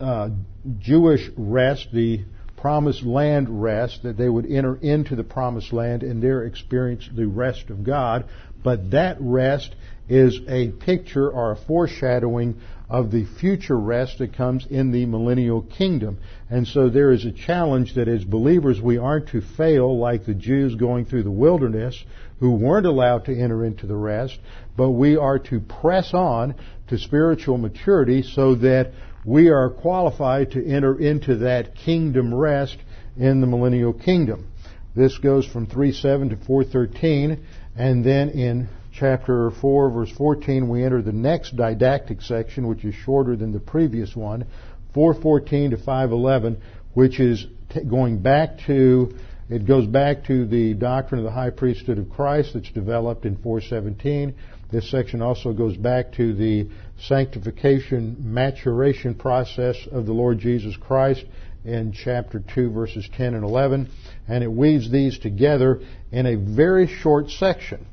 uh, 0.00 0.30
Jewish 0.78 1.28
rest, 1.36 1.88
the 1.92 2.24
promised 2.56 3.02
land 3.02 3.62
rest, 3.62 4.02
that 4.04 4.16
they 4.16 4.28
would 4.28 4.46
enter 4.50 4.76
into 4.76 5.16
the 5.16 5.24
promised 5.24 5.72
land 5.72 6.02
and 6.02 6.22
there 6.22 6.44
experience 6.44 7.08
the 7.14 7.26
rest 7.26 7.70
of 7.70 7.84
God. 7.84 8.28
But 8.62 8.92
that 8.92 9.16
rest 9.20 9.74
is 10.08 10.40
a 10.48 10.70
picture 10.72 11.30
or 11.30 11.52
a 11.52 11.56
foreshadowing 11.56 12.60
of 12.88 13.10
the 13.10 13.24
future 13.40 13.78
rest 13.78 14.18
that 14.18 14.36
comes 14.36 14.66
in 14.68 14.92
the 14.92 15.06
millennial 15.06 15.62
kingdom. 15.62 16.18
And 16.50 16.66
so 16.66 16.90
there 16.90 17.10
is 17.10 17.24
a 17.24 17.32
challenge 17.32 17.94
that 17.94 18.06
as 18.06 18.22
believers 18.22 18.80
we 18.80 18.98
aren't 18.98 19.28
to 19.28 19.40
fail 19.40 19.98
like 19.98 20.26
the 20.26 20.34
Jews 20.34 20.74
going 20.74 21.06
through 21.06 21.22
the 21.22 21.30
wilderness 21.30 22.04
who 22.38 22.50
weren't 22.56 22.84
allowed 22.86 23.24
to 23.26 23.38
enter 23.38 23.64
into 23.64 23.86
the 23.86 23.96
rest, 23.96 24.38
but 24.76 24.90
we 24.90 25.16
are 25.16 25.38
to 25.38 25.60
press 25.60 26.12
on 26.12 26.54
to 26.88 26.98
spiritual 26.98 27.56
maturity 27.56 28.22
so 28.22 28.56
that 28.56 28.92
we 29.24 29.48
are 29.48 29.70
qualified 29.70 30.50
to 30.50 30.66
enter 30.66 30.98
into 30.98 31.36
that 31.36 31.74
kingdom 31.74 32.34
rest 32.34 32.76
in 33.16 33.40
the 33.40 33.46
millennial 33.46 33.92
kingdom. 33.92 34.48
This 34.94 35.16
goes 35.18 35.46
from 35.46 35.66
3.7 35.66 36.30
to 36.30 36.36
4.13, 36.36 37.38
and 37.76 38.04
then 38.04 38.30
in 38.30 38.68
chapter 38.92 39.50
4, 39.50 39.90
verse 39.90 40.10
14, 40.12 40.68
we 40.68 40.84
enter 40.84 41.02
the 41.02 41.12
next 41.12 41.56
didactic 41.56 42.20
section, 42.20 42.68
which 42.68 42.84
is 42.84 42.94
shorter 42.94 43.36
than 43.36 43.52
the 43.52 43.60
previous 43.60 44.14
one, 44.14 44.46
4.14 44.94 45.70
to 45.70 45.76
5.11, 45.78 46.58
which 46.94 47.18
is 47.18 47.46
t- 47.70 47.84
going 47.84 48.18
back 48.18 48.58
to, 48.66 49.14
it 49.48 49.66
goes 49.66 49.86
back 49.86 50.24
to 50.26 50.46
the 50.46 50.74
doctrine 50.74 51.18
of 51.20 51.24
the 51.24 51.30
high 51.30 51.50
priesthood 51.50 51.98
of 51.98 52.10
Christ 52.10 52.50
that's 52.54 52.70
developed 52.70 53.24
in 53.24 53.36
417. 53.36 54.34
This 54.70 54.90
section 54.90 55.22
also 55.22 55.52
goes 55.52 55.76
back 55.76 56.12
to 56.12 56.34
the 56.34 56.68
sanctification 56.98 58.16
maturation 58.20 59.14
process 59.14 59.76
of 59.90 60.06
the 60.06 60.12
Lord 60.12 60.38
Jesus 60.38 60.76
Christ 60.76 61.24
in 61.64 61.92
chapter 61.92 62.42
2 62.54 62.70
verses 62.70 63.08
10 63.16 63.34
and 63.34 63.44
11 63.44 63.88
and 64.26 64.42
it 64.42 64.50
weaves 64.50 64.90
these 64.90 65.16
together 65.18 65.80
in 66.10 66.26
a 66.26 66.34
very 66.34 66.88
short 66.88 67.30
section 67.30 67.86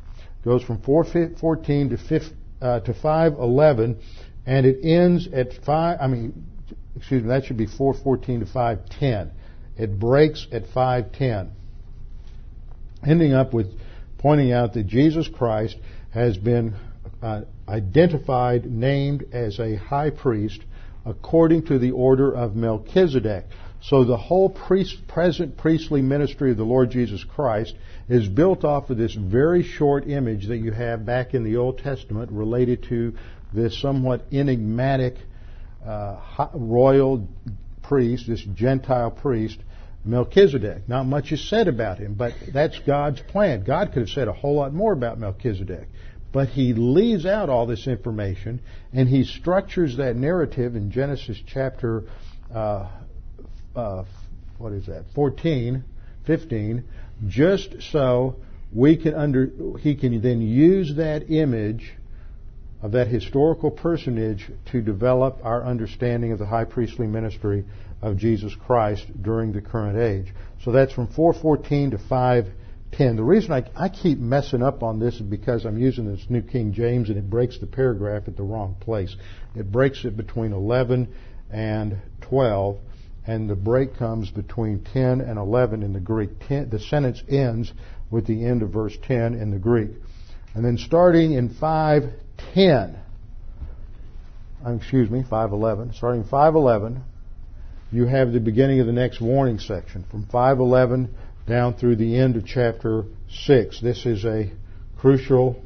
goes 0.43 0.63
from 0.63 0.81
414 0.81 1.89
to 1.89 1.97
5 1.97 2.21
uh, 2.61 2.79
to 2.81 2.93
511 2.93 3.99
and 4.45 4.65
it 4.65 4.79
ends 4.83 5.27
at 5.33 5.53
5 5.65 5.97
I 5.99 6.07
mean 6.07 6.45
excuse 6.95 7.23
me 7.23 7.29
that 7.29 7.45
should 7.45 7.57
be 7.57 7.65
414 7.65 8.41
to 8.41 8.45
510 8.45 9.31
it 9.77 9.99
breaks 9.99 10.47
at 10.51 10.63
510 10.73 11.51
ending 13.07 13.33
up 13.33 13.53
with 13.53 13.67
pointing 14.17 14.51
out 14.51 14.73
that 14.73 14.87
Jesus 14.87 15.27
Christ 15.27 15.77
has 16.11 16.37
been 16.37 16.75
uh, 17.21 17.41
identified, 17.67 18.65
named 18.65 19.25
as 19.31 19.59
a 19.59 19.75
high 19.75 20.09
priest 20.09 20.61
according 21.05 21.65
to 21.65 21.79
the 21.79 21.91
order 21.91 22.31
of 22.31 22.55
Melchizedek. 22.55 23.45
So 23.81 24.03
the 24.03 24.17
whole 24.17 24.49
priest, 24.49 25.07
present 25.07 25.57
priestly 25.57 26.01
ministry 26.01 26.51
of 26.51 26.57
the 26.57 26.63
Lord 26.63 26.91
Jesus 26.91 27.23
Christ 27.23 27.75
is 28.09 28.27
built 28.27 28.63
off 28.65 28.89
of 28.89 28.97
this 28.97 29.13
very 29.13 29.63
short 29.63 30.07
image 30.07 30.47
that 30.47 30.57
you 30.57 30.71
have 30.71 31.05
back 31.05 31.33
in 31.33 31.43
the 31.43 31.57
Old 31.57 31.77
Testament 31.77 32.31
related 32.31 32.83
to 32.89 33.13
this 33.53 33.79
somewhat 33.81 34.25
enigmatic 34.31 35.15
uh, 35.85 36.19
royal 36.53 37.27
priest, 37.83 38.27
this 38.27 38.43
Gentile 38.53 39.11
priest, 39.11 39.59
Melchizedek. 40.05 40.87
Not 40.87 41.05
much 41.05 41.31
is 41.31 41.49
said 41.49 41.67
about 41.67 41.99
him, 41.99 42.15
but 42.15 42.33
that's 42.53 42.77
God's 42.79 43.21
plan. 43.21 43.63
God 43.63 43.91
could 43.93 44.01
have 44.01 44.09
said 44.09 44.27
a 44.27 44.33
whole 44.33 44.55
lot 44.55 44.73
more 44.73 44.93
about 44.93 45.19
Melchizedek. 45.19 45.87
But 46.31 46.49
he 46.49 46.73
leaves 46.73 47.25
out 47.25 47.49
all 47.49 47.65
this 47.65 47.87
information 47.87 48.61
and 48.93 49.09
he 49.09 49.23
structures 49.23 49.97
that 49.97 50.15
narrative 50.15 50.75
in 50.75 50.91
Genesis 50.91 51.39
chapter, 51.47 52.03
uh, 52.53 52.87
uh, 53.79 54.05
what 54.57 54.73
is 54.73 54.87
that, 54.87 55.05
14, 55.15 55.83
15, 56.25 56.83
just 57.27 57.75
so 57.91 58.35
we 58.73 58.97
can 58.97 59.13
under, 59.13 59.49
he 59.79 59.95
can 59.95 60.21
then 60.21 60.41
use 60.41 60.95
that 60.97 61.31
image 61.31 61.93
of 62.81 62.91
that 62.93 63.07
historical 63.07 63.71
personage 63.71 64.49
to 64.71 64.81
develop 64.81 65.39
our 65.43 65.65
understanding 65.65 66.31
of 66.31 66.39
the 66.39 66.45
high 66.45 66.65
priestly 66.65 67.07
ministry 67.07 67.65
of 68.01 68.17
Jesus 68.17 68.53
Christ 68.65 69.05
during 69.21 69.51
the 69.51 69.61
current 69.61 69.97
age. 69.97 70.33
So 70.63 70.71
that's 70.71 70.93
from 70.93 71.07
414 71.07 71.91
to 71.91 71.97
510. 71.97 73.15
The 73.17 73.23
reason 73.23 73.51
I, 73.51 73.65
I 73.75 73.89
keep 73.89 74.17
messing 74.17 74.61
up 74.61 74.83
on 74.83 74.99
this 74.99 75.15
is 75.15 75.21
because 75.21 75.65
I'm 75.65 75.77
using 75.77 76.05
this 76.05 76.25
New 76.29 76.41
King 76.41 76.71
James 76.71 77.09
and 77.09 77.17
it 77.17 77.29
breaks 77.29 77.59
the 77.59 77.67
paragraph 77.67 78.23
at 78.27 78.37
the 78.37 78.43
wrong 78.43 78.75
place. 78.79 79.13
It 79.55 79.71
breaks 79.71 80.05
it 80.05 80.15
between 80.15 80.53
11 80.53 81.13
and 81.51 81.97
12, 82.21 82.77
and 83.29 83.47
the 83.47 83.55
break 83.55 83.95
comes 83.95 84.31
between 84.31 84.83
10 84.91 85.21
and 85.21 85.37
11 85.37 85.83
in 85.83 85.93
the 85.93 85.99
Greek. 85.99 86.31
10, 86.47 86.71
the 86.71 86.79
sentence 86.79 87.21
ends 87.29 87.71
with 88.09 88.25
the 88.25 88.43
end 88.43 88.63
of 88.63 88.71
verse 88.71 88.97
10 89.03 89.35
in 89.35 89.51
the 89.51 89.59
Greek. 89.59 89.91
And 90.55 90.65
then 90.65 90.79
starting 90.79 91.33
in 91.33 91.49
510, 91.49 92.97
uh, 94.65 94.71
excuse 94.71 95.11
me, 95.11 95.21
511, 95.21 95.93
starting 95.93 96.23
511, 96.23 97.03
you 97.91 98.07
have 98.07 98.31
the 98.31 98.39
beginning 98.39 98.79
of 98.79 98.87
the 98.87 98.93
next 98.93 99.21
warning 99.21 99.59
section. 99.59 100.05
From 100.09 100.25
511 100.25 101.13
down 101.47 101.75
through 101.75 101.97
the 101.97 102.17
end 102.17 102.35
of 102.35 102.47
chapter 102.47 103.03
6. 103.29 103.79
This 103.79 104.07
is 104.07 104.25
a 104.25 104.51
crucial 104.97 105.61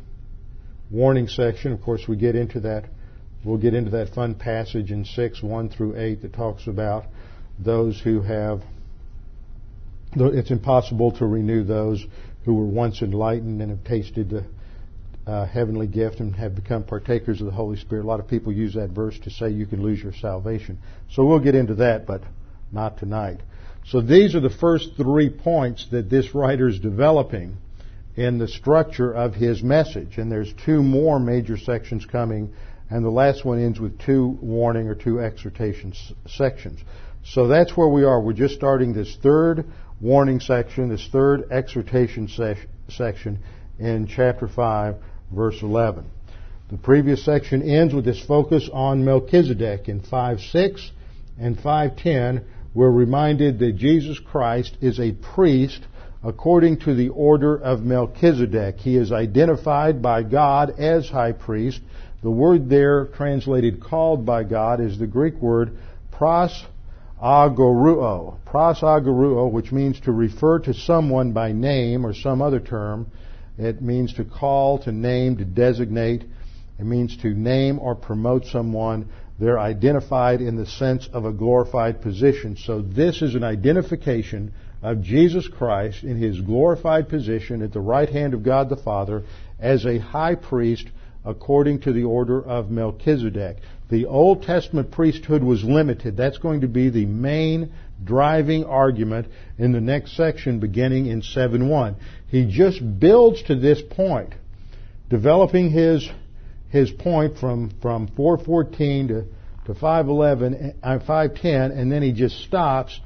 warning 0.91 1.29
section. 1.29 1.71
Of 1.71 1.81
course, 1.81 2.09
we 2.09 2.17
get 2.17 2.35
into 2.35 2.59
that. 2.59 2.89
We'll 3.45 3.57
get 3.57 3.73
into 3.73 3.91
that 3.91 4.09
fun 4.09 4.35
passage 4.35 4.91
in 4.91 5.05
6, 5.05 5.41
1 5.41 5.69
through 5.69 5.97
8 5.97 6.21
that 6.23 6.33
talks 6.33 6.67
about 6.67 7.05
those 7.59 7.99
who 7.99 8.21
have, 8.21 8.61
it's 10.15 10.51
impossible 10.51 11.11
to 11.13 11.25
renew 11.25 11.63
those 11.63 12.05
who 12.45 12.55
were 12.55 12.65
once 12.65 13.01
enlightened 13.01 13.61
and 13.61 13.71
have 13.71 13.83
tasted 13.83 14.29
the 14.29 14.45
uh, 15.25 15.45
heavenly 15.45 15.87
gift 15.87 16.19
and 16.19 16.35
have 16.35 16.55
become 16.55 16.83
partakers 16.83 17.39
of 17.39 17.45
the 17.45 17.53
Holy 17.53 17.77
Spirit. 17.77 18.03
A 18.03 18.07
lot 18.07 18.19
of 18.19 18.27
people 18.27 18.51
use 18.51 18.73
that 18.73 18.89
verse 18.89 19.17
to 19.19 19.29
say 19.29 19.49
you 19.49 19.65
can 19.65 19.81
lose 19.81 20.01
your 20.01 20.13
salvation. 20.13 20.77
So 21.11 21.25
we'll 21.25 21.39
get 21.39 21.55
into 21.55 21.75
that, 21.75 22.05
but 22.05 22.21
not 22.71 22.97
tonight. 22.97 23.39
So 23.85 24.01
these 24.01 24.35
are 24.35 24.39
the 24.39 24.49
first 24.49 24.91
three 24.97 25.29
points 25.29 25.87
that 25.91 26.09
this 26.09 26.33
writer 26.33 26.67
is 26.67 26.79
developing 26.79 27.57
in 28.15 28.37
the 28.37 28.47
structure 28.47 29.11
of 29.11 29.33
his 29.33 29.63
message. 29.63 30.17
And 30.17 30.31
there's 30.31 30.53
two 30.65 30.83
more 30.83 31.19
major 31.19 31.57
sections 31.57 32.05
coming, 32.05 32.53
and 32.89 33.03
the 33.03 33.09
last 33.09 33.45
one 33.45 33.63
ends 33.63 33.79
with 33.79 33.99
two 33.99 34.37
warning 34.41 34.87
or 34.87 34.95
two 34.95 35.19
exhortation 35.19 35.93
sections. 36.27 36.79
So 37.25 37.47
that's 37.47 37.75
where 37.77 37.87
we 37.87 38.03
are. 38.03 38.19
We're 38.19 38.33
just 38.33 38.55
starting 38.55 38.93
this 38.93 39.15
third 39.21 39.65
warning 40.01 40.41
section, 40.41 40.89
this 40.89 41.07
third 41.11 41.51
exhortation 41.51 42.27
se- 42.27 42.67
section 42.89 43.39
in 43.79 44.07
chapter 44.07 44.47
5, 44.47 44.95
verse 45.31 45.61
11. 45.61 46.05
The 46.69 46.77
previous 46.77 47.23
section 47.23 47.61
ends 47.61 47.93
with 47.93 48.03
this 48.03 48.21
focus 48.25 48.69
on 48.71 49.05
Melchizedek 49.05 49.87
in 49.87 50.01
5.6 50.01 50.89
and 51.39 51.57
5.10. 51.57 52.43
We're 52.73 52.91
reminded 52.91 53.59
that 53.59 53.77
Jesus 53.77 54.19
Christ 54.19 54.77
is 54.81 54.99
a 54.99 55.13
priest 55.13 55.81
according 56.23 56.79
to 56.79 56.93
the 56.93 57.09
order 57.09 57.55
of 57.55 57.83
Melchizedek. 57.83 58.77
He 58.79 58.97
is 58.97 59.11
identified 59.11 60.01
by 60.01 60.23
God 60.23 60.79
as 60.79 61.07
high 61.09 61.33
priest. 61.33 61.79
The 62.21 62.31
word 62.31 62.69
there 62.69 63.05
translated 63.07 63.81
called 63.81 64.25
by 64.25 64.43
God 64.43 64.81
is 64.81 64.97
the 64.97 65.07
Greek 65.07 65.35
word 65.35 65.77
pros 66.11 66.65
agoruo. 67.23 68.37
Pros 68.45 68.81
agoruo, 68.81 69.49
which 69.49 69.71
means 69.71 69.99
to 70.01 70.11
refer 70.11 70.59
to 70.59 70.73
someone 70.73 71.31
by 71.31 71.53
name 71.53 72.05
or 72.05 72.13
some 72.13 72.41
other 72.41 72.59
term. 72.59 73.07
It 73.57 73.81
means 73.81 74.13
to 74.15 74.25
call, 74.25 74.79
to 74.79 74.91
name, 74.91 75.37
to 75.37 75.45
designate. 75.45 76.25
It 76.79 76.85
means 76.85 77.15
to 77.17 77.29
name 77.29 77.79
or 77.79 77.95
promote 77.95 78.45
someone. 78.45 79.09
They're 79.39 79.59
identified 79.59 80.41
in 80.41 80.57
the 80.57 80.65
sense 80.65 81.07
of 81.13 81.25
a 81.25 81.31
glorified 81.31 82.01
position. 82.01 82.57
So 82.57 82.81
this 82.81 83.21
is 83.21 83.35
an 83.35 83.43
identification 83.43 84.53
of 84.81 85.01
Jesus 85.01 85.47
Christ 85.47 86.03
in 86.03 86.17
his 86.17 86.41
glorified 86.41 87.07
position 87.07 87.61
at 87.61 87.71
the 87.71 87.79
right 87.79 88.09
hand 88.09 88.33
of 88.33 88.43
God 88.43 88.69
the 88.69 88.75
Father 88.75 89.23
as 89.59 89.85
a 89.85 89.97
high 89.97 90.35
priest 90.35 90.87
according 91.23 91.79
to 91.81 91.93
the 91.93 92.03
order 92.03 92.43
of 92.43 92.69
Melchizedek. 92.69 93.57
The 93.93 94.07
Old 94.07 94.41
Testament 94.41 94.89
priesthood 94.89 95.43
was 95.43 95.63
limited. 95.63 96.17
That's 96.17 96.39
going 96.39 96.61
to 96.61 96.67
be 96.67 96.89
the 96.89 97.05
main 97.05 97.73
driving 98.03 98.65
argument 98.65 99.27
in 99.59 99.71
the 99.71 99.81
next 99.81 100.17
section 100.17 100.59
beginning 100.59 101.05
in 101.05 101.21
7.1. 101.21 101.97
He 102.27 102.47
just 102.49 102.81
builds 102.99 103.43
to 103.43 103.55
this 103.55 103.83
point, 103.91 104.33
developing 105.11 105.69
his, 105.69 106.09
his 106.69 106.89
point 106.89 107.37
from, 107.37 107.69
from 107.83 108.07
414 108.07 109.09
to, 109.09 109.25
to 109.67 109.79
511, 109.79 110.73
uh, 110.81 110.97
510, 110.97 111.77
and 111.77 111.91
then 111.91 112.01
he 112.01 112.13
just 112.13 112.43
stops 112.45 112.99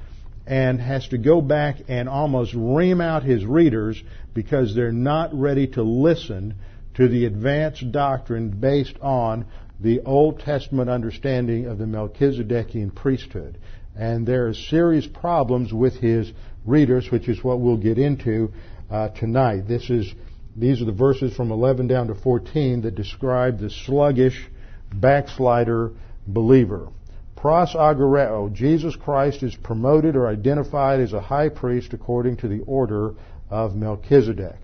and 0.46 0.80
has 0.80 1.06
to 1.10 1.18
go 1.18 1.42
back 1.42 1.80
and 1.90 2.08
almost 2.08 2.54
ream 2.56 3.02
out 3.02 3.24
his 3.24 3.46
readers 3.46 4.02
because 4.34 4.74
they're 4.74 4.94
not 4.94 5.34
ready 5.34 5.68
to 5.68 5.84
listen 5.84 6.56
to 6.94 7.10
the 7.10 7.26
advanced 7.26 7.92
doctrine 7.92 8.52
based 8.52 8.96
on 9.02 9.46
the 9.80 10.02
Old 10.02 10.40
Testament 10.40 10.90
understanding 10.90 11.68
of 11.68 11.78
the 11.78 11.86
Melchizedekian 11.86 12.94
priesthood. 12.96 13.58
And 13.96 14.28
there 14.28 14.48
are 14.48 14.54
serious 14.54 15.08
problems 15.08 15.74
with 15.74 15.96
his 15.96 16.32
readers, 16.66 17.10
which 17.12 17.28
is 17.28 17.44
what 17.44 17.60
we'll 17.60 17.78
get 17.78 17.98
into 17.98 18.52
uh, 18.90 19.10
tonight. 19.10 19.68
This 19.68 19.90
is 19.90 20.14
these 20.56 20.82
are 20.82 20.86
the 20.86 20.92
verses 20.92 21.36
from 21.36 21.52
11 21.52 21.88
down 21.88 22.08
to 22.08 22.16
14 22.16 22.82
that 22.82 22.96
describe 22.96 23.60
the 23.60 23.70
sluggish 23.70 24.50
backslider 24.92 25.92
believer. 26.26 26.90
Pros 27.36 27.74
agoreo, 27.76 28.52
Jesus 28.52 28.96
Christ 28.96 29.44
is 29.44 29.56
promoted 29.56 30.16
or 30.16 30.28
identified 30.28 31.00
as 31.00 31.14
a 31.14 31.22
high 31.22 31.50
priest 31.50 31.94
according 31.94 32.38
to 32.38 32.48
the 32.48 32.62
order 32.62 33.14
of 33.52 33.76
Melchizedek. 33.76 34.56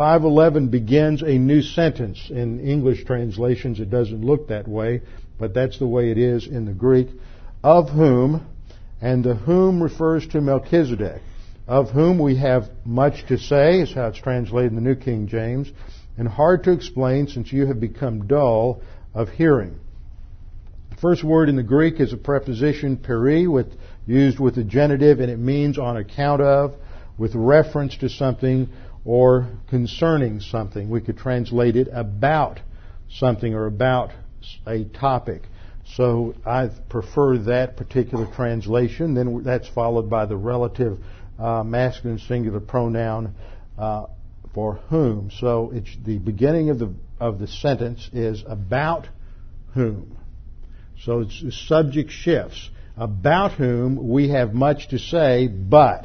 511 0.00 0.68
begins 0.68 1.20
a 1.20 1.36
new 1.36 1.60
sentence. 1.60 2.30
In 2.30 2.58
English 2.58 3.04
translations, 3.04 3.80
it 3.80 3.90
doesn't 3.90 4.24
look 4.24 4.48
that 4.48 4.66
way, 4.66 5.02
but 5.38 5.52
that's 5.52 5.78
the 5.78 5.86
way 5.86 6.10
it 6.10 6.16
is 6.16 6.46
in 6.46 6.64
the 6.64 6.72
Greek. 6.72 7.08
Of 7.62 7.90
whom, 7.90 8.46
and 9.02 9.22
the 9.22 9.34
whom 9.34 9.82
refers 9.82 10.26
to 10.28 10.40
Melchizedek, 10.40 11.20
of 11.68 11.90
whom 11.90 12.18
we 12.18 12.38
have 12.38 12.70
much 12.86 13.26
to 13.26 13.36
say, 13.36 13.82
is 13.82 13.92
how 13.92 14.06
it's 14.06 14.18
translated 14.18 14.72
in 14.72 14.76
the 14.76 14.80
New 14.80 14.94
King 14.94 15.28
James, 15.28 15.70
and 16.16 16.26
hard 16.26 16.64
to 16.64 16.72
explain 16.72 17.28
since 17.28 17.52
you 17.52 17.66
have 17.66 17.78
become 17.78 18.26
dull 18.26 18.80
of 19.12 19.28
hearing. 19.28 19.78
The 20.92 20.96
first 20.96 21.22
word 21.22 21.50
in 21.50 21.56
the 21.56 21.62
Greek 21.62 22.00
is 22.00 22.14
a 22.14 22.16
preposition 22.16 22.96
peri, 22.96 23.46
with, 23.46 23.66
used 24.06 24.40
with 24.40 24.54
the 24.54 24.64
genitive, 24.64 25.20
and 25.20 25.30
it 25.30 25.38
means 25.38 25.78
on 25.78 25.98
account 25.98 26.40
of, 26.40 26.74
with 27.18 27.34
reference 27.34 27.98
to 27.98 28.08
something, 28.08 28.70
or 29.04 29.48
concerning 29.68 30.40
something. 30.40 30.90
We 30.90 31.00
could 31.00 31.18
translate 31.18 31.76
it 31.76 31.88
about 31.92 32.60
something 33.08 33.54
or 33.54 33.66
about 33.66 34.10
a 34.66 34.84
topic. 34.84 35.42
So 35.96 36.34
I 36.46 36.70
prefer 36.88 37.38
that 37.38 37.76
particular 37.76 38.26
translation. 38.34 39.14
Then 39.14 39.42
that's 39.42 39.68
followed 39.68 40.08
by 40.08 40.26
the 40.26 40.36
relative 40.36 40.98
uh, 41.38 41.64
masculine 41.64 42.18
singular 42.18 42.60
pronoun 42.60 43.34
uh, 43.78 44.06
for 44.54 44.74
whom. 44.88 45.30
So 45.40 45.70
it's 45.74 45.90
the 46.04 46.18
beginning 46.18 46.70
of 46.70 46.78
the 46.78 46.94
of 47.18 47.38
the 47.38 47.46
sentence 47.46 48.08
is 48.12 48.42
about 48.46 49.08
whom. 49.74 50.16
So 51.02 51.20
it's 51.20 51.42
the 51.42 51.52
subject 51.52 52.10
shifts. 52.10 52.70
About 52.96 53.52
whom 53.52 54.10
we 54.10 54.28
have 54.28 54.52
much 54.52 54.88
to 54.88 54.98
say, 54.98 55.48
but 55.48 56.04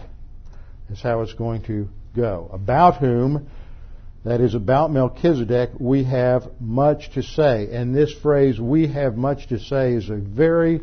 is 0.89 1.01
how 1.01 1.21
it's 1.21 1.33
going 1.33 1.63
to 1.63 1.89
go. 2.15 2.49
About 2.51 2.97
whom, 2.97 3.49
that 4.23 4.41
is 4.41 4.55
about 4.55 4.91
Melchizedek, 4.91 5.71
we 5.79 6.03
have 6.05 6.59
much 6.59 7.11
to 7.13 7.21
say. 7.21 7.69
And 7.71 7.93
this 7.93 8.11
phrase, 8.11 8.59
we 8.59 8.87
have 8.87 9.15
much 9.15 9.47
to 9.49 9.59
say, 9.59 9.93
is 9.93 10.09
a 10.09 10.15
very 10.15 10.81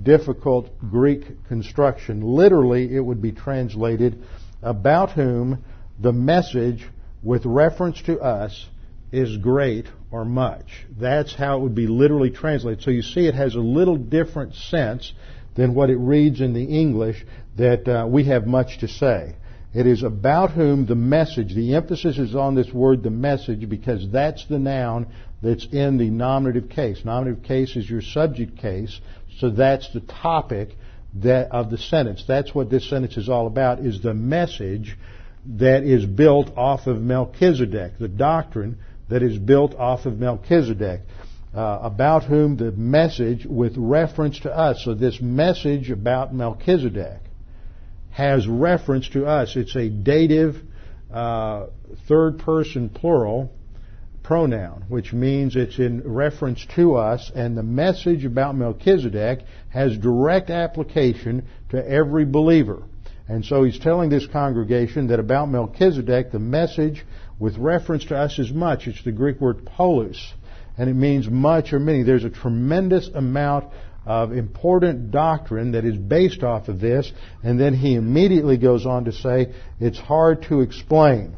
difficult 0.00 0.68
Greek 0.78 1.46
construction. 1.48 2.20
Literally, 2.22 2.94
it 2.94 3.00
would 3.00 3.22
be 3.22 3.32
translated, 3.32 4.22
about 4.62 5.12
whom 5.12 5.64
the 5.98 6.12
message 6.12 6.86
with 7.22 7.44
reference 7.44 8.00
to 8.02 8.20
us 8.20 8.66
is 9.12 9.36
great 9.36 9.86
or 10.10 10.24
much. 10.24 10.86
That's 10.98 11.34
how 11.34 11.58
it 11.58 11.62
would 11.62 11.74
be 11.74 11.86
literally 11.86 12.30
translated. 12.30 12.82
So 12.82 12.90
you 12.90 13.02
see 13.02 13.26
it 13.26 13.34
has 13.34 13.54
a 13.54 13.60
little 13.60 13.96
different 13.96 14.54
sense 14.54 15.12
than 15.54 15.74
what 15.74 15.90
it 15.90 15.96
reads 15.96 16.40
in 16.40 16.52
the 16.52 16.64
English 16.64 17.24
that 17.56 17.88
uh, 17.88 18.06
we 18.08 18.24
have 18.24 18.46
much 18.46 18.78
to 18.80 18.88
say. 18.88 19.36
It 19.74 19.88
is 19.88 20.04
about 20.04 20.52
whom 20.52 20.86
the 20.86 20.94
message, 20.94 21.52
the 21.52 21.74
emphasis 21.74 22.16
is 22.16 22.36
on 22.36 22.54
this 22.54 22.72
word, 22.72 23.02
the 23.02 23.10
message, 23.10 23.68
because 23.68 24.08
that's 24.12 24.46
the 24.46 24.60
noun 24.60 25.08
that's 25.42 25.66
in 25.66 25.98
the 25.98 26.10
nominative 26.10 26.68
case. 26.68 27.04
Nominative 27.04 27.42
case 27.42 27.74
is 27.74 27.90
your 27.90 28.00
subject 28.00 28.56
case, 28.58 29.00
so 29.38 29.50
that's 29.50 29.92
the 29.92 30.00
topic 30.00 30.76
that, 31.14 31.50
of 31.50 31.70
the 31.70 31.78
sentence. 31.78 32.24
That's 32.26 32.54
what 32.54 32.70
this 32.70 32.88
sentence 32.88 33.16
is 33.16 33.28
all 33.28 33.48
about, 33.48 33.80
is 33.80 34.00
the 34.00 34.14
message 34.14 34.96
that 35.56 35.82
is 35.82 36.06
built 36.06 36.56
off 36.56 36.86
of 36.86 37.02
Melchizedek, 37.02 37.98
the 37.98 38.08
doctrine 38.08 38.78
that 39.10 39.24
is 39.24 39.36
built 39.36 39.74
off 39.74 40.06
of 40.06 40.18
Melchizedek. 40.18 41.00
Uh, 41.52 41.78
about 41.82 42.24
whom 42.24 42.56
the 42.56 42.72
message 42.72 43.46
with 43.46 43.76
reference 43.76 44.40
to 44.40 44.50
us. 44.50 44.82
So 44.84 44.94
this 44.94 45.20
message 45.20 45.88
about 45.88 46.34
Melchizedek 46.34 47.20
has 48.14 48.46
reference 48.46 49.08
to 49.08 49.26
us. 49.26 49.56
It's 49.56 49.74
a 49.74 49.88
dative 49.88 50.54
uh, 51.12 51.66
third 52.06 52.38
person 52.38 52.88
plural 52.88 53.50
pronoun, 54.22 54.84
which 54.88 55.12
means 55.12 55.56
it's 55.56 55.80
in 55.80 56.00
reference 56.04 56.64
to 56.76 56.94
us, 56.94 57.32
and 57.34 57.56
the 57.56 57.64
message 57.64 58.24
about 58.24 58.54
Melchizedek 58.54 59.40
has 59.68 59.98
direct 59.98 60.48
application 60.48 61.46
to 61.70 61.86
every 61.86 62.24
believer. 62.24 62.84
And 63.26 63.44
so 63.44 63.64
he's 63.64 63.80
telling 63.80 64.10
this 64.10 64.28
congregation 64.28 65.08
that 65.08 65.18
about 65.18 65.50
Melchizedek, 65.50 66.30
the 66.30 66.38
message 66.38 67.04
with 67.40 67.58
reference 67.58 68.04
to 68.06 68.16
us 68.16 68.38
is 68.38 68.52
much. 68.52 68.86
It's 68.86 69.02
the 69.02 69.10
Greek 69.10 69.40
word 69.40 69.66
polus, 69.66 70.32
and 70.78 70.88
it 70.88 70.94
means 70.94 71.28
much 71.28 71.72
or 71.72 71.80
many. 71.80 72.04
There's 72.04 72.24
a 72.24 72.30
tremendous 72.30 73.08
amount 73.08 73.72
of 74.06 74.32
important 74.32 75.10
doctrine 75.10 75.72
that 75.72 75.84
is 75.84 75.96
based 75.96 76.42
off 76.42 76.68
of 76.68 76.80
this, 76.80 77.10
and 77.42 77.58
then 77.58 77.74
he 77.74 77.94
immediately 77.94 78.56
goes 78.56 78.84
on 78.84 79.06
to 79.06 79.12
say 79.12 79.52
it's 79.80 79.98
hard 79.98 80.42
to 80.42 80.60
explain. 80.60 81.36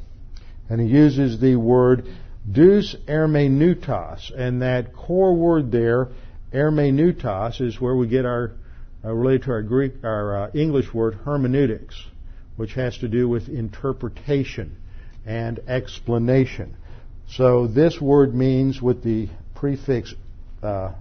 And 0.68 0.81
he 0.81 0.88
uses 0.88 1.40
the 1.40 1.57
word 1.57 2.09
Deus 2.50 2.96
hermeneutos, 3.07 4.33
and 4.37 4.62
that 4.62 4.94
core 4.94 5.35
word 5.35 5.70
there, 5.70 6.09
hermeneutos, 6.52 7.61
is 7.61 7.81
where 7.81 7.94
we 7.94 8.09
get 8.09 8.24
our 8.24 8.52
uh, 9.05 9.12
related 9.12 9.44
to 9.44 9.50
our 9.52 9.62
Greek, 9.62 9.92
our 10.02 10.44
uh, 10.44 10.50
English 10.52 10.92
word 10.92 11.14
hermeneutics, 11.14 11.94
which 12.57 12.74
has 12.74 12.98
to 12.98 13.09
do 13.09 13.29
with 13.29 13.48
interpretation 13.48 14.76
and 15.24 15.61
explanation. 15.68 16.76
So 17.29 17.66
this 17.66 18.00
word 18.00 18.35
means 18.35 18.81
with 18.81 19.02
the 19.05 19.29
prefix 19.55 20.14
uh, 20.62 20.92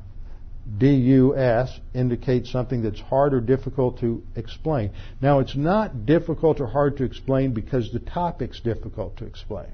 dus 0.78 1.80
indicates 1.93 2.51
something 2.51 2.82
that's 2.82 2.99
hard 2.99 3.34
or 3.34 3.41
difficult 3.41 3.99
to 3.99 4.23
explain. 4.36 4.91
Now 5.21 5.39
it's 5.39 5.56
not 5.56 6.06
difficult 6.06 6.60
or 6.60 6.67
hard 6.67 6.97
to 6.97 7.04
explain 7.04 7.54
because 7.54 7.91
the 7.91 7.99
topic's 7.99 8.60
difficult 8.60 9.17
to 9.17 9.25
explain. 9.25 9.71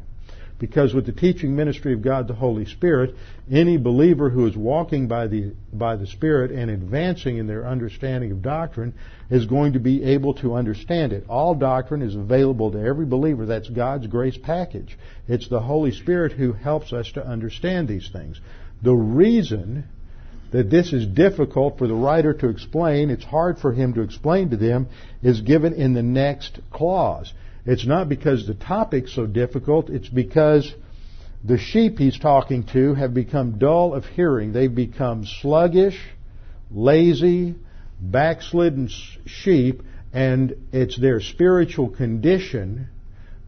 Because 0.60 0.94
with 0.94 1.08
the 1.08 1.12
teaching 1.12 1.56
ministry 1.56 1.92
of 1.94 2.04
God 2.04 2.28
the 2.28 2.36
Holy 2.36 2.66
Spirit, 2.66 3.16
any 3.52 3.78
believer 3.78 4.30
who 4.30 4.46
is 4.46 4.56
walking 4.56 5.08
by 5.08 5.26
the, 5.26 5.56
by 5.74 5.96
the 5.96 6.06
Spirit 6.06 6.52
and 6.52 6.70
advancing 6.70 7.38
in 7.38 7.48
their 7.48 7.68
understanding 7.68 8.32
of 8.32 8.44
doctrine 8.44 8.94
is 9.32 9.48
going 9.48 9.74
to 9.74 9.80
be 9.80 10.04
able 10.04 10.36
to 10.36 10.54
understand 10.54 11.14
it. 11.14 11.26
All 11.28 11.56
doctrine 11.56 12.04
is 12.04 12.16
available 12.16 12.70
to 12.74 12.80
every 12.80 13.08
believer. 13.08 13.48
That's 13.48 13.70
God's 13.70 14.06
grace 14.06 14.38
package. 14.38 15.00
It's 15.28 15.50
the 15.50 15.62
Holy 15.62 15.94
Spirit 15.94 16.34
who 16.34 16.54
helps 16.54 16.94
us 16.94 17.12
to 17.14 17.26
understand 17.26 17.88
these 17.88 18.12
things. 18.14 18.40
The 18.84 18.94
reason 18.94 19.86
that 20.52 20.70
this 20.70 20.94
is 20.94 21.06
difficult 21.06 21.78
for 21.78 21.88
the 21.88 21.96
writer 21.96 22.34
to 22.34 22.50
explain, 22.50 23.10
it's 23.10 23.24
hard 23.24 23.58
for 23.58 23.72
him 23.72 23.94
to 23.94 24.02
explain 24.02 24.50
to 24.50 24.58
them, 24.58 24.88
is 25.24 25.42
given 25.42 25.74
in 25.74 25.94
the 25.94 26.04
next 26.04 26.60
clause. 26.72 27.34
It's 27.66 27.86
not 27.86 28.10
because 28.10 28.46
the 28.46 28.54
topic's 28.54 29.14
so 29.14 29.26
difficult, 29.26 29.90
it's 29.90 30.10
because 30.10 30.74
the 31.44 31.58
sheep 31.58 31.98
he's 31.98 32.20
talking 32.20 32.64
to 32.74 32.94
have 32.94 33.14
become 33.14 33.58
dull 33.58 33.94
of 33.94 34.06
hearing. 34.06 34.52
They've 34.52 34.74
become 34.74 35.26
sluggish, 35.26 36.00
lazy, 36.70 37.56
backslidden 38.00 38.90
sheep, 39.26 39.82
and 40.14 40.56
it's 40.72 41.00
their 41.00 41.22
spiritual 41.22 41.90
condition 41.90 42.88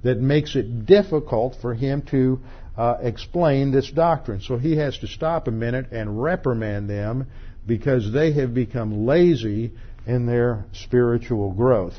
that 0.04 0.20
makes 0.20 0.56
it 0.56 0.86
difficult 0.86 1.58
for 1.62 1.74
him 1.74 2.02
to 2.12 2.40
uh, 2.78 2.98
explain 3.02 3.72
this 3.72 3.90
doctrine. 3.92 4.42
So 4.42 4.58
he 4.58 4.78
has 4.78 4.98
to 5.00 5.08
stop 5.08 5.48
a 5.48 5.52
minute 5.52 5.92
and 5.92 6.22
reprimand 6.22 6.90
them 6.90 7.28
because 7.66 8.12
they 8.12 8.34
have 8.34 8.54
become 8.54 9.06
lazy 9.06 9.72
in 10.06 10.26
their 10.26 10.66
spiritual 10.74 11.52
growth. 11.52 11.94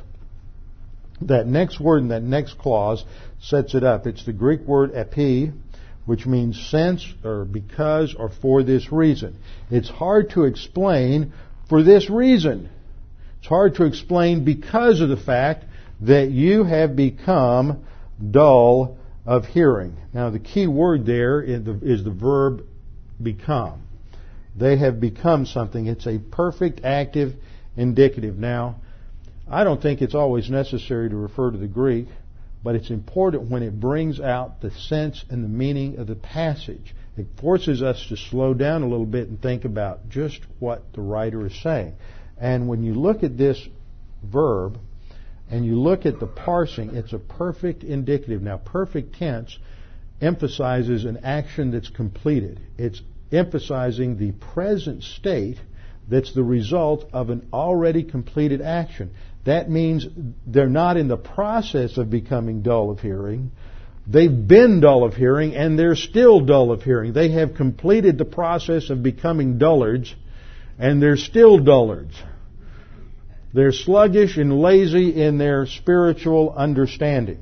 That 1.22 1.46
next 1.46 1.80
word 1.80 2.02
in 2.02 2.08
that 2.08 2.22
next 2.22 2.58
clause 2.58 3.04
sets 3.40 3.74
it 3.74 3.84
up. 3.84 4.06
It's 4.06 4.26
the 4.26 4.32
Greek 4.32 4.60
word 4.62 4.92
epei, 4.92 5.52
which 6.06 6.26
means 6.26 6.60
since 6.70 7.06
or 7.24 7.44
because 7.44 8.14
or 8.18 8.28
for 8.28 8.62
this 8.62 8.90
reason. 8.92 9.38
It's 9.70 9.88
hard 9.88 10.30
to 10.30 10.44
explain 10.44 11.32
for 11.68 11.82
this 11.82 12.10
reason. 12.10 12.68
It's 13.38 13.46
hard 13.46 13.76
to 13.76 13.84
explain 13.84 14.44
because 14.44 15.00
of 15.00 15.08
the 15.08 15.16
fact 15.16 15.64
that 16.00 16.30
you 16.30 16.64
have 16.64 16.96
become 16.96 17.84
dull 18.30 18.98
of 19.26 19.46
hearing. 19.46 19.96
Now, 20.12 20.30
the 20.30 20.38
key 20.38 20.66
word 20.66 21.06
there 21.06 21.40
is 21.40 21.64
the, 21.64 21.78
is 21.82 22.04
the 22.04 22.10
verb 22.10 22.64
become. 23.22 23.82
They 24.56 24.76
have 24.76 25.00
become 25.00 25.46
something. 25.46 25.86
It's 25.86 26.06
a 26.06 26.18
perfect 26.18 26.84
active 26.84 27.34
indicative. 27.76 28.36
Now, 28.36 28.76
I 29.50 29.64
don't 29.64 29.82
think 29.82 30.00
it's 30.00 30.14
always 30.14 30.48
necessary 30.48 31.08
to 31.10 31.16
refer 31.16 31.50
to 31.50 31.58
the 31.58 31.66
Greek, 31.66 32.06
but 32.62 32.74
it's 32.74 32.90
important 32.90 33.50
when 33.50 33.62
it 33.62 33.78
brings 33.78 34.20
out 34.20 34.60
the 34.60 34.70
sense 34.70 35.24
and 35.28 35.44
the 35.44 35.48
meaning 35.48 35.98
of 35.98 36.06
the 36.06 36.14
passage. 36.14 36.94
It 37.16 37.26
forces 37.40 37.82
us 37.82 38.04
to 38.08 38.16
slow 38.16 38.54
down 38.54 38.82
a 38.82 38.88
little 38.88 39.06
bit 39.06 39.28
and 39.28 39.40
think 39.40 39.64
about 39.64 40.08
just 40.08 40.40
what 40.58 40.82
the 40.94 41.00
writer 41.00 41.46
is 41.46 41.62
saying. 41.62 41.94
And 42.38 42.68
when 42.68 42.82
you 42.82 42.94
look 42.94 43.22
at 43.22 43.36
this 43.36 43.60
verb, 44.22 44.78
and 45.50 45.64
you 45.64 45.80
look 45.80 46.06
at 46.06 46.20
the 46.20 46.26
parsing, 46.26 46.96
it's 46.96 47.12
a 47.12 47.18
perfect 47.18 47.84
indicative. 47.84 48.42
Now, 48.42 48.56
perfect 48.56 49.16
tense 49.16 49.58
emphasizes 50.20 51.04
an 51.04 51.18
action 51.22 51.70
that's 51.70 51.90
completed. 51.90 52.60
It's 52.78 53.02
emphasizing 53.30 54.16
the 54.16 54.32
present 54.32 55.02
state 55.02 55.58
that's 56.08 56.34
the 56.34 56.42
result 56.42 57.08
of 57.12 57.30
an 57.30 57.48
already 57.52 58.04
completed 58.04 58.60
action. 58.60 59.10
That 59.44 59.70
means 59.70 60.06
they're 60.46 60.68
not 60.68 60.96
in 60.96 61.08
the 61.08 61.16
process 61.16 61.98
of 61.98 62.10
becoming 62.10 62.62
dull 62.62 62.90
of 62.90 63.00
hearing. 63.00 63.52
They've 64.06 64.48
been 64.48 64.80
dull 64.80 65.04
of 65.04 65.14
hearing 65.14 65.54
and 65.54 65.78
they're 65.78 65.96
still 65.96 66.40
dull 66.40 66.72
of 66.72 66.82
hearing. 66.82 67.12
They 67.12 67.30
have 67.32 67.54
completed 67.54 68.18
the 68.18 68.24
process 68.24 68.90
of 68.90 69.02
becoming 69.02 69.58
dullards 69.58 70.14
and 70.78 71.02
they're 71.02 71.16
still 71.16 71.58
dullards. 71.58 72.14
They're 73.54 73.72
sluggish 73.72 74.36
and 74.36 74.60
lazy 74.60 75.22
in 75.22 75.38
their 75.38 75.66
spiritual 75.66 76.52
understanding. 76.56 77.38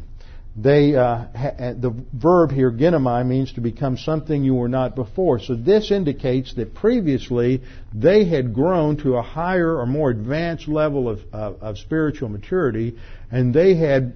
They, 0.54 0.94
uh, 0.94 1.24
ha- 1.34 1.72
the 1.74 1.94
verb 2.12 2.52
here, 2.52 2.70
ginomai, 2.70 3.26
means 3.26 3.54
to 3.54 3.62
become 3.62 3.96
something 3.96 4.44
you 4.44 4.54
were 4.54 4.68
not 4.68 4.94
before. 4.94 5.40
So 5.40 5.54
this 5.54 5.90
indicates 5.90 6.52
that 6.56 6.74
previously 6.74 7.62
they 7.94 8.26
had 8.26 8.52
grown 8.52 8.98
to 8.98 9.16
a 9.16 9.22
higher 9.22 9.78
or 9.78 9.86
more 9.86 10.10
advanced 10.10 10.68
level 10.68 11.08
of, 11.08 11.20
of, 11.32 11.62
of 11.62 11.78
spiritual 11.78 12.28
maturity, 12.28 12.98
and 13.30 13.54
they 13.54 13.74
had 13.74 14.12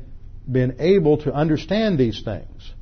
been 0.51 0.77
able 0.79 1.17
to 1.23 1.33
understand 1.33 1.99
these 1.99 2.23
things. 2.23 2.73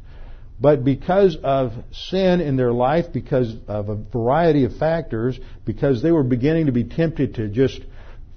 But 0.61 0.85
because 0.85 1.37
of 1.37 1.72
sin 1.92 2.40
in 2.40 2.57
their 2.57 2.72
life, 2.72 3.12
because 3.12 3.55
of 3.68 3.88
a 3.88 3.94
variety 3.94 4.64
of 4.64 4.77
factors, 4.77 5.38
because 5.64 6.03
they 6.03 6.11
were 6.11 6.24
beginning 6.24 6.66
to 6.66 6.72
be 6.72 6.85
tempted 6.85 7.37
to 7.37 7.48
just 7.48 7.81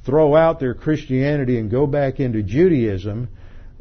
throw 0.08 0.36
out 0.36 0.60
their 0.60 0.74
Christianity 0.74 1.60
and 1.60 1.70
go 1.70 1.86
back 1.86 2.20
into 2.22 2.42
Judaism, 2.42 3.28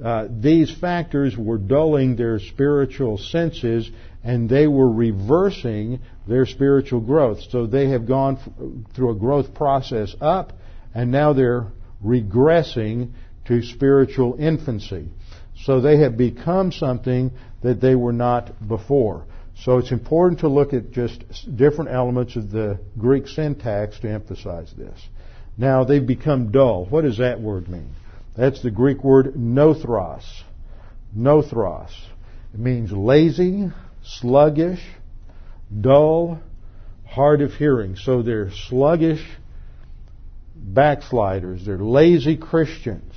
uh, 0.05 0.27
these 0.29 0.77
factors 0.79 1.37
were 1.37 1.57
dulling 1.57 2.17
their 2.17 2.41
spiritual 2.41 3.17
senses 3.17 3.89
and 4.25 4.49
they 4.49 4.67
were 4.67 4.91
reversing 4.91 6.01
their 6.27 6.45
spiritual 6.45 7.01
growth. 7.01 7.39
So 7.51 7.67
they 7.67 7.91
have 7.91 8.07
gone 8.07 8.39
f- 8.39 8.93
through 8.95 9.13
a 9.13 9.15
growth 9.15 9.55
process 9.55 10.15
up 10.21 10.53
and 10.95 11.13
now 11.13 11.33
they're 11.33 11.69
regressing 12.05 13.13
to 13.47 13.63
spiritual 13.63 14.37
infancy. 14.39 15.09
So 15.63 15.81
they 15.81 15.99
have 16.01 16.17
become 16.17 16.73
something 16.73 17.31
that 17.63 17.81
they 17.81 17.95
were 17.95 18.13
not 18.13 18.67
before. 18.67 19.27
So 19.63 19.79
it's 19.79 19.93
important 19.93 20.41
to 20.41 20.49
look 20.49 20.75
at 20.75 20.91
just 20.91 21.23
different 21.57 21.91
elements 21.93 22.35
of 22.37 22.51
the 22.51 22.81
Greek 22.99 23.29
syntax 23.29 23.99
to 24.01 24.11
emphasize 24.11 24.75
this. 24.77 25.01
Now 25.59 25.85
they've 25.85 26.07
become 26.07 26.51
dull. 26.51 26.87
What 26.89 27.03
does 27.03 27.19
that 27.19 27.41
word 27.41 27.69
mean? 27.69 27.91
That's 28.37 28.63
the 28.63 28.71
Greek 28.71 29.03
word 29.03 29.35
nothros. 29.35 30.25
Nothros. 31.17 31.91
It 32.53 32.61
means 32.61 32.93
lazy, 32.93 33.71
sluggish, 34.03 34.83
dull, 35.81 36.41
hard 37.07 37.41
of 37.41 37.53
hearing. 37.55 37.97
So 37.97 38.23
they're 38.23 38.51
sluggish 38.69 39.25
backsliders. 40.55 41.65
They're 41.65 41.79
lazy 41.79 42.37
Christians. 42.37 43.15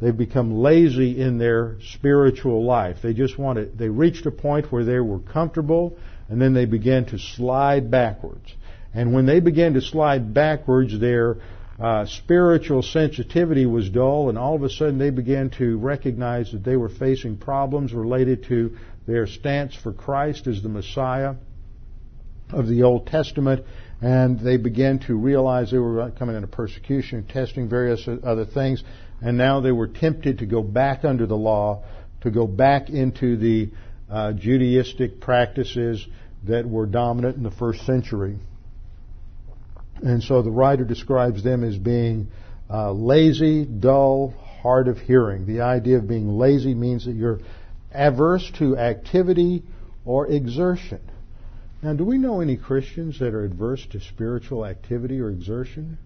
They've 0.00 0.16
become 0.16 0.60
lazy 0.60 1.20
in 1.20 1.38
their 1.38 1.76
spiritual 1.92 2.64
life. 2.64 2.98
They 3.02 3.12
just 3.12 3.38
want 3.38 3.58
to, 3.58 3.66
they 3.66 3.88
reached 3.88 4.24
a 4.26 4.30
point 4.30 4.72
where 4.72 4.84
they 4.84 4.98
were 4.98 5.18
comfortable 5.18 5.98
and 6.28 6.40
then 6.40 6.54
they 6.54 6.64
began 6.64 7.06
to 7.06 7.18
slide 7.18 7.90
backwards. 7.90 8.54
And 8.94 9.12
when 9.12 9.26
they 9.26 9.40
began 9.40 9.74
to 9.74 9.80
slide 9.80 10.32
backwards, 10.32 10.98
their 10.98 11.36
uh, 11.80 12.04
spiritual 12.04 12.82
sensitivity 12.82 13.64
was 13.64 13.88
dull, 13.88 14.28
and 14.28 14.36
all 14.36 14.54
of 14.54 14.62
a 14.62 14.68
sudden 14.68 14.98
they 14.98 15.08
began 15.08 15.48
to 15.48 15.78
recognize 15.78 16.52
that 16.52 16.62
they 16.62 16.76
were 16.76 16.90
facing 16.90 17.38
problems 17.38 17.94
related 17.94 18.44
to 18.44 18.76
their 19.06 19.26
stance 19.26 19.74
for 19.74 19.92
Christ 19.92 20.46
as 20.46 20.62
the 20.62 20.68
Messiah 20.68 21.34
of 22.50 22.66
the 22.66 22.82
Old 22.82 23.06
Testament, 23.06 23.64
and 24.02 24.38
they 24.40 24.58
began 24.58 24.98
to 25.00 25.14
realize 25.14 25.70
they 25.70 25.78
were 25.78 26.10
coming 26.10 26.36
into 26.36 26.48
persecution, 26.48 27.24
testing 27.24 27.68
various 27.68 28.06
other 28.06 28.44
things, 28.44 28.84
and 29.22 29.38
now 29.38 29.60
they 29.60 29.72
were 29.72 29.88
tempted 29.88 30.40
to 30.40 30.46
go 30.46 30.62
back 30.62 31.04
under 31.04 31.26
the 31.26 31.36
law, 31.36 31.82
to 32.20 32.30
go 32.30 32.46
back 32.46 32.90
into 32.90 33.38
the 33.38 33.70
uh, 34.10 34.32
Judaistic 34.32 35.20
practices 35.20 36.06
that 36.44 36.68
were 36.68 36.84
dominant 36.84 37.36
in 37.36 37.42
the 37.42 37.50
first 37.50 37.86
century. 37.86 38.38
And 40.02 40.22
so 40.22 40.42
the 40.42 40.50
writer 40.50 40.84
describes 40.84 41.42
them 41.42 41.64
as 41.64 41.76
being 41.76 42.28
uh, 42.68 42.92
lazy, 42.92 43.64
dull, 43.64 44.34
hard 44.62 44.88
of 44.88 44.98
hearing. 44.98 45.46
The 45.46 45.62
idea 45.62 45.98
of 45.98 46.08
being 46.08 46.38
lazy 46.38 46.74
means 46.74 47.06
that 47.06 47.14
you're 47.14 47.40
averse 47.92 48.50
to 48.58 48.76
activity 48.76 49.62
or 50.04 50.28
exertion. 50.28 51.00
Now, 51.82 51.94
do 51.94 52.04
we 52.04 52.18
know 52.18 52.40
any 52.40 52.56
Christians 52.56 53.18
that 53.20 53.34
are 53.34 53.44
adverse 53.44 53.84
to 53.92 54.00
spiritual 54.00 54.66
activity 54.66 55.18
or 55.20 55.30
exertion? 55.30 55.98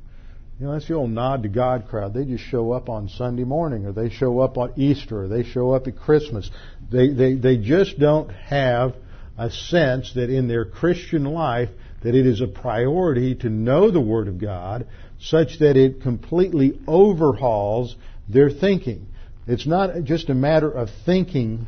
You 0.58 0.66
know, 0.66 0.72
that's 0.72 0.86
the 0.86 0.94
old 0.94 1.10
nod 1.10 1.42
to 1.42 1.48
God 1.48 1.88
crowd. 1.88 2.14
They 2.14 2.24
just 2.24 2.44
show 2.44 2.70
up 2.70 2.88
on 2.88 3.08
Sunday 3.08 3.42
morning, 3.42 3.86
or 3.86 3.92
they 3.92 4.08
show 4.08 4.38
up 4.38 4.56
on 4.56 4.72
Easter, 4.76 5.24
or 5.24 5.28
they 5.28 5.42
show 5.42 5.72
up 5.72 5.88
at 5.88 5.96
Christmas. 5.96 6.48
They, 6.92 7.12
they, 7.12 7.34
they 7.34 7.56
just 7.56 7.98
don't 7.98 8.30
have 8.30 8.94
a 9.36 9.50
sense 9.50 10.14
that 10.14 10.30
in 10.30 10.46
their 10.46 10.64
Christian 10.64 11.24
life 11.24 11.70
that 12.04 12.14
it 12.14 12.26
is 12.26 12.40
a 12.40 12.46
priority 12.46 13.34
to 13.34 13.48
know 13.48 13.90
the 13.90 14.00
Word 14.00 14.28
of 14.28 14.38
God 14.38 14.86
such 15.18 15.58
that 15.58 15.76
it 15.76 16.02
completely 16.02 16.78
overhauls 16.86 17.96
their 18.28 18.50
thinking. 18.50 19.06
It's 19.46 19.66
not 19.66 20.04
just 20.04 20.28
a 20.28 20.34
matter 20.34 20.70
of 20.70 20.88
thinking 21.04 21.66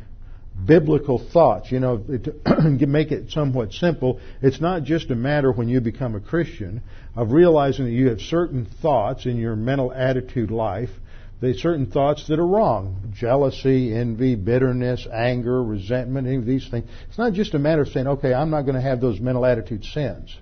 biblical 0.65 1.19
thoughts. 1.19 1.71
You 1.71 1.79
know, 1.79 1.97
to 1.97 2.87
make 2.87 3.11
it 3.11 3.31
somewhat 3.31 3.73
simple, 3.73 4.19
it's 4.41 4.61
not 4.61 4.83
just 4.83 5.11
a 5.11 5.15
matter 5.15 5.51
when 5.51 5.69
you 5.69 5.81
become 5.81 6.15
a 6.15 6.19
Christian 6.19 6.81
of 7.15 7.31
realizing 7.31 7.85
that 7.85 7.91
you 7.91 8.09
have 8.09 8.21
certain 8.21 8.67
thoughts 8.81 9.25
in 9.25 9.37
your 9.37 9.55
mental 9.55 9.91
attitude 9.91 10.51
life, 10.51 10.91
there's 11.39 11.61
certain 11.61 11.85
thoughts 11.85 12.27
that 12.27 12.39
are 12.39 12.47
wrong. 12.47 13.13
Jealousy, 13.15 13.93
envy, 13.93 14.35
bitterness, 14.35 15.07
anger, 15.11 15.63
resentment, 15.63 16.27
any 16.27 16.37
of 16.37 16.45
these 16.45 16.67
things. 16.67 16.89
It's 17.09 17.17
not 17.17 17.33
just 17.33 17.53
a 17.53 17.59
matter 17.59 17.83
of 17.83 17.89
saying, 17.89 18.07
okay, 18.07 18.33
I'm 18.33 18.49
not 18.49 18.63
going 18.63 18.75
to 18.75 18.81
have 18.81 19.01
those 19.01 19.19
mental 19.19 19.45
attitude 19.45 19.83
sins. 19.85 20.35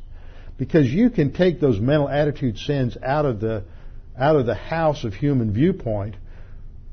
Because 0.57 0.87
you 0.87 1.09
can 1.09 1.33
take 1.33 1.59
those 1.59 1.79
mental 1.79 2.07
attitude 2.07 2.57
sins 2.57 2.97
out 3.03 3.25
of 3.25 3.41
the, 3.41 3.63
out 4.17 4.37
of 4.37 4.45
the 4.45 4.55
house 4.55 5.03
of 5.03 5.13
human 5.13 5.53
viewpoint 5.53 6.15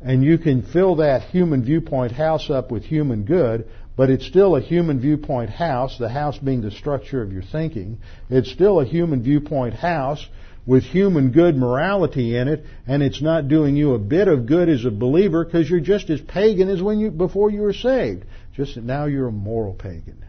and 0.04 0.24
you 0.24 0.38
can 0.38 0.62
fill 0.62 0.96
that 0.96 1.22
human 1.22 1.64
viewpoint 1.64 2.12
house 2.12 2.50
up 2.50 2.70
with 2.70 2.84
human 2.84 3.24
good, 3.24 3.68
but 3.96 4.10
it's 4.10 4.26
still 4.26 4.56
a 4.56 4.60
human 4.60 5.00
viewpoint 5.00 5.50
house, 5.50 5.96
the 5.98 6.08
house 6.08 6.36
being 6.38 6.60
the 6.60 6.70
structure 6.70 7.22
of 7.22 7.32
your 7.32 7.42
thinking. 7.42 7.98
It's 8.28 8.50
still 8.50 8.80
a 8.80 8.84
human 8.84 9.22
viewpoint 9.22 9.74
house 9.74 10.26
with 10.64 10.84
human 10.84 11.32
good 11.32 11.56
morality 11.56 12.36
in 12.36 12.48
it, 12.48 12.64
and 12.86 13.02
it's 13.02 13.20
not 13.20 13.48
doing 13.48 13.76
you 13.76 13.94
a 13.94 13.98
bit 13.98 14.28
of 14.28 14.46
good 14.46 14.68
as 14.68 14.84
a 14.84 14.90
believer 14.90 15.44
because 15.44 15.68
you're 15.68 15.80
just 15.80 16.08
as 16.10 16.20
pagan 16.20 16.68
as 16.68 16.80
when 16.80 16.98
you 16.98 17.10
before 17.10 17.50
you 17.50 17.62
were 17.62 17.72
saved. 17.72 18.24
Just 18.54 18.76
now 18.76 19.06
you're 19.06 19.28
a 19.28 19.32
moral 19.32 19.74
pagan. 19.74 20.24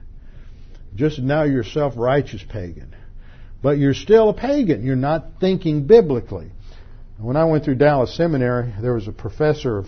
Just 0.96 1.20
now 1.20 1.44
you're 1.44 1.62
a 1.62 1.66
self-righteous 1.66 2.44
pagan. 2.50 2.96
But 3.62 3.78
you're 3.78 3.94
still 3.94 4.30
a 4.30 4.34
pagan. 4.34 4.84
You're 4.84 4.96
not 4.96 5.40
thinking 5.40 5.86
biblically. 5.88 6.52
When 7.18 7.38
I 7.38 7.46
went 7.46 7.64
through 7.64 7.76
Dallas 7.76 8.16
Seminary, 8.16 8.74
there 8.82 8.94
was 8.94 9.08
a 9.08 9.12
professor 9.12 9.78
of 9.78 9.88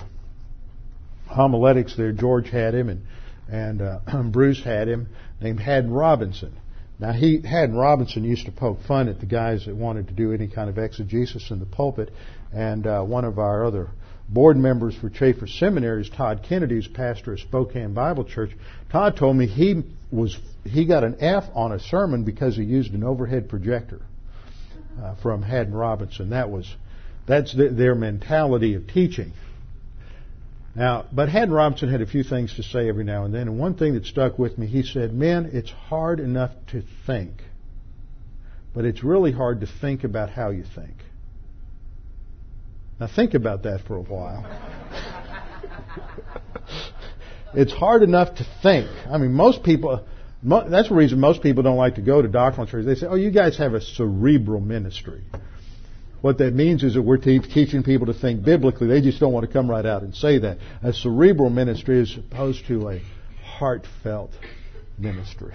homiletics 1.27 1.95
there. 1.97 2.11
George 2.11 2.49
had 2.49 2.73
him, 2.73 2.89
and 2.89 3.01
and 3.49 3.81
uh, 3.81 3.99
Bruce 4.31 4.63
had 4.63 4.87
him, 4.87 5.07
named 5.41 5.59
Haddon 5.59 5.91
Robinson. 5.91 6.55
Now 6.99 7.11
he 7.11 7.41
Haddon 7.41 7.75
Robinson 7.75 8.23
used 8.23 8.45
to 8.45 8.51
poke 8.51 8.81
fun 8.87 9.09
at 9.09 9.19
the 9.19 9.25
guys 9.25 9.65
that 9.65 9.75
wanted 9.75 10.07
to 10.07 10.13
do 10.13 10.31
any 10.31 10.47
kind 10.47 10.69
of 10.69 10.77
exegesis 10.77 11.51
in 11.51 11.59
the 11.59 11.65
pulpit, 11.65 12.11
and 12.53 12.87
uh, 12.87 13.03
one 13.03 13.25
of 13.25 13.37
our 13.37 13.65
other 13.65 13.89
board 14.29 14.57
members 14.57 14.95
for 14.95 15.09
Chafer 15.09 15.47
Seminary 15.47 16.01
is 16.01 16.09
Todd 16.09 16.45
Kennedy, 16.47 16.75
who's 16.75 16.87
pastor 16.87 17.33
of 17.33 17.39
Spokane 17.39 17.93
Bible 17.93 18.23
Church. 18.23 18.51
Todd 18.91 19.17
told 19.17 19.35
me 19.35 19.45
he 19.45 19.83
was 20.11 20.37
he 20.63 20.85
got 20.85 21.03
an 21.03 21.17
F 21.19 21.43
on 21.53 21.73
a 21.73 21.79
sermon 21.79 22.23
because 22.23 22.55
he 22.55 22.63
used 22.63 22.93
an 22.93 23.03
overhead 23.03 23.49
projector 23.49 24.01
uh, 25.01 25.15
from 25.21 25.41
Haddon 25.41 25.73
Robinson. 25.73 26.29
That 26.29 26.49
was 26.49 26.73
that's 27.27 27.53
the, 27.53 27.69
their 27.69 27.95
mentality 27.95 28.75
of 28.75 28.87
teaching. 28.87 29.33
Now, 30.75 31.05
but 31.11 31.29
Haddon 31.29 31.53
Robinson 31.53 31.89
had 31.89 32.01
a 32.01 32.05
few 32.05 32.23
things 32.23 32.53
to 32.55 32.63
say 32.63 32.89
every 32.89 33.05
now 33.05 33.23
and 33.23 33.33
then, 33.33 33.43
and 33.43 33.57
one 33.57 33.75
thing 33.75 33.93
that 33.93 34.05
stuck 34.05 34.37
with 34.37 34.57
me, 34.57 34.67
he 34.67 34.83
said, 34.83 35.13
Men, 35.13 35.51
it's 35.53 35.71
hard 35.71 36.19
enough 36.19 36.51
to 36.71 36.83
think, 37.07 37.41
but 38.73 38.83
it's 38.83 39.01
really 39.01 39.31
hard 39.31 39.61
to 39.61 39.67
think 39.67 40.03
about 40.03 40.29
how 40.29 40.49
you 40.49 40.65
think. 40.75 40.95
Now 42.99 43.07
think 43.07 43.33
about 43.33 43.63
that 43.63 43.81
for 43.87 43.95
a 43.95 44.01
while. 44.01 44.43
it's 47.53 47.73
hard 47.73 48.03
enough 48.03 48.35
to 48.35 48.45
think. 48.61 48.89
I 49.09 49.17
mean, 49.17 49.31
most 49.31 49.63
people, 49.63 50.05
that's 50.43 50.89
the 50.89 50.95
reason 50.95 51.21
most 51.21 51.41
people 51.41 51.63
don't 51.63 51.77
like 51.77 51.95
to 51.95 52.01
go 52.01 52.21
to 52.21 52.27
doctrinal 52.27 52.67
churches. 52.67 52.85
They 52.85 52.95
say, 52.95 53.07
oh, 53.07 53.15
you 53.15 53.31
guys 53.31 53.57
have 53.57 53.73
a 53.73 53.81
cerebral 53.81 54.59
ministry. 54.59 55.23
What 56.25 56.39
that 56.39 56.55
means 56.55 56.83
is 56.83 56.95
that 56.95 57.03
we're 57.03 57.17
te- 57.17 57.37
teaching 57.37 57.83
people 57.83 58.07
to 58.07 58.13
think 58.15 58.43
biblically. 58.43 58.87
They 58.87 58.99
just 58.99 59.19
don't 59.19 59.31
want 59.31 59.45
to 59.45 59.53
come 59.53 59.69
right 59.69 59.85
out 59.85 60.01
and 60.01 60.15
say 60.15 60.39
that. 60.39 60.57
A 60.81 60.91
cerebral 60.91 61.51
ministry 61.51 61.99
is 61.99 62.17
opposed 62.17 62.65
to 62.65 62.89
a 62.89 63.01
heartfelt 63.43 64.31
ministry. 64.97 65.53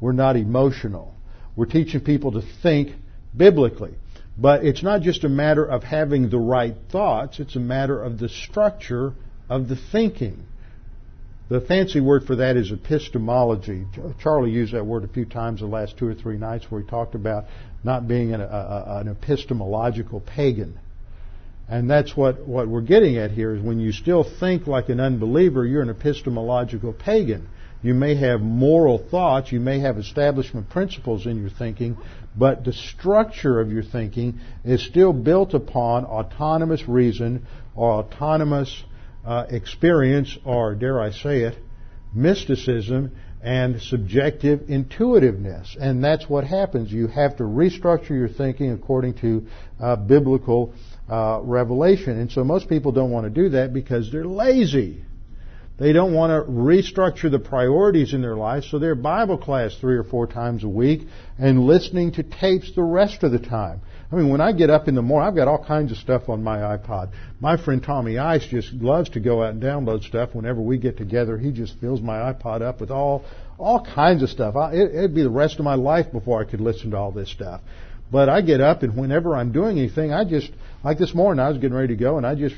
We're 0.00 0.12
not 0.12 0.36
emotional. 0.36 1.12
We're 1.56 1.66
teaching 1.66 2.00
people 2.00 2.32
to 2.32 2.42
think 2.62 2.92
biblically. 3.36 3.92
But 4.38 4.64
it's 4.64 4.82
not 4.82 5.02
just 5.02 5.24
a 5.24 5.28
matter 5.28 5.66
of 5.66 5.82
having 5.82 6.30
the 6.30 6.38
right 6.38 6.74
thoughts, 6.90 7.38
it's 7.38 7.56
a 7.56 7.60
matter 7.60 8.02
of 8.02 8.18
the 8.18 8.30
structure 8.30 9.12
of 9.50 9.68
the 9.68 9.76
thinking. 9.76 10.46
The 11.50 11.60
fancy 11.60 12.00
word 12.00 12.24
for 12.24 12.36
that 12.36 12.56
is 12.56 12.72
epistemology. 12.72 13.84
Charlie 14.20 14.50
used 14.50 14.72
that 14.72 14.86
word 14.86 15.04
a 15.04 15.08
few 15.08 15.26
times 15.26 15.60
the 15.60 15.66
last 15.66 15.98
two 15.98 16.08
or 16.08 16.14
three 16.14 16.38
nights 16.38 16.64
where 16.70 16.80
he 16.80 16.88
talked 16.88 17.14
about 17.14 17.44
not 17.86 18.08
being 18.08 18.34
an, 18.34 18.40
a, 18.40 18.98
an 19.00 19.08
epistemological 19.08 20.20
pagan. 20.20 20.76
And 21.68 21.88
that's 21.88 22.16
what, 22.16 22.44
what 22.46 22.66
we're 22.66 22.80
getting 22.80 23.16
at 23.16 23.30
here 23.30 23.54
is 23.54 23.62
when 23.62 23.78
you 23.78 23.92
still 23.92 24.24
think 24.40 24.66
like 24.66 24.88
an 24.88 24.98
unbeliever, 24.98 25.64
you're 25.64 25.82
an 25.82 25.88
epistemological 25.88 26.92
pagan. 26.92 27.48
You 27.82 27.94
may 27.94 28.16
have 28.16 28.40
moral 28.40 28.98
thoughts, 28.98 29.52
you 29.52 29.60
may 29.60 29.78
have 29.80 29.98
establishment 29.98 30.68
principles 30.68 31.26
in 31.26 31.40
your 31.40 31.50
thinking, 31.50 31.96
but 32.36 32.64
the 32.64 32.72
structure 32.72 33.60
of 33.60 33.70
your 33.70 33.84
thinking 33.84 34.40
is 34.64 34.84
still 34.84 35.12
built 35.12 35.54
upon 35.54 36.06
autonomous 36.06 36.88
reason 36.88 37.46
or 37.76 37.92
autonomous 37.92 38.82
uh, 39.24 39.46
experience, 39.48 40.36
or 40.44 40.74
dare 40.74 41.00
I 41.00 41.12
say 41.12 41.42
it, 41.42 41.56
mysticism 42.12 43.12
and 43.46 43.80
subjective 43.80 44.68
intuitiveness. 44.68 45.76
And 45.78 46.02
that's 46.02 46.28
what 46.28 46.42
happens. 46.42 46.90
You 46.90 47.06
have 47.06 47.36
to 47.36 47.44
restructure 47.44 48.10
your 48.10 48.28
thinking 48.28 48.72
according 48.72 49.14
to 49.18 49.46
uh, 49.80 49.94
biblical 49.94 50.74
uh, 51.08 51.38
revelation. 51.44 52.18
And 52.18 52.30
so 52.32 52.42
most 52.42 52.68
people 52.68 52.90
don't 52.90 53.12
want 53.12 53.24
to 53.24 53.30
do 53.30 53.50
that 53.50 53.72
because 53.72 54.10
they're 54.10 54.24
lazy. 54.24 55.04
They 55.78 55.92
don't 55.92 56.12
want 56.12 56.30
to 56.30 56.50
restructure 56.50 57.30
the 57.30 57.38
priorities 57.38 58.14
in 58.14 58.20
their 58.20 58.34
life, 58.34 58.64
so 58.64 58.80
they're 58.80 58.96
Bible 58.96 59.38
class 59.38 59.76
three 59.80 59.96
or 59.96 60.04
four 60.04 60.26
times 60.26 60.64
a 60.64 60.68
week 60.68 61.02
and 61.38 61.66
listening 61.66 62.12
to 62.12 62.24
tapes 62.24 62.74
the 62.74 62.82
rest 62.82 63.22
of 63.22 63.30
the 63.30 63.38
time. 63.38 63.80
I 64.10 64.16
mean, 64.16 64.28
when 64.28 64.40
I 64.40 64.52
get 64.52 64.70
up 64.70 64.86
in 64.86 64.94
the 64.94 65.02
morning, 65.02 65.28
I've 65.28 65.34
got 65.34 65.48
all 65.48 65.64
kinds 65.64 65.90
of 65.90 65.98
stuff 65.98 66.28
on 66.28 66.42
my 66.42 66.58
iPod. 66.58 67.10
My 67.40 67.56
friend 67.56 67.82
Tommy 67.82 68.18
Ice 68.18 68.46
just 68.46 68.72
loves 68.72 69.10
to 69.10 69.20
go 69.20 69.42
out 69.42 69.50
and 69.50 69.62
download 69.62 70.04
stuff. 70.04 70.30
Whenever 70.32 70.60
we 70.60 70.78
get 70.78 70.96
together, 70.96 71.36
he 71.36 71.50
just 71.50 71.78
fills 71.80 72.00
my 72.00 72.32
iPod 72.32 72.62
up 72.62 72.80
with 72.80 72.90
all 72.90 73.24
all 73.58 73.84
kinds 73.84 74.22
of 74.22 74.28
stuff. 74.28 74.54
I, 74.54 74.72
it, 74.74 74.94
it'd 74.94 75.14
be 75.14 75.22
the 75.22 75.30
rest 75.30 75.58
of 75.58 75.64
my 75.64 75.74
life 75.74 76.12
before 76.12 76.40
I 76.40 76.44
could 76.44 76.60
listen 76.60 76.90
to 76.92 76.96
all 76.96 77.10
this 77.10 77.30
stuff. 77.30 77.62
But 78.12 78.28
I 78.28 78.42
get 78.42 78.60
up 78.60 78.82
and 78.82 78.96
whenever 78.96 79.34
I'm 79.34 79.50
doing 79.50 79.78
anything, 79.78 80.12
I 80.12 80.24
just 80.24 80.50
like 80.84 80.98
this 80.98 81.14
morning 81.14 81.44
I 81.44 81.48
was 81.48 81.58
getting 81.58 81.76
ready 81.76 81.96
to 81.96 82.00
go 82.00 82.16
and 82.18 82.26
I 82.26 82.36
just 82.36 82.54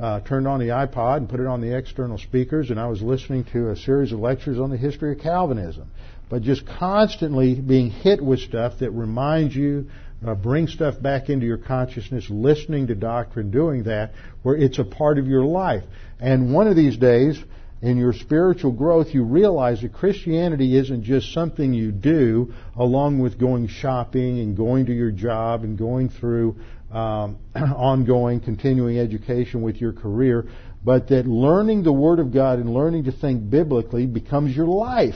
uh, 0.00 0.20
turned 0.20 0.46
on 0.46 0.60
the 0.60 0.66
iPod 0.66 1.18
and 1.18 1.28
put 1.28 1.40
it 1.40 1.46
on 1.46 1.60
the 1.60 1.76
external 1.76 2.18
speakers, 2.18 2.70
and 2.70 2.78
I 2.78 2.86
was 2.86 3.00
listening 3.00 3.44
to 3.52 3.70
a 3.70 3.76
series 3.76 4.12
of 4.12 4.18
lectures 4.18 4.58
on 4.58 4.70
the 4.70 4.76
history 4.76 5.12
of 5.12 5.20
Calvinism. 5.20 5.90
But 6.28 6.42
just 6.42 6.66
constantly 6.66 7.54
being 7.54 7.90
hit 7.90 8.22
with 8.22 8.40
stuff 8.40 8.80
that 8.80 8.90
reminds 8.90 9.54
you 9.54 9.86
uh, 10.28 10.34
bring 10.34 10.66
stuff 10.66 11.00
back 11.00 11.28
into 11.28 11.46
your 11.46 11.58
consciousness, 11.58 12.26
listening 12.28 12.88
to 12.88 12.94
doctrine, 12.94 13.50
doing 13.50 13.84
that, 13.84 14.12
where 14.42 14.56
it's 14.56 14.78
a 14.78 14.84
part 14.84 15.18
of 15.18 15.26
your 15.26 15.44
life. 15.44 15.84
And 16.20 16.52
one 16.52 16.66
of 16.66 16.76
these 16.76 16.96
days, 16.96 17.42
in 17.82 17.98
your 17.98 18.12
spiritual 18.12 18.72
growth, 18.72 19.08
you 19.12 19.22
realize 19.22 19.82
that 19.82 19.92
Christianity 19.92 20.76
isn't 20.76 21.04
just 21.04 21.32
something 21.32 21.74
you 21.74 21.92
do 21.92 22.54
along 22.76 23.18
with 23.18 23.38
going 23.38 23.68
shopping 23.68 24.40
and 24.40 24.56
going 24.56 24.86
to 24.86 24.92
your 24.92 25.10
job 25.10 25.62
and 25.62 25.76
going 25.76 26.08
through 26.08 26.56
um, 26.90 27.38
ongoing, 27.54 28.40
continuing 28.40 28.98
education 28.98 29.62
with 29.62 29.76
your 29.76 29.92
career, 29.92 30.46
but 30.84 31.08
that 31.08 31.26
learning 31.26 31.82
the 31.82 31.92
Word 31.92 32.18
of 32.18 32.32
God 32.32 32.58
and 32.58 32.72
learning 32.72 33.04
to 33.04 33.12
think 33.12 33.48
biblically 33.50 34.06
becomes 34.06 34.56
your 34.56 34.66
life. 34.66 35.14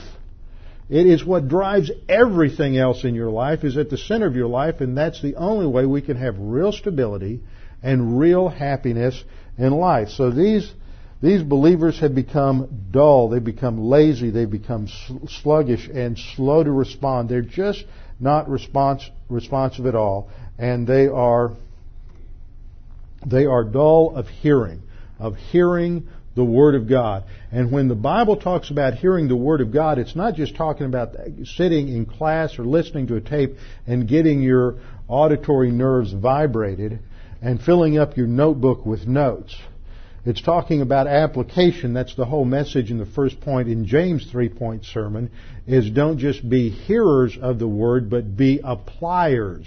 It 0.91 1.07
is 1.07 1.23
what 1.23 1.47
drives 1.47 1.89
everything 2.09 2.77
else 2.77 3.05
in 3.05 3.15
your 3.15 3.29
life, 3.29 3.63
is 3.63 3.77
at 3.77 3.89
the 3.89 3.97
center 3.97 4.27
of 4.27 4.35
your 4.35 4.49
life, 4.49 4.81
and 4.81 4.97
that's 4.97 5.21
the 5.21 5.37
only 5.37 5.65
way 5.65 5.85
we 5.85 6.01
can 6.01 6.17
have 6.17 6.35
real 6.37 6.73
stability 6.73 7.39
and 7.81 8.19
real 8.19 8.49
happiness 8.49 9.23
in 9.57 9.71
life. 9.71 10.09
So 10.09 10.31
these, 10.31 10.69
these 11.21 11.43
believers 11.43 11.97
have 12.01 12.13
become 12.13 12.87
dull, 12.91 13.29
they've 13.29 13.41
become 13.41 13.79
lazy, 13.79 14.31
they've 14.31 14.51
become 14.51 14.89
sluggish 15.29 15.87
and 15.87 16.19
slow 16.35 16.61
to 16.61 16.71
respond. 16.71 17.29
They're 17.29 17.41
just 17.41 17.85
not 18.19 18.49
response, 18.49 19.09
responsive 19.29 19.85
at 19.85 19.95
all, 19.95 20.29
and 20.59 20.85
they 20.85 21.07
are, 21.07 21.55
they 23.25 23.45
are 23.45 23.63
dull 23.63 24.13
of 24.13 24.27
hearing, 24.27 24.81
of 25.19 25.37
hearing 25.37 26.09
the 26.35 26.43
Word 26.43 26.75
of 26.75 26.87
God. 26.87 27.25
And 27.51 27.71
when 27.71 27.87
the 27.87 27.95
Bible 27.95 28.37
talks 28.37 28.71
about 28.71 28.95
hearing 28.95 29.27
the 29.27 29.35
Word 29.35 29.61
of 29.61 29.71
God, 29.71 29.99
it's 29.99 30.15
not 30.15 30.35
just 30.35 30.55
talking 30.55 30.85
about 30.85 31.15
sitting 31.43 31.89
in 31.89 32.05
class 32.05 32.57
or 32.57 32.63
listening 32.63 33.07
to 33.07 33.15
a 33.15 33.21
tape 33.21 33.57
and 33.85 34.07
getting 34.07 34.41
your 34.41 34.77
auditory 35.07 35.71
nerves 35.71 36.13
vibrated 36.13 36.99
and 37.41 37.61
filling 37.61 37.97
up 37.97 38.15
your 38.15 38.27
notebook 38.27 38.85
with 38.85 39.07
notes. 39.07 39.55
It's 40.23 40.41
talking 40.41 40.81
about 40.81 41.07
application. 41.07 41.93
That's 41.93 42.15
the 42.15 42.25
whole 42.25 42.45
message 42.45 42.91
in 42.91 42.99
the 42.99 43.07
first 43.07 43.41
point 43.41 43.67
in 43.67 43.87
James' 43.87 44.29
three 44.29 44.49
point 44.49 44.85
sermon 44.85 45.31
is 45.65 45.89
don't 45.89 46.19
just 46.19 46.47
be 46.47 46.69
hearers 46.69 47.37
of 47.41 47.57
the 47.57 47.67
word, 47.67 48.09
but 48.09 48.37
be 48.37 48.59
appliers 48.63 49.65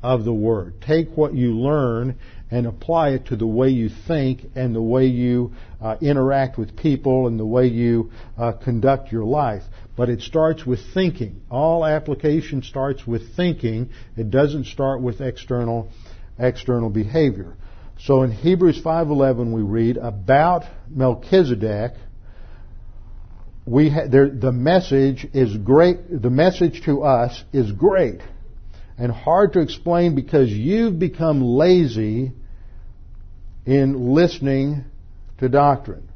of 0.00 0.24
the 0.24 0.32
word. 0.32 0.74
Take 0.80 1.16
what 1.16 1.34
you 1.34 1.58
learn 1.58 2.16
and 2.50 2.66
apply 2.66 3.10
it 3.10 3.26
to 3.26 3.36
the 3.36 3.46
way 3.46 3.68
you 3.68 3.90
think 4.06 4.42
and 4.54 4.74
the 4.74 4.82
way 4.82 5.06
you 5.06 5.52
uh, 5.80 5.96
interact 6.00 6.58
with 6.58 6.76
people 6.76 7.26
and 7.26 7.38
the 7.38 7.46
way 7.46 7.66
you 7.66 8.10
uh, 8.36 8.52
conduct 8.52 9.12
your 9.12 9.24
life. 9.24 9.62
But 9.96 10.08
it 10.08 10.22
starts 10.22 10.64
with 10.64 10.80
thinking. 10.94 11.42
All 11.50 11.84
application 11.84 12.62
starts 12.62 13.06
with 13.06 13.36
thinking. 13.36 13.90
It 14.16 14.30
doesn't 14.30 14.66
start 14.66 15.02
with 15.02 15.20
external 15.20 15.90
external 16.38 16.88
behavior. 16.88 17.56
So 18.00 18.22
in 18.22 18.30
Hebrews 18.30 18.80
5:11 18.80 19.52
we 19.52 19.62
read 19.62 19.96
about 19.96 20.64
Melchizedek. 20.88 21.94
We 23.66 23.90
ha- 23.90 24.06
there, 24.08 24.30
the 24.30 24.52
message 24.52 25.26
is 25.34 25.54
great. 25.56 26.22
The 26.22 26.30
message 26.30 26.82
to 26.84 27.02
us 27.02 27.42
is 27.52 27.70
great 27.72 28.20
and 28.98 29.12
hard 29.12 29.52
to 29.52 29.60
explain 29.60 30.14
because 30.14 30.50
you've 30.50 30.98
become 30.98 31.40
lazy 31.40 32.32
in 33.64 34.12
listening 34.12 34.84
to 35.38 35.48
doctrine. 35.48 36.08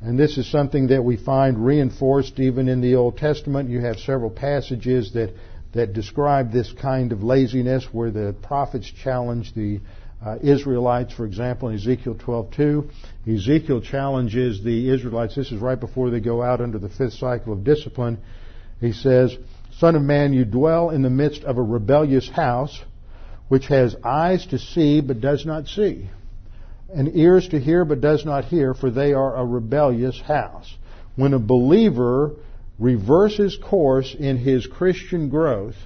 And 0.00 0.18
this 0.18 0.38
is 0.38 0.50
something 0.50 0.88
that 0.88 1.04
we 1.04 1.16
find 1.16 1.64
reinforced 1.64 2.40
even 2.40 2.68
in 2.68 2.80
the 2.80 2.96
Old 2.96 3.18
Testament. 3.18 3.68
You 3.68 3.80
have 3.80 3.98
several 3.98 4.30
passages 4.30 5.12
that, 5.12 5.34
that 5.74 5.92
describe 5.92 6.52
this 6.52 6.72
kind 6.72 7.12
of 7.12 7.22
laziness 7.22 7.86
where 7.92 8.10
the 8.10 8.34
prophets 8.42 8.90
challenge 9.02 9.54
the 9.54 9.80
uh, 10.24 10.36
Israelites, 10.42 11.14
for 11.14 11.26
example, 11.26 11.68
in 11.68 11.76
Ezekiel 11.76 12.14
12:2. 12.14 12.90
Ezekiel 13.26 13.80
challenges 13.80 14.62
the 14.62 14.90
Israelites. 14.90 15.34
This 15.34 15.52
is 15.52 15.60
right 15.60 15.78
before 15.78 16.10
they 16.10 16.20
go 16.20 16.42
out 16.42 16.60
under 16.60 16.78
the 16.78 16.88
fifth 16.88 17.14
cycle 17.14 17.52
of 17.52 17.64
discipline. 17.64 18.18
He 18.80 18.92
says, 18.92 19.36
Son 19.80 19.96
of 19.96 20.02
man, 20.02 20.34
you 20.34 20.44
dwell 20.44 20.90
in 20.90 21.00
the 21.00 21.08
midst 21.08 21.42
of 21.44 21.56
a 21.56 21.62
rebellious 21.62 22.28
house, 22.28 22.82
which 23.48 23.68
has 23.68 23.96
eyes 24.04 24.44
to 24.44 24.58
see 24.58 25.00
but 25.00 25.22
does 25.22 25.46
not 25.46 25.66
see, 25.68 26.10
and 26.94 27.16
ears 27.16 27.48
to 27.48 27.58
hear 27.58 27.86
but 27.86 28.02
does 28.02 28.26
not 28.26 28.44
hear, 28.44 28.74
for 28.74 28.90
they 28.90 29.14
are 29.14 29.34
a 29.36 29.46
rebellious 29.46 30.20
house. 30.20 30.76
When 31.16 31.32
a 31.32 31.38
believer 31.38 32.32
reverses 32.78 33.56
course 33.56 34.14
in 34.14 34.36
his 34.36 34.66
Christian 34.66 35.30
growth, 35.30 35.76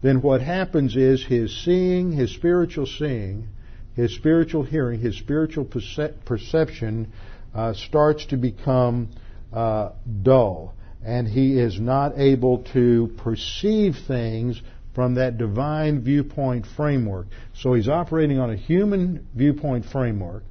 then 0.00 0.22
what 0.22 0.42
happens 0.42 0.94
is 0.94 1.24
his 1.24 1.64
seeing, 1.64 2.12
his 2.12 2.30
spiritual 2.30 2.86
seeing, 2.86 3.48
his 3.96 4.14
spiritual 4.14 4.62
hearing, 4.62 5.00
his 5.00 5.18
spiritual 5.18 5.64
perce- 5.64 6.14
perception 6.24 7.10
uh, 7.52 7.72
starts 7.72 8.26
to 8.26 8.36
become 8.36 9.08
uh, 9.52 9.90
dull 10.22 10.72
and 11.04 11.26
he 11.26 11.58
is 11.58 11.80
not 11.80 12.18
able 12.18 12.58
to 12.72 13.12
perceive 13.18 13.96
things 14.06 14.60
from 14.94 15.14
that 15.14 15.38
divine 15.38 16.02
viewpoint 16.02 16.66
framework. 16.76 17.26
So 17.54 17.74
he's 17.74 17.88
operating 17.88 18.38
on 18.38 18.50
a 18.50 18.56
human 18.56 19.26
viewpoint 19.34 19.86
framework, 19.86 20.42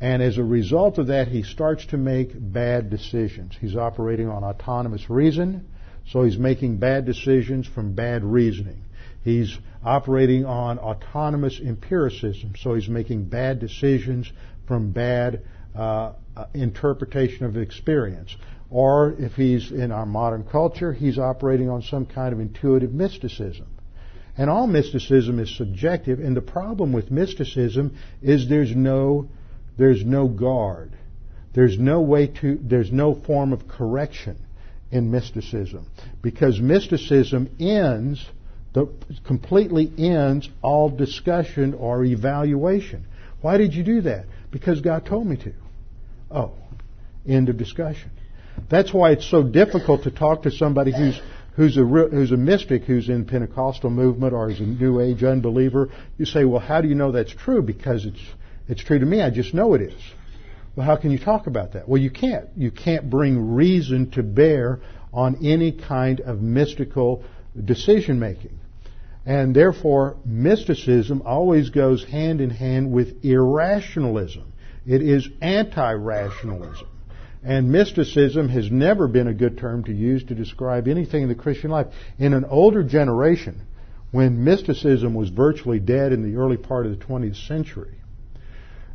and 0.00 0.22
as 0.22 0.38
a 0.38 0.44
result 0.44 0.98
of 0.98 1.08
that, 1.08 1.28
he 1.28 1.42
starts 1.42 1.86
to 1.86 1.96
make 1.96 2.30
bad 2.34 2.90
decisions. 2.90 3.56
He's 3.60 3.76
operating 3.76 4.28
on 4.28 4.44
autonomous 4.44 5.10
reason, 5.10 5.66
so 6.08 6.22
he's 6.22 6.38
making 6.38 6.78
bad 6.78 7.04
decisions 7.04 7.66
from 7.66 7.94
bad 7.94 8.24
reasoning. 8.24 8.82
He's 9.24 9.58
operating 9.84 10.44
on 10.44 10.78
autonomous 10.78 11.60
empiricism, 11.60 12.52
so 12.60 12.74
he's 12.74 12.88
making 12.88 13.24
bad 13.24 13.58
decisions 13.58 14.30
from 14.68 14.92
bad 14.92 15.42
uh, 15.74 16.12
uh 16.36 16.46
interpretation 16.54 17.44
of 17.44 17.56
experience. 17.56 18.36
Or 18.70 19.14
if 19.18 19.32
he's 19.34 19.70
in 19.70 19.92
our 19.92 20.06
modern 20.06 20.44
culture, 20.44 20.92
he's 20.92 21.18
operating 21.18 21.70
on 21.70 21.82
some 21.82 22.06
kind 22.06 22.32
of 22.32 22.40
intuitive 22.40 22.92
mysticism. 22.92 23.66
And 24.36 24.50
all 24.50 24.66
mysticism 24.66 25.38
is 25.38 25.56
subjective, 25.56 26.18
and 26.18 26.36
the 26.36 26.42
problem 26.42 26.92
with 26.92 27.10
mysticism 27.10 27.96
is 28.20 28.48
there's 28.48 28.74
no, 28.74 29.28
there's 29.78 30.04
no 30.04 30.28
guard. 30.28 30.92
There's 31.54 31.78
no 31.78 32.02
way 32.02 32.26
to, 32.42 32.58
there's 32.60 32.92
no 32.92 33.14
form 33.14 33.54
of 33.54 33.66
correction 33.66 34.36
in 34.90 35.10
mysticism. 35.10 35.86
Because 36.20 36.60
mysticism 36.60 37.48
ends, 37.58 38.24
the, 38.74 38.92
completely 39.26 39.90
ends 39.96 40.50
all 40.60 40.90
discussion 40.90 41.72
or 41.72 42.04
evaluation. 42.04 43.06
Why 43.40 43.56
did 43.56 43.72
you 43.72 43.84
do 43.84 44.02
that? 44.02 44.26
Because 44.50 44.80
God 44.82 45.06
told 45.06 45.26
me 45.26 45.36
to. 45.36 45.54
Oh, 46.30 46.52
end 47.26 47.48
of 47.48 47.56
discussion. 47.56 48.10
That's 48.68 48.92
why 48.92 49.12
it's 49.12 49.28
so 49.30 49.42
difficult 49.42 50.04
to 50.04 50.10
talk 50.10 50.42
to 50.42 50.50
somebody 50.50 50.92
who's 50.92 51.20
who's 51.54 51.76
a 51.76 51.84
who's 51.84 52.32
a 52.32 52.36
mystic 52.36 52.82
who's 52.84 53.08
in 53.08 53.24
Pentecostal 53.24 53.90
movement 53.90 54.34
or 54.34 54.50
is 54.50 54.60
a 54.60 54.64
New 54.64 55.00
Age 55.00 55.22
unbeliever. 55.22 55.90
You 56.18 56.26
say, 56.26 56.44
well, 56.44 56.60
how 56.60 56.80
do 56.80 56.88
you 56.88 56.94
know 56.94 57.12
that's 57.12 57.32
true? 57.32 57.62
Because 57.62 58.04
it's 58.04 58.20
it's 58.68 58.82
true 58.82 58.98
to 58.98 59.06
me. 59.06 59.22
I 59.22 59.30
just 59.30 59.54
know 59.54 59.74
it 59.74 59.82
is. 59.82 60.00
Well, 60.74 60.84
how 60.84 60.96
can 60.96 61.10
you 61.10 61.18
talk 61.18 61.46
about 61.46 61.72
that? 61.72 61.88
Well, 61.88 62.00
you 62.00 62.10
can't. 62.10 62.48
You 62.56 62.70
can't 62.70 63.08
bring 63.08 63.54
reason 63.54 64.10
to 64.12 64.22
bear 64.22 64.80
on 65.12 65.46
any 65.46 65.72
kind 65.72 66.20
of 66.20 66.42
mystical 66.42 67.24
decision 67.64 68.18
making. 68.18 68.58
And 69.24 69.56
therefore, 69.56 70.18
mysticism 70.24 71.22
always 71.24 71.70
goes 71.70 72.04
hand 72.04 72.40
in 72.40 72.50
hand 72.50 72.92
with 72.92 73.24
irrationalism. 73.24 74.52
It 74.86 75.02
is 75.02 75.28
anti-rationalism. 75.40 76.86
And 77.46 77.70
mysticism 77.70 78.48
has 78.48 78.72
never 78.72 79.06
been 79.06 79.28
a 79.28 79.32
good 79.32 79.56
term 79.56 79.84
to 79.84 79.92
use 79.92 80.24
to 80.24 80.34
describe 80.34 80.88
anything 80.88 81.22
in 81.22 81.28
the 81.28 81.36
Christian 81.36 81.70
life. 81.70 81.86
In 82.18 82.34
an 82.34 82.44
older 82.44 82.82
generation, 82.82 83.62
when 84.10 84.42
mysticism 84.42 85.14
was 85.14 85.28
virtually 85.28 85.78
dead 85.78 86.12
in 86.12 86.24
the 86.24 86.40
early 86.40 86.56
part 86.56 86.86
of 86.86 86.98
the 86.98 87.04
20th 87.04 87.46
century, 87.46 87.94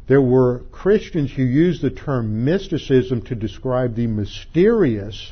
there 0.10 0.22
were 0.22 0.64
Christians 0.70 1.32
who 1.32 1.44
used 1.44 1.82
the 1.82 1.92
term 1.92 2.44
mysticism 2.44 3.22
to 3.22 3.36
describe 3.36 3.96
the 3.96 4.08
mysterious 4.08 5.32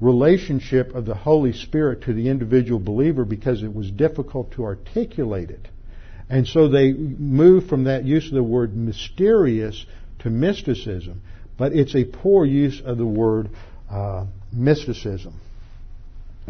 relationship 0.00 0.94
of 0.94 1.04
the 1.04 1.14
Holy 1.14 1.52
Spirit 1.52 2.04
to 2.04 2.14
the 2.14 2.30
individual 2.30 2.80
believer 2.80 3.26
because 3.26 3.62
it 3.62 3.74
was 3.74 3.90
difficult 3.90 4.52
to 4.52 4.64
articulate 4.64 5.50
it. 5.50 5.68
And 6.30 6.46
so 6.46 6.68
they 6.68 6.94
moved 6.94 7.68
from 7.68 7.84
that 7.84 8.06
use 8.06 8.26
of 8.28 8.34
the 8.34 8.42
word 8.42 8.74
mysterious 8.74 9.84
to 10.20 10.30
mysticism 10.30 11.20
but 11.58 11.72
it's 11.72 11.94
a 11.94 12.04
poor 12.04 12.46
use 12.46 12.80
of 12.82 12.96
the 12.96 13.06
word 13.06 13.50
uh, 13.90 14.24
mysticism. 14.52 15.34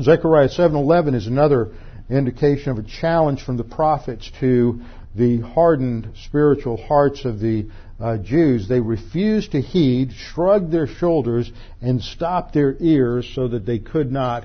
Zechariah 0.01 0.49
7:11 0.49 1.15
is 1.15 1.27
another 1.27 1.73
indication 2.09 2.71
of 2.71 2.79
a 2.79 2.83
challenge 2.83 3.43
from 3.43 3.57
the 3.57 3.65
prophets 3.65 4.31
to 4.41 4.81
the 5.15 5.41
hardened 5.41 6.11
spiritual 6.25 6.77
hearts 6.77 7.25
of 7.25 7.41
the 7.41 7.67
uh, 7.99 8.19
Jews. 8.19 8.69
They 8.69 8.81
refused 8.81 9.53
to 9.53 9.61
heed, 9.61 10.13
shrugged 10.13 10.71
their 10.71 10.87
shoulders, 10.87 11.51
and 11.81 12.01
stopped 12.01 12.55
their 12.55 12.77
ears 12.79 13.31
so 13.35 13.49
that 13.49 13.67
they 13.67 13.79
could 13.79 14.13
not 14.13 14.45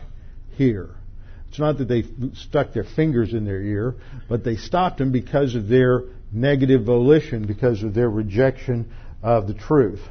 hear. 0.58 0.90
It's 1.50 1.60
not 1.60 1.78
that 1.78 1.88
they 1.88 2.04
stuck 2.34 2.74
their 2.74 2.84
fingers 2.84 3.34
in 3.34 3.46
their 3.46 3.62
ear, 3.62 3.96
but 4.28 4.44
they 4.44 4.56
stopped 4.56 4.98
them 4.98 5.12
because 5.12 5.54
of 5.54 5.68
their 5.68 6.04
negative 6.32 6.84
volition, 6.84 7.46
because 7.46 7.84
of 7.84 7.94
their 7.94 8.10
rejection 8.10 8.92
of 9.22 9.48
the 9.48 9.54
truth. 9.54 10.02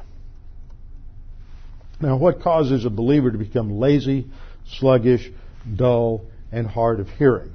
Now, 2.03 2.17
what 2.17 2.41
causes 2.41 2.83
a 2.83 2.89
believer 2.89 3.31
to 3.31 3.37
become 3.37 3.79
lazy, 3.79 4.27
sluggish, 4.77 5.31
dull, 5.73 6.25
and 6.51 6.67
hard 6.67 6.99
of 6.99 7.07
hearing? 7.07 7.51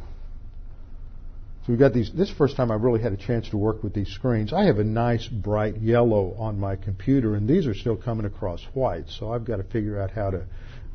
So 1.63 1.65
we've 1.69 1.79
got 1.79 1.93
these. 1.93 2.11
This 2.11 2.31
first 2.31 2.57
time 2.57 2.71
I've 2.71 2.81
really 2.81 3.03
had 3.03 3.13
a 3.13 3.19
chance 3.19 3.51
to 3.51 3.59
work 3.59 3.83
with 3.83 3.93
these 3.93 4.09
screens. 4.09 4.55
I 4.55 4.65
have 4.65 4.79
a 4.79 4.85
nice 4.85 5.29
bright 5.29 5.77
yellow 5.83 6.35
on 6.39 6.59
my 6.59 6.77
computer, 6.77 7.35
and 7.35 7.47
these 7.47 7.67
are 7.67 7.75
still 7.75 7.97
coming 7.97 8.25
across 8.25 8.63
white. 8.73 9.11
So 9.11 9.31
I've 9.31 9.45
got 9.45 9.59
to 9.59 9.65
figure 9.65 10.01
out 10.01 10.13
how 10.13 10.31
to 10.31 10.47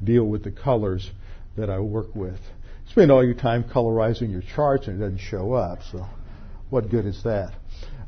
deal 0.04 0.24
with 0.26 0.44
the 0.44 0.52
colors 0.52 1.12
that 1.56 1.70
I 1.70 1.80
work 1.80 2.16
with. 2.16 2.40
Spend 2.90 3.12
all 3.12 3.24
your 3.24 3.36
time 3.36 3.64
colorizing 3.64 4.32
your 4.32 4.44
charts, 4.56 4.88
and 4.88 5.00
it 5.00 5.06
doesn't 5.06 5.20
show 5.20 5.54
up. 5.54 5.80
So 5.92 6.08
what 6.72 6.90
good 6.90 7.06
is 7.06 7.22
that? 7.24 7.54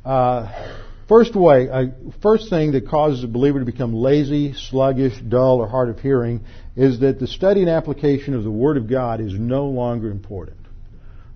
Uh, 0.03 0.51
First 1.07 1.35
way, 1.35 1.69
uh, 1.69 1.85
first 2.23 2.49
thing 2.49 2.71
that 2.71 2.87
causes 2.87 3.23
a 3.23 3.27
believer 3.27 3.59
to 3.59 3.65
become 3.65 3.93
lazy, 3.93 4.53
sluggish, 4.53 5.13
dull, 5.21 5.57
or 5.59 5.67
hard 5.67 5.89
of 5.89 5.99
hearing 5.99 6.43
is 6.75 7.01
that 7.01 7.19
the 7.19 7.27
study 7.27 7.61
and 7.61 7.69
application 7.69 8.33
of 8.33 8.43
the 8.43 8.49
Word 8.49 8.75
of 8.77 8.89
God 8.89 9.21
is 9.21 9.33
no 9.33 9.67
longer 9.67 10.09
important. 10.09 10.57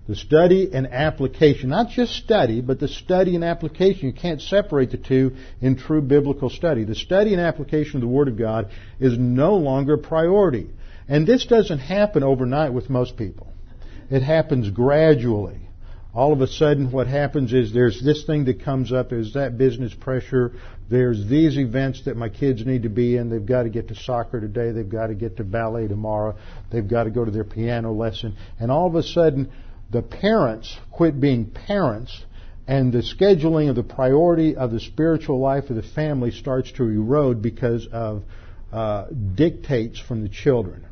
The 0.08 0.16
study 0.16 0.70
and 0.74 0.88
application, 0.88 1.68
not 1.68 1.90
just 1.90 2.14
study, 2.14 2.60
but 2.60 2.80
the 2.80 2.88
study 2.88 3.36
and 3.36 3.44
application. 3.44 4.08
You 4.08 4.12
can't 4.12 4.42
separate 4.42 4.90
the 4.90 4.96
two 4.96 5.36
in 5.60 5.76
true 5.76 6.02
biblical 6.02 6.50
study. 6.50 6.82
The 6.82 6.96
study 6.96 7.32
and 7.32 7.40
application 7.40 7.96
of 7.96 8.00
the 8.00 8.08
Word 8.08 8.26
of 8.26 8.36
God 8.36 8.72
is 8.98 9.16
no 9.16 9.54
longer 9.54 9.94
a 9.94 9.98
priority. 9.98 10.68
And 11.06 11.28
this 11.28 11.46
doesn't 11.46 11.78
happen 11.78 12.24
overnight 12.24 12.72
with 12.72 12.90
most 12.90 13.16
people. 13.16 13.52
It 14.10 14.22
happens 14.22 14.68
gradually 14.70 15.69
all 16.14 16.32
of 16.32 16.40
a 16.40 16.46
sudden 16.46 16.90
what 16.90 17.06
happens 17.06 17.52
is 17.52 17.72
there's 17.72 18.02
this 18.02 18.24
thing 18.24 18.44
that 18.46 18.64
comes 18.64 18.92
up, 18.92 19.10
there's 19.10 19.34
that 19.34 19.56
business 19.56 19.94
pressure, 19.94 20.52
there's 20.88 21.28
these 21.28 21.56
events 21.56 22.04
that 22.04 22.16
my 22.16 22.28
kids 22.28 22.66
need 22.66 22.82
to 22.82 22.88
be 22.88 23.16
in, 23.16 23.30
they've 23.30 23.46
got 23.46 23.62
to 23.62 23.68
get 23.68 23.88
to 23.88 23.94
soccer 23.94 24.40
today, 24.40 24.72
they've 24.72 24.88
got 24.88 25.06
to 25.06 25.14
get 25.14 25.36
to 25.36 25.44
ballet 25.44 25.86
tomorrow, 25.86 26.36
they've 26.72 26.88
got 26.88 27.04
to 27.04 27.10
go 27.10 27.24
to 27.24 27.30
their 27.30 27.44
piano 27.44 27.92
lesson, 27.92 28.36
and 28.58 28.70
all 28.72 28.86
of 28.86 28.94
a 28.96 29.02
sudden 29.02 29.50
the 29.90 30.02
parents 30.02 30.76
quit 30.90 31.20
being 31.20 31.46
parents 31.46 32.24
and 32.66 32.92
the 32.92 33.02
scheduling 33.02 33.68
of 33.68 33.76
the 33.76 33.82
priority 33.82 34.54
of 34.56 34.70
the 34.70 34.80
spiritual 34.80 35.40
life 35.40 35.70
of 35.70 35.76
the 35.76 35.82
family 35.82 36.30
starts 36.30 36.70
to 36.72 36.84
erode 36.84 37.42
because 37.42 37.86
of 37.90 38.22
uh, 38.72 39.06
dictates 39.34 39.98
from 39.98 40.22
the 40.22 40.28
children. 40.28 40.86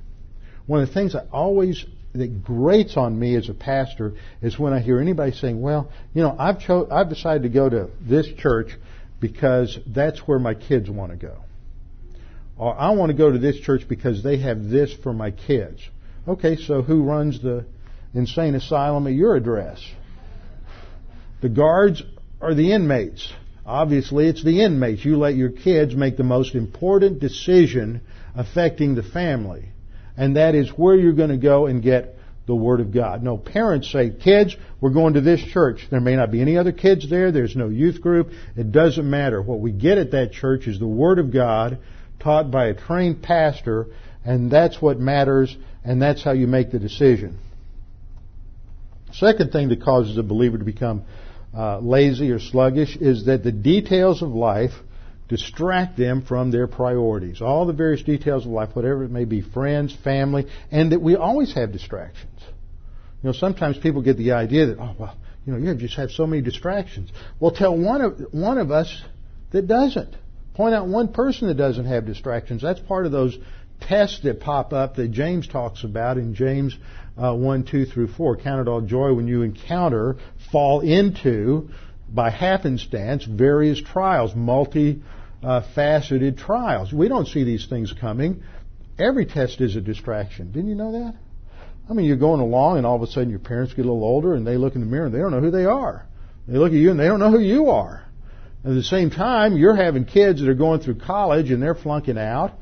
One 0.67 0.83
of 0.83 0.89
the 0.89 0.95
things 0.95 1.15
I 1.15 1.25
always 1.33 1.85
that 2.15 2.43
grates 2.43 2.97
on 2.97 3.19
me 3.19 3.35
as 3.37 3.49
a 3.49 3.55
pastor 3.55 4.15
is 4.41 4.59
when 4.59 4.73
I 4.73 4.81
hear 4.81 5.01
anybody 5.01 5.33
saying, 5.33 5.61
"Well, 5.61 5.91
you 6.15 6.23
know, 6.23 6.35
I've 6.39 6.59
cho- 6.61 6.89
I've 6.91 7.09
decided 7.09 7.43
to 7.43 7.49
go 7.49 7.69
to 7.69 7.91
this 8.01 8.27
church 8.27 8.77
because 9.21 9.79
that's 9.87 10.21
where 10.27 10.39
my 10.39 10.55
kids 10.55 10.91
want 10.91 11.13
to 11.13 11.19
go." 11.19 11.37
Or 12.57 12.75
I 12.79 12.91
want 12.91 13.11
to 13.11 13.17
go 13.17 13.31
to 13.31 13.39
this 13.39 13.59
church 13.61 13.87
because 13.89 14.23
they 14.23 14.39
have 14.39 14.69
this 14.69 14.93
for 14.93 15.13
my 15.13 15.31
kids. 15.31 15.81
Okay, 16.27 16.57
so 16.57 16.83
who 16.83 17.03
runs 17.03 17.41
the 17.41 17.65
insane 18.15 18.55
asylum 18.55 19.07
at 19.07 19.13
your 19.13 19.37
address? 19.37 19.81
The 21.41 21.49
guards 21.49 22.03
or 22.41 22.55
the 22.55 22.73
inmates? 22.73 23.33
Obviously, 23.65 24.27
it's 24.27 24.43
the 24.43 24.63
inmates. 24.63 25.05
You 25.05 25.19
let 25.19 25.37
your 25.37 25.51
kids 25.51 25.95
make 25.95 26.17
the 26.17 26.25
most 26.25 26.55
important 26.55 27.21
decision 27.21 28.01
affecting 28.35 28.95
the 28.95 29.03
family 29.03 29.69
and 30.19 30.37
that 30.37 30.57
is 30.57 30.69
where 30.71 30.97
you're 30.97 31.13
going 31.13 31.31
to 31.31 31.39
go 31.39 31.67
and 31.67 31.81
get 31.81 32.17
the 32.47 32.55
Word 32.55 32.81
of 32.81 32.93
God. 32.93 33.23
No, 33.23 33.39
parents 33.39 33.91
say, 33.93 34.11
kids, 34.11 34.57
we're 34.81 34.91
going 34.91 35.15
to 35.15 35.21
this 35.21 35.41
church. 35.41 35.87
There 35.91 36.01
may 36.01 36.17
not 36.17 36.33
be 36.33 36.41
any 36.41 36.59
other 36.59 36.73
kids 36.73 37.09
there. 37.09 37.31
There's 37.31 37.55
no 37.55 37.69
youth 37.69 38.01
group. 38.01 38.31
It 38.57 38.73
doesn't 38.73 39.09
matter. 39.09 39.41
What 39.41 39.61
we 39.61 39.71
get 39.71 39.97
at 39.97 40.11
that 40.11 40.33
church 40.33 40.67
is 40.67 40.81
the 40.81 40.89
Word 40.89 41.21
of 41.21 41.33
God 41.33 41.79
taught 42.19 42.51
by 42.51 42.67
a 42.67 42.75
trained 42.75 43.23
pastor, 43.23 43.87
and 44.25 44.51
that's 44.51 44.83
what 44.83 44.99
matters, 44.99 45.57
and 45.85 46.03
that's 46.03 46.25
how 46.25 46.33
you 46.33 46.49
make 46.49 46.73
the 46.73 46.81
decision. 46.81 47.39
Second 49.13 49.53
thing 49.53 49.69
that 49.69 49.83
causes 49.83 50.19
a 50.19 50.23
believer 50.25 50.59
to 50.59 50.65
become 50.65 51.05
uh, 51.57 51.79
lazy 51.79 52.33
or 52.33 52.41
sluggish 52.41 52.97
is 52.97 53.27
that 53.27 53.45
the 53.45 53.53
details 53.53 54.21
of 54.21 54.31
life 54.31 54.73
distract 55.29 55.97
them 55.97 56.23
from 56.23 56.51
their 56.51 56.67
priorities. 56.67 57.41
All 57.43 57.67
the 57.67 57.73
various 57.73 58.03
details 58.03 58.45
of 58.45 58.51
life, 58.51 58.71
whatever 58.75 59.05
it 59.05 59.11
may 59.11 59.25
be, 59.25 59.43
friends, 59.43 59.97
family, 60.03 60.47
and 60.71 60.93
that 60.93 61.01
we 61.01 61.17
always 61.17 61.55
have 61.55 61.73
distractions. 61.73 62.41
You 63.23 63.29
know, 63.29 63.33
sometimes 63.33 63.79
people 63.79 64.03
get 64.03 64.17
the 64.17 64.33
idea 64.33 64.67
that, 64.67 64.79
oh, 64.79 64.95
well, 64.99 65.17
you 65.45 65.53
know, 65.53 65.59
you 65.59 65.75
just 65.75 65.97
have 65.97 66.11
so 66.11 66.27
many 66.27 66.43
distractions. 66.43 67.11
Well, 67.41 67.51
tell 67.51 67.77
one 67.77 68.01
of, 68.01 68.19
one 68.33 68.59
of 68.59 68.71
us 68.71 69.03
that 69.51 69.67
doesn't. 69.67 70.15
Point 70.55 70.75
out 70.75 70.89
one 70.89 71.13
person 71.13 71.49
that 71.49 71.55
doesn't 71.55 71.87
have 71.87 72.07
distractions. 72.07 72.63
That's 72.63 72.81
part 72.81 73.07
of 73.07 73.13
those 73.13 73.39
tests 73.81 74.21
that 74.23 74.41
pop 74.41 74.73
up 74.73 74.97
that 74.97 75.11
James 75.11 75.47
talks 75.47 75.85
about 75.85 76.19
in 76.19 76.35
James 76.35 76.77
uh, 77.17 77.35
1, 77.35 77.65
2 77.65 77.87
through 77.87 78.09
4. 78.09 78.37
Count 78.37 78.67
it 78.67 78.71
all 78.71 78.81
joy 78.81 79.15
when 79.15 79.27
you 79.29 79.43
encounter, 79.43 80.17
fall 80.51 80.81
into, 80.81 81.69
by 82.09 82.31
happenstance, 82.31 83.25
various 83.25 83.81
trials, 83.81 84.35
multi 84.35 85.03
uh, 85.43 85.63
faceted 85.75 86.39
trials. 86.39 86.93
We 86.93 87.09
don't 87.09 87.27
see 87.27 87.45
these 87.45 87.67
things 87.67 87.93
coming. 87.93 88.43
Every 88.99 89.27
test 89.27 89.61
is 89.61 89.77
a 89.77 89.81
distraction. 89.81 90.51
Didn't 90.51 90.69
you 90.69 90.75
know 90.75 90.93
that? 90.93 91.15
I 91.89 91.95
mean, 91.95 92.07
you're 92.07 92.17
going 92.17 92.41
along 92.41 92.79
and 92.79 92.87
all 92.87 92.97
of 92.97 93.03
a 93.03 93.07
sudden 93.07 93.31
your 93.31 93.39
parents 93.39 93.73
get 93.73 93.87
a 93.87 93.89
little 93.89 94.05
older 94.05 94.35
and 94.35 94.47
they 94.47 94.57
look 94.57 94.75
in 94.75 94.81
the 94.81 94.87
mirror 94.87 95.07
and 95.07 95.15
they 95.15 95.19
don't 95.19 95.31
know 95.31 95.41
who 95.41 95.51
they 95.51 95.65
are. 95.65 96.07
They 96.47 96.59
look 96.59 96.73
at 96.73 96.79
you 96.79 96.91
and 96.91 97.01
they 97.01 97.07
don't 97.07 97.21
know 97.21 97.31
who 97.31 97.41
you 97.41 97.71
are. 97.71 98.05
At 98.65 98.75
the 98.75 98.83
same 98.83 99.11
time, 99.11 99.57
you're 99.57 99.77
having 99.77 100.05
kids 100.05 100.41
that 100.41 100.49
are 100.49 100.55
going 100.55 100.81
through 100.81 100.97
college 100.97 101.51
and 101.51 101.63
they're 101.63 101.75
flunking 101.75 102.19
out 102.19 102.53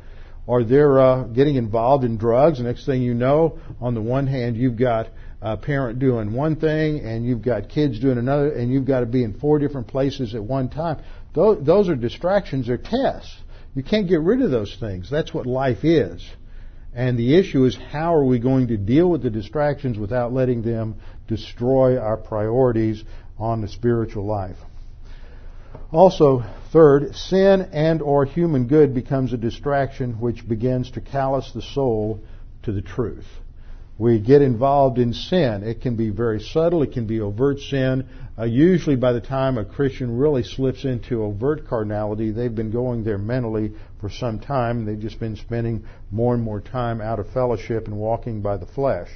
or 0.46 0.62
they're 0.62 1.00
uh, 1.00 1.22
getting 1.24 1.56
involved 1.56 2.04
in 2.04 2.18
drugs. 2.18 2.58
The 2.58 2.64
next 2.64 2.86
thing 2.86 3.02
you 3.02 3.14
know, 3.14 3.58
on 3.80 3.94
the 3.94 4.02
one 4.02 4.26
hand, 4.26 4.56
you've 4.56 4.76
got 4.76 5.08
a 5.40 5.56
parent 5.56 5.98
doing 5.98 6.32
one 6.32 6.56
thing 6.56 7.00
and 7.00 7.26
you've 7.26 7.42
got 7.42 7.68
kids 7.68 7.98
doing 7.98 8.18
another 8.18 8.52
and 8.52 8.72
you've 8.72 8.84
got 8.84 9.00
to 9.00 9.06
be 9.06 9.24
in 9.24 9.38
four 9.38 9.58
different 9.58 9.88
places 9.88 10.34
at 10.34 10.42
one 10.42 10.68
time. 10.68 11.02
Those, 11.36 11.90
are 11.90 11.94
distractions, 11.94 12.66
they're 12.66 12.78
tests. 12.78 13.36
You 13.74 13.82
can't 13.82 14.08
get 14.08 14.22
rid 14.22 14.40
of 14.40 14.50
those 14.50 14.74
things. 14.80 15.10
That's 15.10 15.34
what 15.34 15.44
life 15.44 15.84
is. 15.84 16.26
And 16.94 17.18
the 17.18 17.36
issue 17.36 17.66
is 17.66 17.76
how 17.76 18.14
are 18.14 18.24
we 18.24 18.38
going 18.38 18.68
to 18.68 18.78
deal 18.78 19.10
with 19.10 19.22
the 19.22 19.28
distractions 19.28 19.98
without 19.98 20.32
letting 20.32 20.62
them 20.62 20.96
destroy 21.28 21.98
our 21.98 22.16
priorities 22.16 23.04
on 23.38 23.60
the 23.60 23.68
spiritual 23.68 24.24
life. 24.24 24.56
Also, 25.92 26.42
third, 26.72 27.14
sin 27.14 27.68
and 27.70 28.00
or 28.00 28.24
human 28.24 28.66
good 28.66 28.94
becomes 28.94 29.34
a 29.34 29.36
distraction 29.36 30.18
which 30.18 30.48
begins 30.48 30.90
to 30.92 31.02
callous 31.02 31.52
the 31.52 31.60
soul 31.60 32.24
to 32.62 32.72
the 32.72 32.80
truth 32.80 33.26
we 33.98 34.20
get 34.20 34.42
involved 34.42 34.98
in 34.98 35.14
sin. 35.14 35.62
It 35.62 35.80
can 35.80 35.96
be 35.96 36.10
very 36.10 36.40
subtle. 36.40 36.82
It 36.82 36.92
can 36.92 37.06
be 37.06 37.20
overt 37.20 37.60
sin. 37.60 38.06
Uh, 38.38 38.44
usually 38.44 38.96
by 38.96 39.12
the 39.12 39.20
time 39.20 39.56
a 39.56 39.64
Christian 39.64 40.18
really 40.18 40.42
slips 40.42 40.84
into 40.84 41.22
overt 41.22 41.66
carnality, 41.66 42.30
they've 42.30 42.54
been 42.54 42.70
going 42.70 43.04
there 43.04 43.16
mentally 43.16 43.72
for 44.00 44.10
some 44.10 44.38
time. 44.38 44.84
They've 44.84 45.00
just 45.00 45.18
been 45.18 45.36
spending 45.36 45.84
more 46.10 46.34
and 46.34 46.42
more 46.42 46.60
time 46.60 47.00
out 47.00 47.18
of 47.18 47.30
fellowship 47.32 47.86
and 47.86 47.96
walking 47.96 48.42
by 48.42 48.58
the 48.58 48.66
flesh. 48.66 49.08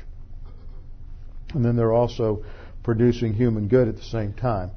And 1.53 1.63
then 1.63 1.77
they're 1.77 1.93
also 1.93 2.45
producing 2.83 3.35
human 3.35 3.69
good 3.69 3.89
at 3.89 3.97
the 3.97 4.03
same 4.03 4.33
time. 4.33 4.71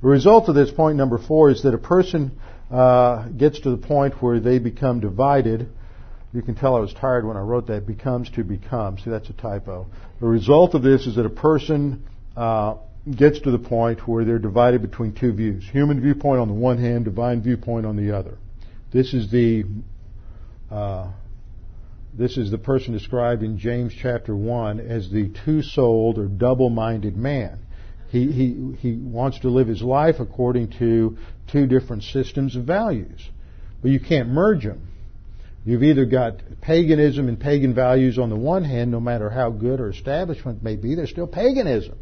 The 0.00 0.08
result 0.08 0.48
of 0.48 0.54
this 0.54 0.70
point 0.70 0.96
number 0.96 1.18
four 1.18 1.50
is 1.50 1.64
that 1.64 1.74
a 1.74 1.78
person 1.78 2.38
uh, 2.70 3.26
gets 3.30 3.60
to 3.60 3.70
the 3.70 3.76
point 3.76 4.22
where 4.22 4.38
they 4.38 4.60
become 4.60 5.00
divided 5.00 5.68
you 6.32 6.42
can 6.42 6.54
tell 6.54 6.76
I 6.76 6.80
was 6.80 6.92
tired 6.92 7.24
when 7.24 7.36
I 7.36 7.40
wrote 7.40 7.66
that. 7.68 7.86
Becomes 7.86 8.30
to 8.30 8.44
become. 8.44 8.98
See, 8.98 9.10
that's 9.10 9.30
a 9.30 9.32
typo. 9.32 9.86
The 10.20 10.26
result 10.26 10.74
of 10.74 10.82
this 10.82 11.06
is 11.06 11.16
that 11.16 11.24
a 11.24 11.30
person 11.30 12.04
uh, 12.36 12.76
gets 13.16 13.40
to 13.40 13.50
the 13.50 13.58
point 13.58 14.06
where 14.06 14.24
they're 14.24 14.38
divided 14.38 14.82
between 14.82 15.14
two 15.14 15.32
views: 15.32 15.64
human 15.70 16.00
viewpoint 16.00 16.40
on 16.40 16.48
the 16.48 16.54
one 16.54 16.78
hand, 16.78 17.04
divine 17.04 17.42
viewpoint 17.42 17.86
on 17.86 17.96
the 17.96 18.16
other. 18.16 18.38
This 18.92 19.14
is 19.14 19.30
the 19.30 19.64
uh, 20.70 21.10
this 22.12 22.36
is 22.36 22.50
the 22.50 22.58
person 22.58 22.92
described 22.92 23.42
in 23.42 23.58
James 23.58 23.94
chapter 24.00 24.34
one 24.34 24.80
as 24.80 25.10
the 25.10 25.32
two-souled 25.44 26.18
or 26.18 26.26
double-minded 26.26 27.16
man. 27.16 27.60
He, 28.10 28.32
he, 28.32 28.76
he 28.78 28.96
wants 28.96 29.38
to 29.40 29.50
live 29.50 29.68
his 29.68 29.82
life 29.82 30.16
according 30.18 30.70
to 30.78 31.18
two 31.52 31.66
different 31.66 32.02
systems 32.04 32.56
of 32.56 32.64
values. 32.64 33.20
But 33.82 33.90
you 33.90 34.00
can't 34.00 34.30
merge 34.30 34.64
them. 34.64 34.87
You've 35.64 35.82
either 35.82 36.06
got 36.06 36.40
paganism 36.60 37.28
and 37.28 37.38
pagan 37.38 37.74
values 37.74 38.18
on 38.18 38.30
the 38.30 38.36
one 38.36 38.64
hand, 38.64 38.90
no 38.90 39.00
matter 39.00 39.28
how 39.28 39.50
good 39.50 39.80
or 39.80 39.90
establishment 39.90 40.62
may 40.62 40.76
be, 40.76 40.94
they're 40.94 41.06
still 41.06 41.26
paganism. 41.26 41.98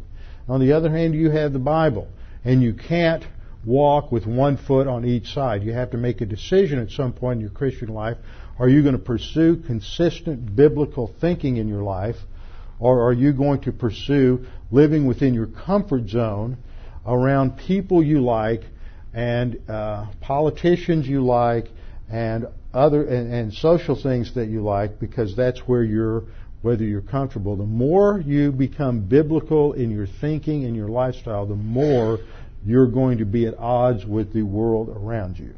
On 0.47 0.59
the 0.59 0.73
other 0.73 0.89
hand, 0.89 1.15
you 1.15 1.29
have 1.31 1.53
the 1.53 1.59
Bible. 1.59 2.07
And 2.45 2.63
you 2.63 2.73
can't 2.73 3.25
walk 3.65 4.11
with 4.11 4.25
one 4.25 4.57
foot 4.57 4.87
on 4.87 5.03
each 5.03 5.33
side. 5.33 5.63
You 5.63 5.73
have 5.73 5.91
to 5.91 5.97
make 5.97 6.21
a 6.21 6.25
decision 6.25 6.79
at 6.79 6.91
some 6.91 7.11
point 7.11 7.37
in 7.37 7.41
your 7.41 7.49
Christian 7.49 7.89
life. 7.89 8.17
Are 8.57 8.69
you 8.69 8.81
going 8.81 8.97
to 8.97 9.03
pursue 9.03 9.57
consistent 9.57 10.55
biblical 10.55 11.13
thinking 11.19 11.57
in 11.57 11.67
your 11.67 11.83
life? 11.83 12.15
Or 12.79 13.07
are 13.07 13.13
you 13.13 13.33
going 13.33 13.61
to 13.61 13.71
pursue 13.71 14.45
living 14.71 15.05
within 15.05 15.33
your 15.33 15.47
comfort 15.47 16.07
zone 16.07 16.57
around 17.05 17.57
people 17.57 18.03
you 18.03 18.21
like 18.21 18.61
and 19.13 19.59
uh, 19.69 20.07
politicians 20.21 21.07
you 21.07 21.25
like 21.25 21.67
and 22.09 22.47
other 22.77 23.03
and, 23.03 23.33
and 23.33 23.53
social 23.53 24.01
things 24.01 24.35
that 24.35 24.47
you 24.47 24.61
like 24.61 24.99
because 24.99 25.35
that's 25.35 25.59
where 25.61 25.83
you're 25.83 26.23
whether 26.61 26.83
you're 26.83 27.01
comfortable. 27.01 27.55
The 27.55 27.63
more 27.63 28.19
you 28.19 28.51
become 28.51 29.01
biblical 29.01 29.73
in 29.73 29.91
your 29.91 30.07
thinking 30.19 30.65
and 30.65 30.75
your 30.75 30.87
lifestyle, 30.87 31.45
the 31.45 31.55
more 31.55 32.19
you're 32.65 32.87
going 32.87 33.19
to 33.19 33.25
be 33.25 33.45
at 33.45 33.57
odds 33.57 34.05
with 34.05 34.33
the 34.33 34.41
world 34.41 34.89
around 34.89 35.37
you. 35.37 35.53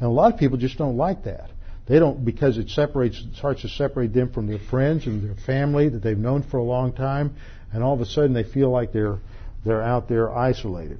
And 0.00 0.08
a 0.08 0.12
lot 0.12 0.32
of 0.32 0.38
people 0.38 0.58
just 0.58 0.76
don't 0.76 0.96
like 0.96 1.24
that. 1.24 1.50
They 1.86 1.98
don't 1.98 2.24
because 2.24 2.58
it 2.58 2.70
separates 2.70 3.20
it 3.20 3.36
starts 3.36 3.62
to 3.62 3.68
separate 3.68 4.12
them 4.12 4.32
from 4.32 4.46
their 4.46 4.58
friends 4.58 5.06
and 5.06 5.22
their 5.22 5.36
family 5.46 5.88
that 5.88 6.02
they've 6.02 6.18
known 6.18 6.42
for 6.42 6.56
a 6.56 6.62
long 6.62 6.92
time, 6.94 7.36
and 7.72 7.82
all 7.82 7.94
of 7.94 8.00
a 8.00 8.06
sudden 8.06 8.32
they 8.32 8.44
feel 8.44 8.70
like 8.70 8.92
they're 8.92 9.18
they're 9.64 9.82
out 9.82 10.08
there 10.08 10.34
isolated. 10.34 10.98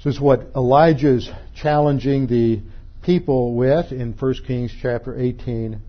So 0.00 0.10
it's 0.10 0.20
what 0.20 0.52
Elijah 0.54 1.14
is 1.14 1.28
challenging 1.56 2.26
the 2.26 2.62
people 3.08 3.54
with 3.54 3.90
in 3.90 4.12
1 4.12 4.34
Kings 4.46 4.70
chapter 4.82 5.18
18, 5.18 5.80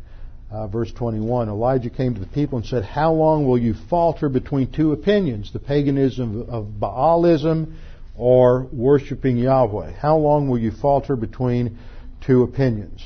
uh, 0.49 0.67
verse 0.67 0.89
21. 0.93 1.49
Elijah 1.49 1.89
came 1.89 2.13
to 2.13 2.19
the 2.21 2.25
people 2.27 2.57
and 2.57 2.65
said, 2.65 2.85
How 2.85 3.11
long 3.11 3.45
will 3.45 3.57
you 3.57 3.73
falter 3.89 4.29
between 4.29 4.71
two 4.71 4.93
opinions, 4.93 5.51
the 5.51 5.59
paganism 5.59 6.45
of 6.49 6.67
Baalism 6.79 7.75
or 8.17 8.69
worshiping 8.71 9.35
Yahweh? 9.35 9.91
How 9.91 10.15
long 10.15 10.47
will 10.47 10.59
you 10.59 10.71
falter 10.71 11.17
between 11.17 11.77
two 12.25 12.43
opinions? 12.43 13.05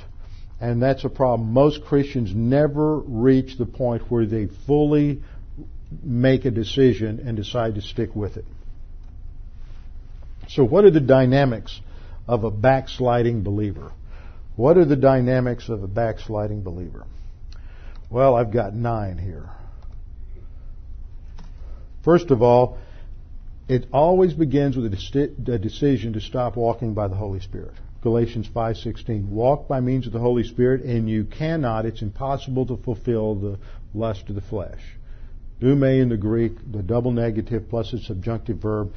And 0.61 0.79
that's 0.79 1.03
a 1.03 1.09
problem. 1.09 1.51
Most 1.51 1.83
Christians 1.83 2.35
never 2.35 2.99
reach 2.99 3.57
the 3.57 3.65
point 3.65 4.11
where 4.11 4.27
they 4.27 4.47
fully 4.67 5.23
make 6.03 6.45
a 6.45 6.51
decision 6.51 7.23
and 7.25 7.35
decide 7.35 7.73
to 7.75 7.81
stick 7.81 8.15
with 8.15 8.37
it. 8.37 8.45
So 10.49 10.63
what 10.63 10.85
are 10.85 10.91
the 10.91 10.99
dynamics 10.99 11.81
of 12.27 12.43
a 12.43 12.51
backsliding 12.51 13.41
believer? 13.41 13.91
What 14.55 14.77
are 14.77 14.85
the 14.85 14.95
dynamics 14.95 15.69
of 15.69 15.83
a 15.83 15.87
backsliding 15.87 16.61
believer? 16.61 17.05
Well, 18.09 18.35
I've 18.35 18.51
got 18.51 18.75
nine 18.75 19.17
here. 19.17 19.49
First 22.03 22.29
of 22.29 22.43
all, 22.43 22.77
it 23.67 23.87
always 23.91 24.33
begins 24.33 24.75
with 24.75 24.93
a, 24.93 25.57
decision 25.57 26.13
to 26.13 26.21
stop 26.21 26.55
walking 26.55 26.93
by 26.93 27.07
the 27.07 27.15
Holy 27.15 27.39
Spirit. 27.39 27.73
Galatians 28.01 28.47
5:16 28.49 29.29
walk 29.29 29.67
by 29.69 29.79
means 29.79 30.05
of 30.05 30.13
the 30.13 30.19
Holy 30.19 30.43
Spirit 30.43 30.83
and 30.83 31.09
you 31.09 31.23
cannot 31.23 31.85
it's 31.85 32.01
impossible 32.01 32.65
to 32.65 32.75
fulfill 32.75 33.35
the 33.35 33.57
lust 33.93 34.27
of 34.27 34.35
the 34.35 34.41
flesh. 34.41 34.97
Dume 35.61 36.01
in 36.01 36.09
the 36.09 36.17
Greek, 36.17 36.53
the 36.69 36.83
double 36.83 37.11
negative 37.11 37.69
plus 37.69 37.93
its 37.93 38.07
subjunctive 38.07 38.57
verb 38.57 38.91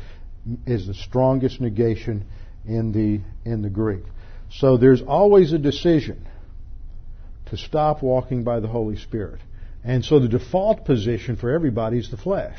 is 0.66 0.88
the 0.88 0.94
strongest 0.94 1.60
negation 1.60 2.24
in 2.66 2.90
the 2.90 3.20
in 3.48 3.62
the 3.62 3.70
Greek. 3.70 4.02
So 4.50 4.76
there's 4.76 5.02
always 5.02 5.52
a 5.52 5.58
decision 5.58 6.26
to 7.46 7.56
stop 7.56 8.02
walking 8.02 8.44
by 8.44 8.60
the 8.60 8.68
Holy 8.68 8.96
Spirit. 8.96 9.40
And 9.84 10.04
so 10.04 10.18
the 10.18 10.28
default 10.28 10.84
position 10.84 11.36
for 11.36 11.50
everybody 11.50 11.98
is 11.98 12.10
the 12.10 12.16
flesh. 12.16 12.58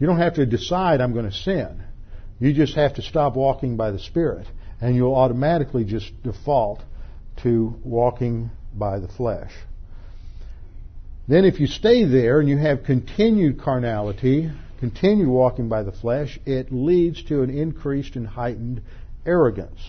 You 0.00 0.06
don't 0.06 0.18
have 0.18 0.34
to 0.34 0.46
decide 0.46 1.00
I'm 1.00 1.12
going 1.12 1.30
to 1.30 1.36
sin. 1.36 1.82
You 2.40 2.52
just 2.52 2.74
have 2.74 2.94
to 2.94 3.02
stop 3.02 3.34
walking 3.34 3.76
by 3.76 3.90
the 3.90 3.98
Spirit, 3.98 4.46
and 4.80 4.94
you'll 4.94 5.14
automatically 5.14 5.84
just 5.84 6.10
default 6.22 6.82
to 7.42 7.74
walking 7.84 8.50
by 8.74 9.00
the 9.00 9.08
flesh. 9.08 9.52
Then 11.26 11.44
if 11.44 11.60
you 11.60 11.66
stay 11.66 12.04
there 12.04 12.40
and 12.40 12.48
you 12.48 12.56
have 12.56 12.84
continued 12.84 13.60
carnality, 13.60 14.50
continue 14.80 15.28
walking 15.28 15.68
by 15.68 15.82
the 15.82 15.92
flesh, 15.92 16.38
it 16.46 16.72
leads 16.72 17.22
to 17.24 17.42
an 17.42 17.50
increased 17.50 18.16
and 18.16 18.26
heightened 18.26 18.82
arrogance. 19.26 19.80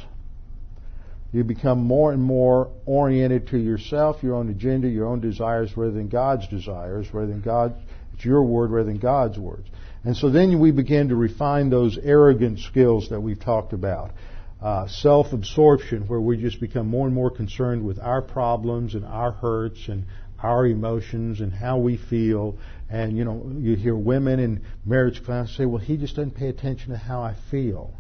You 1.32 1.44
become 1.44 1.84
more 1.84 2.12
and 2.12 2.22
more 2.22 2.72
oriented 2.86 3.50
to 3.50 3.58
yourself, 3.58 4.24
your 4.24 4.36
own 4.36 4.50
agenda, 4.50 4.88
your 4.88 5.06
own 5.06 5.20
desires, 5.20 5.76
rather 5.78 5.92
than 5.92 6.10
God's 6.10 6.48
desires, 6.48 7.14
rather 7.14 7.28
than 7.28 7.42
God. 7.42 7.76
It's 8.14 8.26
your 8.26 8.44
word 8.44 8.72
rather 8.72 8.90
than 8.90 9.00
God's 9.00 9.38
words. 9.38 9.68
And 10.04 10.16
so 10.16 10.30
then 10.30 10.60
we 10.60 10.72
begin 10.72 11.10
to 11.10 11.16
refine 11.16 11.70
those 11.70 11.98
arrogant 12.02 12.60
skills 12.60 13.10
that 13.10 13.22
we've 13.22 13.40
talked 13.40 13.74
about. 13.74 14.12
Uh, 14.62 14.88
self-absorption, 14.88 16.08
where 16.08 16.20
we 16.20 16.36
just 16.36 16.60
become 16.60 16.88
more 16.88 17.06
and 17.06 17.16
more 17.16 17.32
concerned 17.32 17.86
with 17.86 17.98
our 17.98 18.22
problems 18.22 18.94
and 18.94 19.06
our 19.06 19.32
hurts 19.32 19.88
and 19.88 20.06
our 20.42 20.66
emotions 20.66 21.40
and 21.40 21.54
how 21.54 21.78
we 21.78 21.96
feel. 21.96 22.58
And 22.90 23.16
you 23.16 23.24
know, 23.24 23.54
you 23.58 23.76
hear 23.76 23.96
women 23.96 24.40
in 24.40 24.64
marriage 24.84 25.24
class 25.24 25.56
say, 25.56 25.66
"Well, 25.66 25.82
he 25.82 25.96
just 25.96 26.16
doesn't 26.16 26.36
pay 26.36 26.50
attention 26.50 26.92
to 26.92 26.98
how 26.98 27.22
I 27.22 27.36
feel," 27.52 27.94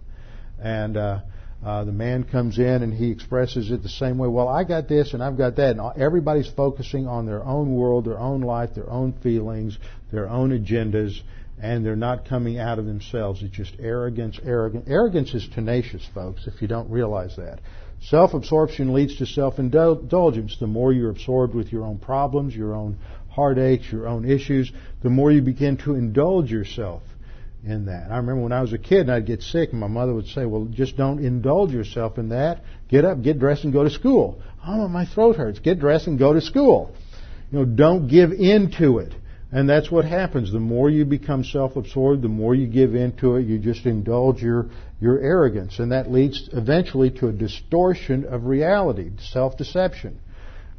and 0.61 0.97
uh, 0.97 1.19
uh, 1.63 1.83
the 1.83 1.91
man 1.91 2.23
comes 2.23 2.57
in 2.57 2.83
and 2.83 2.93
he 2.93 3.11
expresses 3.11 3.69
it 3.69 3.83
the 3.83 3.89
same 3.89 4.17
way. 4.17 4.27
Well, 4.27 4.47
I 4.47 4.63
got 4.63 4.87
this 4.87 5.13
and 5.13 5.21
I've 5.21 5.37
got 5.37 5.57
that, 5.57 5.75
and 5.75 6.01
everybody's 6.01 6.47
focusing 6.47 7.07
on 7.07 7.25
their 7.25 7.43
own 7.43 7.75
world, 7.75 8.05
their 8.05 8.19
own 8.19 8.41
life, 8.41 8.73
their 8.75 8.89
own 8.89 9.13
feelings, 9.21 9.77
their 10.11 10.29
own 10.29 10.51
agendas, 10.51 11.19
and 11.61 11.85
they're 11.85 11.97
not 11.97 12.25
coming 12.25 12.59
out 12.59 12.79
of 12.79 12.85
themselves. 12.85 13.43
It's 13.43 13.55
just 13.55 13.75
arrogance, 13.79 14.39
arrogance. 14.43 14.85
Arrogance 14.87 15.33
is 15.33 15.47
tenacious, 15.53 16.07
folks, 16.13 16.47
if 16.47 16.61
you 16.61 16.69
don't 16.69 16.89
realize 16.89 17.35
that. 17.35 17.59
Self-absorption 18.01 18.93
leads 18.93 19.17
to 19.17 19.25
self-indulgence. 19.25 20.57
The 20.57 20.67
more 20.67 20.93
you're 20.93 21.09
absorbed 21.09 21.53
with 21.53 21.73
your 21.73 21.83
own 21.83 21.97
problems, 21.97 22.55
your 22.55 22.73
own 22.73 22.97
heartaches, 23.29 23.91
your 23.91 24.07
own 24.07 24.23
issues, 24.23 24.71
the 25.03 25.09
more 25.09 25.31
you 25.31 25.41
begin 25.41 25.75
to 25.77 25.95
indulge 25.95 26.49
yourself 26.49 27.03
in 27.63 27.85
that. 27.85 28.11
I 28.11 28.17
remember 28.17 28.43
when 28.43 28.51
I 28.51 28.61
was 28.61 28.73
a 28.73 28.77
kid 28.77 29.01
and 29.01 29.11
I'd 29.11 29.25
get 29.25 29.41
sick 29.41 29.71
and 29.71 29.79
my 29.79 29.87
mother 29.87 30.13
would 30.13 30.27
say, 30.27 30.45
well, 30.45 30.65
just 30.65 30.95
don't 30.95 31.23
indulge 31.23 31.71
yourself 31.71 32.17
in 32.17 32.29
that. 32.29 32.63
Get 32.87 33.05
up, 33.05 33.21
get 33.21 33.39
dressed 33.39 33.63
and 33.63 33.73
go 33.73 33.83
to 33.83 33.89
school. 33.89 34.41
Oh, 34.65 34.87
my 34.87 35.05
throat 35.05 35.35
hurts. 35.35 35.59
Get 35.59 35.79
dressed 35.79 36.07
and 36.07 36.17
go 36.17 36.33
to 36.33 36.41
school. 36.41 36.95
You 37.51 37.59
know, 37.59 37.65
don't 37.65 38.07
give 38.07 38.31
in 38.31 38.71
to 38.79 38.99
it. 38.99 39.13
And 39.51 39.67
that's 39.67 39.89
what 39.89 40.05
happens. 40.05 40.51
The 40.51 40.59
more 40.59 40.89
you 40.89 41.05
become 41.05 41.43
self-absorbed, 41.43 42.21
the 42.21 42.27
more 42.27 42.53
you 42.53 42.67
give 42.67 42.93
into 42.93 43.35
it, 43.35 43.47
you 43.47 43.57
just 43.57 43.85
indulge 43.85 44.43
your, 44.43 44.67
your 45.01 45.19
arrogance. 45.19 45.79
And 45.79 45.91
that 45.91 46.11
leads 46.11 46.49
eventually 46.53 47.09
to 47.11 47.29
a 47.29 47.31
distortion 47.31 48.25
of 48.25 48.45
reality, 48.45 49.09
self-deception. 49.31 50.19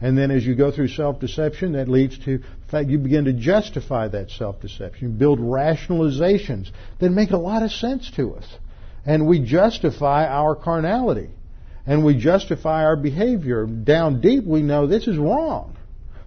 And 0.00 0.16
then 0.16 0.30
as 0.30 0.46
you 0.46 0.54
go 0.54 0.70
through 0.70 0.88
self-deception, 0.88 1.72
that 1.72 1.88
leads 1.88 2.18
to 2.20 2.42
the 2.70 2.78
fact 2.78 2.90
you 2.90 2.98
begin 2.98 3.24
to 3.24 3.32
justify 3.32 4.06
that 4.08 4.30
self-deception. 4.30 5.00
You 5.00 5.08
build 5.08 5.40
rationalizations 5.40 6.70
that 7.00 7.10
make 7.10 7.30
a 7.30 7.36
lot 7.36 7.64
of 7.64 7.72
sense 7.72 8.10
to 8.12 8.34
us. 8.34 8.46
And 9.04 9.26
we 9.26 9.40
justify 9.40 10.26
our 10.26 10.54
carnality. 10.54 11.30
And 11.84 12.04
we 12.04 12.16
justify 12.16 12.84
our 12.84 12.96
behavior. 12.96 13.66
Down 13.66 14.20
deep 14.20 14.44
we 14.44 14.62
know 14.62 14.86
this 14.86 15.08
is 15.08 15.18
wrong. 15.18 15.76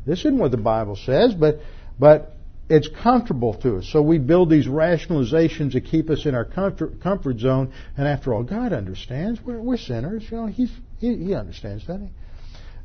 This 0.06 0.20
isn't 0.20 0.38
what 0.38 0.52
the 0.52 0.58
Bible 0.58 0.98
says, 0.98 1.34
but, 1.34 1.60
but 1.98 2.36
it's 2.68 2.90
comfortable 2.90 3.54
to 3.62 3.78
us. 3.78 3.88
So 3.88 4.02
we 4.02 4.18
build 4.18 4.50
these 4.50 4.68
rationalizations 4.68 5.74
to 5.74 5.82
keep 5.82 6.10
us 6.10 6.26
in 6.26 6.36
our 6.36 6.44
comfort, 6.44 7.00
comfort 7.02 7.40
zone. 7.40 7.72
And 7.96 8.06
after 8.06 8.34
all, 8.34 8.44
God 8.44 8.74
understands. 8.74 9.40
We're, 9.42 9.62
we're 9.62 9.78
sinners. 9.78 10.26
You 10.30 10.38
know, 10.38 10.48
He's, 10.48 10.72
he, 11.00 11.16
he 11.16 11.34
understands, 11.36 11.86
doesn't 11.86 12.08
He? 12.08 12.14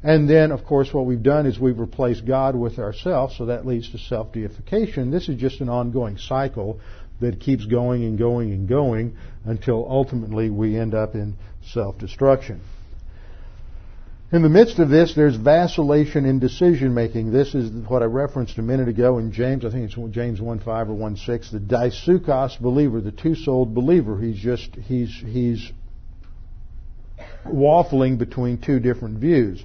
And 0.03 0.31
then, 0.31 0.53
of 0.53 0.65
course, 0.65 0.93
what 0.95 1.07
we've 1.07 1.23
done 1.23 1.47
is 1.47 1.59
we've 1.59 1.79
replaced 1.79 2.25
God 2.25 2.55
with 2.55 2.79
ourselves, 2.79 3.37
so 3.37 3.47
that 3.47 3.67
leads 3.67 3.91
to 3.91 3.99
self-deification. 3.99 5.11
This 5.11 5.29
is 5.29 5.41
just 5.41 5.61
an 5.61 5.69
ongoing 5.69 6.19
cycle 6.19 6.81
that 7.21 7.41
keeps 7.41 7.67
going 7.67 8.05
and 8.05 8.17
going 8.17 8.53
and 8.53 8.69
going 8.69 9.17
until 9.45 9.85
ultimately 9.89 10.51
we 10.51 10.79
end 10.79 10.95
up 10.95 11.15
in 11.15 11.35
self-destruction. 11.73 12.61
In 14.31 14.43
the 14.43 14.49
midst 14.49 14.79
of 14.79 14.91
this, 14.91 15.15
there's 15.15 15.37
vacillation 15.37 16.27
in 16.27 16.39
decision 16.39 16.93
making. 16.93 17.33
This 17.33 17.55
is 17.55 17.71
what 17.89 18.03
I 18.03 18.05
referenced 18.05 18.59
a 18.59 18.63
minute 18.63 18.87
ago 18.87 19.19
in 19.19 19.33
James. 19.33 19.65
I 19.65 19.71
think 19.71 19.91
it's 19.91 20.15
James 20.15 20.39
1.5 20.39 20.67
or 20.67 20.95
1.6. 20.95 21.51
The 21.51 21.59
dipsuchos 21.59 22.61
believer, 22.61 23.01
the 23.01 23.11
two-souled 23.11 23.75
believer. 23.75 24.21
He's 24.21 24.37
just, 24.37 24.75
he's, 24.77 25.11
he's 25.27 25.73
waffling 27.47 28.19
between 28.19 28.59
two 28.59 28.79
different 28.81 29.19
views. 29.19 29.65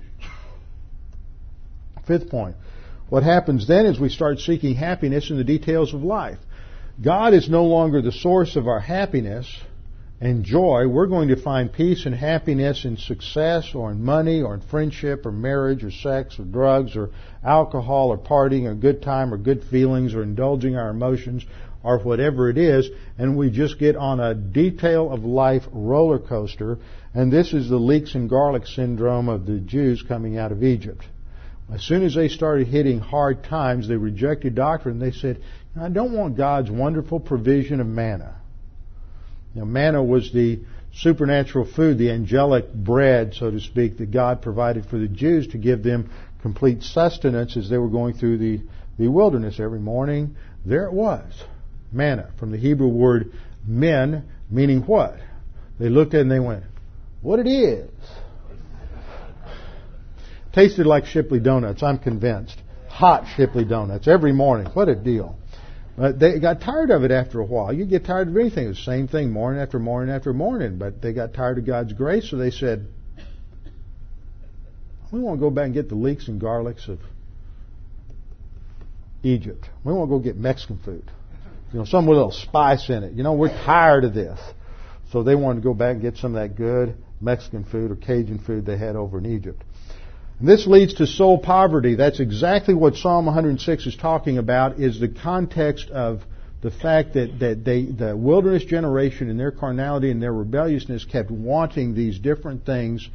Fifth 2.06 2.30
point. 2.30 2.56
What 3.10 3.24
happens 3.24 3.68
then 3.68 3.86
is 3.86 4.00
we 4.00 4.10
start 4.10 4.40
seeking 4.40 4.76
happiness 4.76 5.30
in 5.30 5.38
the 5.38 5.44
details 5.44 5.94
of 5.94 6.04
life. 6.04 6.40
God 7.02 7.34
is 7.34 7.50
no 7.50 7.66
longer 7.66 8.02
the 8.02 8.12
source 8.12 8.56
of 8.56 8.68
our 8.68 8.80
happiness 8.80 9.48
and 10.24 10.46
joy, 10.46 10.88
we're 10.88 11.08
going 11.08 11.28
to 11.28 11.36
find 11.36 11.74
peace 11.74 12.06
and 12.06 12.16
happiness 12.16 12.86
in 12.86 12.96
success 12.96 13.76
or 13.76 13.92
in 13.92 14.02
money 14.02 14.42
or 14.42 14.54
in 14.54 14.62
friendship 14.62 15.26
or 15.26 15.34
marriage 15.34 15.84
or 15.84 15.92
sex 15.92 16.40
or 16.40 16.46
drugs 16.46 16.96
or 16.96 17.10
alcohol 17.44 18.08
or 18.08 18.18
partying 18.18 18.66
or 18.66 18.74
good 18.74 19.02
time 19.02 19.34
or 19.34 19.38
good 19.38 19.66
feelings 19.66 20.14
or 20.14 20.24
indulging 20.24 20.78
our 20.78 20.92
emotions 20.92 21.46
or 21.84 22.00
whatever 22.00 22.50
it 22.50 22.58
is, 22.58 22.90
and 23.18 23.36
we 23.36 23.52
just 23.52 23.78
get 23.78 23.98
on 23.98 24.22
a 24.22 24.34
detail 24.34 25.12
of 25.12 25.26
life 25.26 25.64
roller 25.74 26.20
coaster, 26.20 26.78
and 27.14 27.30
this 27.30 27.52
is 27.52 27.70
the 27.70 27.76
leeks 27.76 28.16
and 28.16 28.30
garlic 28.30 28.66
syndrome 28.66 29.28
of 29.28 29.46
the 29.46 29.60
Jews 29.60 30.02
coming 30.08 30.38
out 30.38 30.54
of 30.54 30.64
Egypt. 30.64 31.04
As 31.72 31.82
soon 31.82 32.04
as 32.04 32.16
they 32.16 32.28
started 32.28 32.68
hitting 32.68 33.00
hard 33.00 33.44
times, 33.44 33.88
they 33.88 33.96
rejected 33.96 34.56
doctrine. 34.56 35.00
They 35.00 35.12
said, 35.12 35.42
I 35.80 35.90
don't 35.90 36.14
want 36.14 36.38
God's 36.38 36.70
wonderful 36.70 37.20
provision 37.20 37.80
of 37.80 37.88
manna. 37.88 38.36
Now, 39.56 39.66
manna 39.66 40.04
was 40.04 40.32
the 40.34 40.62
supernatural 40.94 41.66
food, 41.66 41.98
the 41.98 42.12
angelic 42.12 42.72
bread, 42.74 43.34
so 43.34 43.50
to 43.50 43.60
speak, 43.60 43.98
that 43.98 44.12
God 44.12 44.42
provided 44.42 44.86
for 44.86 44.98
the 44.98 45.08
Jews 45.08 45.48
to 45.50 45.58
give 45.58 45.84
them 45.84 46.12
complete 46.42 46.84
sustenance 46.84 47.56
as 47.58 47.70
they 47.70 47.78
were 47.78 47.90
going 47.90 48.16
through 48.16 48.38
the, 48.38 48.62
the 49.00 49.08
wilderness 49.08 49.60
every 49.60 49.80
morning. 49.80 50.36
There 50.66 50.86
it 50.86 50.94
was. 50.94 51.32
Manna, 51.92 52.32
from 52.38 52.52
the 52.52 52.58
Hebrew 52.58 52.88
word 52.88 53.32
men, 53.66 54.26
meaning 54.50 54.82
what? 54.82 55.16
They 55.80 55.90
looked 55.90 56.14
at 56.14 56.20
it 56.20 56.22
and 56.22 56.32
they 56.32 56.40
went, 56.40 56.64
what 57.22 57.40
it 57.40 57.48
is. 57.48 57.90
Tasted 60.54 60.86
like 60.86 61.06
Shipley 61.06 61.40
donuts, 61.40 61.82
I'm 61.82 61.98
convinced. 61.98 62.62
Hot 62.88 63.26
Shipley 63.36 63.66
donuts 63.66 64.08
every 64.08 64.32
morning. 64.32 64.68
What 64.74 64.88
a 64.88 64.96
deal. 64.96 65.38
But 65.98 66.20
they 66.20 66.40
got 66.40 66.62
tired 66.62 66.92
of 66.92 67.04
it 67.04 67.12
after 67.12 67.40
a 67.40 67.46
while. 67.46 67.74
You 67.74 67.86
get 67.86 68.06
tired 68.06 68.28
of 68.28 68.38
anything. 68.38 68.68
It's 68.68 68.80
the 68.80 68.84
same 68.84 69.08
thing 69.08 69.32
morning 69.32 69.62
after 69.62 69.80
morning 69.80 70.14
after 70.14 70.34
morning. 70.34 70.78
But 70.78 71.02
they 71.02 71.14
got 71.14 71.34
tired 71.34 71.58
of 71.58 71.66
God's 71.66 71.94
grace, 71.94 72.30
so 72.30 72.38
they 72.38 72.52
said, 72.52 72.88
we 75.12 75.20
want 75.20 75.40
to 75.40 75.42
go 75.42 75.52
back 75.52 75.66
and 75.66 75.74
get 75.76 75.90
the 75.90 75.96
leeks 75.96 76.28
and 76.28 76.42
garlics 76.42 76.88
of 76.88 77.00
Egypt. 79.22 79.70
We 79.84 79.94
want 79.94 80.10
to 80.10 80.18
go 80.18 80.20
get 80.20 80.38
Mexican 80.38 80.80
food. 80.80 81.12
You 81.72 81.80
know, 81.80 81.86
some 81.86 82.06
with 82.08 82.18
a 82.18 82.22
little 82.22 82.32
spice 82.32 82.90
in 82.90 83.04
it. 83.04 83.14
You 83.14 83.24
know, 83.24 83.34
we're 83.34 83.50
tired 83.50 84.06
of 84.06 84.14
this. 84.14 84.40
So 85.12 85.22
they 85.22 85.36
wanted 85.36 85.62
to 85.62 85.64
go 85.64 85.76
back 85.76 85.94
and 85.94 86.02
get 86.02 86.18
some 86.18 86.36
of 86.36 86.42
that 86.42 86.56
good 86.56 86.96
Mexican 87.22 87.64
food 87.64 87.92
or 87.92 87.96
Cajun 87.96 88.40
food 88.40 88.66
they 88.66 88.78
had 88.78 88.96
over 88.96 89.20
in 89.20 89.26
Egypt. 89.28 89.64
This 90.44 90.68
leads 90.68 90.96
to 90.96 91.08
soul 91.08 91.38
poverty. 91.38 91.96
That's 91.96 92.20
exactly 92.20 92.74
what 92.74 92.96
Psalm 92.96 93.26
106 93.28 93.88
is 93.88 93.96
talking 93.96 94.38
about, 94.38 94.78
is 94.78 95.00
the 95.00 95.08
context 95.08 95.90
of 95.90 96.20
the 96.62 96.70
fact 96.70 97.14
that, 97.14 97.40
that 97.40 97.64
they, 97.64 97.86
the 97.86 98.16
wilderness 98.18 98.66
generation 98.66 99.30
in 99.30 99.38
their 99.38 99.52
carnality 99.52 100.12
and 100.12 100.22
their 100.22 100.34
rebelliousness 100.34 101.06
kept 101.06 101.32
wanting 101.32 101.96
these 101.96 102.20
different 102.20 102.66
things 102.66 103.10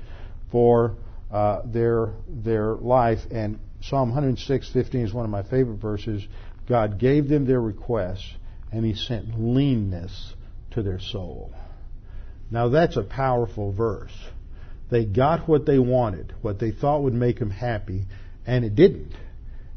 for 0.50 0.96
uh, 1.30 1.60
their, 1.66 2.14
their 2.26 2.76
life. 2.76 3.18
And 3.30 3.58
Psalm 3.82 4.10
106:15 4.10 5.04
is 5.04 5.12
one 5.12 5.26
of 5.26 5.30
my 5.30 5.42
favorite 5.42 5.82
verses. 5.82 6.26
God 6.66 6.98
gave 6.98 7.28
them 7.28 7.44
their 7.44 7.60
requests, 7.60 8.32
and 8.72 8.86
He 8.86 8.94
sent 8.94 9.38
leanness 9.38 10.32
to 10.70 10.82
their 10.82 10.98
soul. 10.98 11.52
Now 12.50 12.70
that's 12.70 12.96
a 12.96 13.02
powerful 13.02 13.70
verse. 13.70 14.16
They 14.90 15.04
got 15.04 15.48
what 15.48 15.66
they 15.66 15.78
wanted, 15.78 16.34
what 16.40 16.58
they 16.58 16.70
thought 16.70 17.02
would 17.02 17.14
make 17.14 17.38
them 17.38 17.50
happy, 17.50 18.06
and 18.46 18.64
it 18.64 18.74
didn't. 18.74 19.12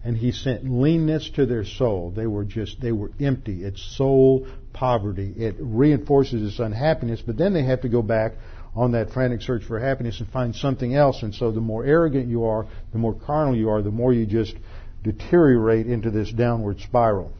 And 0.03 0.18
he 0.18 0.32
sent 0.32 0.64
leanness 0.64 1.30
to 1.32 1.45
their 1.45 1.66
soul. 1.66 2.12
They 2.16 2.26
were 2.26 2.43
just, 2.45 2.82
they 2.82 2.91
were 2.91 3.12
empty. 3.20 3.64
It's 3.64 3.82
soul 3.97 4.47
poverty. 4.74 5.34
It 5.38 5.55
reinforces 5.59 6.41
this 6.41 6.59
unhappiness, 6.59 7.22
but 7.22 7.38
then 7.38 7.53
they 7.53 7.64
have 7.64 7.82
to 7.82 7.89
go 7.89 8.01
back 8.01 8.34
on 8.76 8.93
that 8.93 9.12
frantic 9.12 9.41
search 9.41 9.64
for 9.64 9.80
happiness 9.80 10.20
and 10.20 10.30
find 10.30 10.55
something 10.55 10.95
else. 10.95 11.22
And 11.24 11.36
so 11.36 11.51
the 11.51 11.62
more 11.62 11.86
arrogant 11.86 12.30
you 12.30 12.45
are, 12.45 12.66
the 12.93 12.97
more 12.97 13.14
carnal 13.14 13.55
you 13.55 13.70
are, 13.70 13.82
the 13.82 13.91
more 13.91 14.14
you 14.14 14.26
just 14.26 14.55
deteriorate 15.03 15.88
into 15.88 16.09
this 16.09 16.32
downward 16.32 16.80
spiral. 16.80 17.32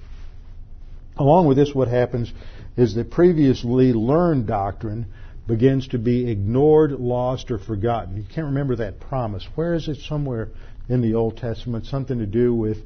Along 1.18 1.48
with 1.48 1.58
this, 1.58 1.74
what 1.74 1.88
happens 1.88 2.32
is 2.76 2.96
that 2.96 3.12
previously 3.12 3.94
learned 3.94 4.48
doctrine 4.48 5.08
begins 5.52 5.90
to 5.90 5.98
be 5.98 6.32
ignored, 6.32 6.92
lost, 6.92 7.52
or 7.52 7.58
forgotten. 7.58 8.16
You 8.16 8.24
can't 8.24 8.48
remember 8.48 8.78
that 8.78 9.02
promise. 9.02 9.46
Where 9.56 9.74
is 9.74 9.90
it? 9.90 9.98
Somewhere 9.98 10.48
in 10.88 11.02
the 11.02 11.16
Old 11.16 11.36
Testament. 11.36 11.88
Something 11.88 12.20
to 12.20 12.26
do 12.26 12.56
with 12.56 12.78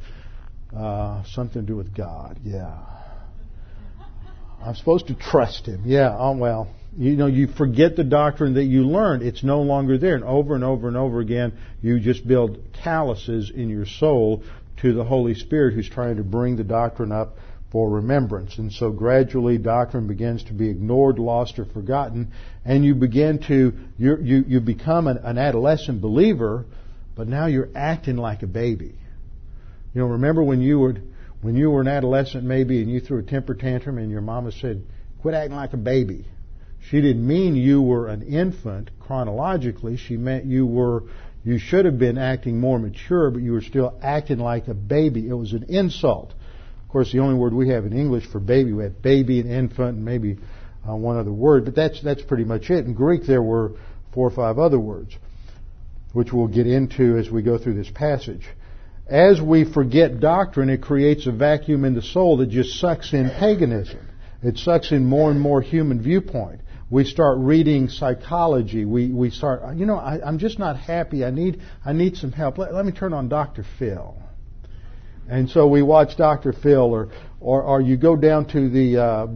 uh, 0.75 1.23
something 1.25 1.61
to 1.61 1.67
do 1.67 1.75
with 1.75 1.95
God. 1.95 2.39
Yeah. 2.43 2.75
I'm 4.63 4.73
supposed 4.73 5.09
to 5.09 5.13
trust 5.13 5.67
Him. 5.67 5.83
Yeah. 5.85 6.15
Oh 6.17 6.35
well. 6.35 6.73
You 6.97 7.15
know, 7.15 7.27
you 7.27 7.45
forget 7.45 7.95
the 7.95 8.03
doctrine 8.03 8.55
that 8.55 8.63
you 8.63 8.81
learned. 8.87 9.21
It's 9.21 9.43
no 9.43 9.61
longer 9.61 9.99
there. 9.99 10.15
And 10.15 10.23
over 10.23 10.55
and 10.55 10.63
over 10.63 10.87
and 10.87 10.97
over 10.97 11.19
again, 11.19 11.53
you 11.83 11.99
just 11.99 12.27
build 12.27 12.57
calluses 12.83 13.51
in 13.53 13.69
your 13.69 13.85
soul 13.85 14.41
to 14.81 14.91
the 14.91 15.03
Holy 15.03 15.35
Spirit 15.35 15.75
who's 15.75 15.89
trying 15.89 16.17
to 16.17 16.23
bring 16.23 16.55
the 16.55 16.63
doctrine 16.63 17.11
up 17.11 17.37
for 17.71 17.89
remembrance. 17.89 18.57
And 18.57 18.71
so 18.71 18.91
gradually 18.91 19.57
doctrine 19.57 20.07
begins 20.07 20.43
to 20.45 20.53
be 20.53 20.69
ignored, 20.69 21.19
lost, 21.19 21.59
or 21.59 21.65
forgotten, 21.65 22.31
and 22.63 22.85
you 22.85 22.95
begin 22.95 23.39
to, 23.47 23.73
you, 23.97 24.45
you 24.47 24.59
become 24.59 25.07
an, 25.07 25.17
an 25.17 25.37
adolescent 25.37 26.01
believer, 26.01 26.65
but 27.15 27.27
now 27.27 27.47
you're 27.47 27.69
acting 27.75 28.17
like 28.17 28.43
a 28.43 28.47
baby. 28.47 28.95
You 29.93 30.01
know, 30.01 30.07
remember 30.07 30.43
when 30.43 30.61
you 30.61 30.79
were, 30.79 30.95
when 31.41 31.55
you 31.55 31.69
were 31.69 31.81
an 31.81 31.87
adolescent 31.87 32.43
maybe 32.43 32.81
and 32.81 32.89
you 32.89 32.99
threw 32.99 33.19
a 33.19 33.23
temper 33.23 33.55
tantrum 33.55 33.97
and 33.97 34.11
your 34.11 34.21
mama 34.21 34.51
said, 34.51 34.83
quit 35.21 35.33
acting 35.33 35.55
like 35.55 35.73
a 35.73 35.77
baby. 35.77 36.25
She 36.89 37.01
didn't 37.01 37.25
mean 37.25 37.55
you 37.55 37.81
were 37.81 38.07
an 38.09 38.21
infant 38.21 38.91
chronologically. 38.99 39.97
She 39.97 40.17
meant 40.17 40.45
you 40.45 40.67
were, 40.67 41.03
you 41.43 41.57
should 41.57 41.85
have 41.85 41.97
been 41.97 42.17
acting 42.17 42.59
more 42.59 42.77
mature, 42.77 43.31
but 43.31 43.41
you 43.41 43.53
were 43.53 43.61
still 43.61 43.97
acting 44.03 44.37
like 44.37 44.67
a 44.67 44.73
baby. 44.73 45.27
It 45.27 45.33
was 45.33 45.53
an 45.53 45.63
insult 45.67 46.33
course, 46.95 47.11
the 47.11 47.19
only 47.19 47.35
word 47.35 47.53
we 47.53 47.67
have 47.67 47.85
in 47.85 47.91
English 47.91 48.25
for 48.31 48.39
baby, 48.39 48.71
we 48.71 48.83
have 48.83 49.01
baby 49.01 49.41
and 49.41 49.51
infant 49.51 49.97
and 49.97 50.05
maybe 50.05 50.37
uh, 50.87 50.95
one 50.95 51.17
other 51.17 51.31
word, 51.31 51.65
but 51.65 51.75
that's, 51.75 52.01
that's 52.01 52.21
pretty 52.21 52.45
much 52.45 52.69
it. 52.69 52.85
In 52.85 52.93
Greek, 52.93 53.23
there 53.27 53.43
were 53.43 53.73
four 54.13 54.25
or 54.25 54.31
five 54.31 54.57
other 54.57 54.79
words, 54.79 55.13
which 56.13 56.31
we'll 56.31 56.47
get 56.47 56.67
into 56.67 57.17
as 57.17 57.29
we 57.29 57.41
go 57.41 57.57
through 57.57 57.73
this 57.73 57.91
passage. 57.93 58.47
As 59.07 59.41
we 59.41 59.69
forget 59.69 60.21
doctrine, 60.21 60.69
it 60.69 60.81
creates 60.81 61.27
a 61.27 61.33
vacuum 61.33 61.83
in 61.83 61.95
the 61.95 62.01
soul 62.01 62.37
that 62.37 62.45
just 62.45 62.79
sucks 62.79 63.11
in 63.11 63.29
paganism. 63.29 64.07
It 64.41 64.57
sucks 64.57 64.93
in 64.93 65.03
more 65.03 65.29
and 65.31 65.41
more 65.41 65.61
human 65.61 66.01
viewpoint. 66.01 66.61
We 66.89 67.03
start 67.03 67.39
reading 67.39 67.89
psychology. 67.89 68.85
We, 68.85 69.11
we 69.11 69.31
start, 69.31 69.75
you 69.75 69.85
know, 69.85 69.97
I, 69.97 70.25
am 70.25 70.39
just 70.39 70.59
not 70.59 70.77
happy. 70.77 71.25
I 71.25 71.31
need, 71.31 71.59
I 71.83 71.91
need 71.91 72.15
some 72.15 72.31
help. 72.31 72.57
Let, 72.57 72.73
let 72.73 72.85
me 72.85 72.93
turn 72.93 73.11
on 73.11 73.27
Dr. 73.27 73.65
Phil. 73.79 74.15
And 75.27 75.49
so 75.49 75.67
we 75.67 75.81
watch 75.81 76.17
Dr. 76.17 76.53
Phil, 76.53 76.93
or, 76.93 77.09
or, 77.39 77.63
or 77.63 77.81
you 77.81 77.97
go 77.97 78.15
down 78.15 78.45
to 78.49 78.69
the 78.69 79.01
uh, 79.01 79.27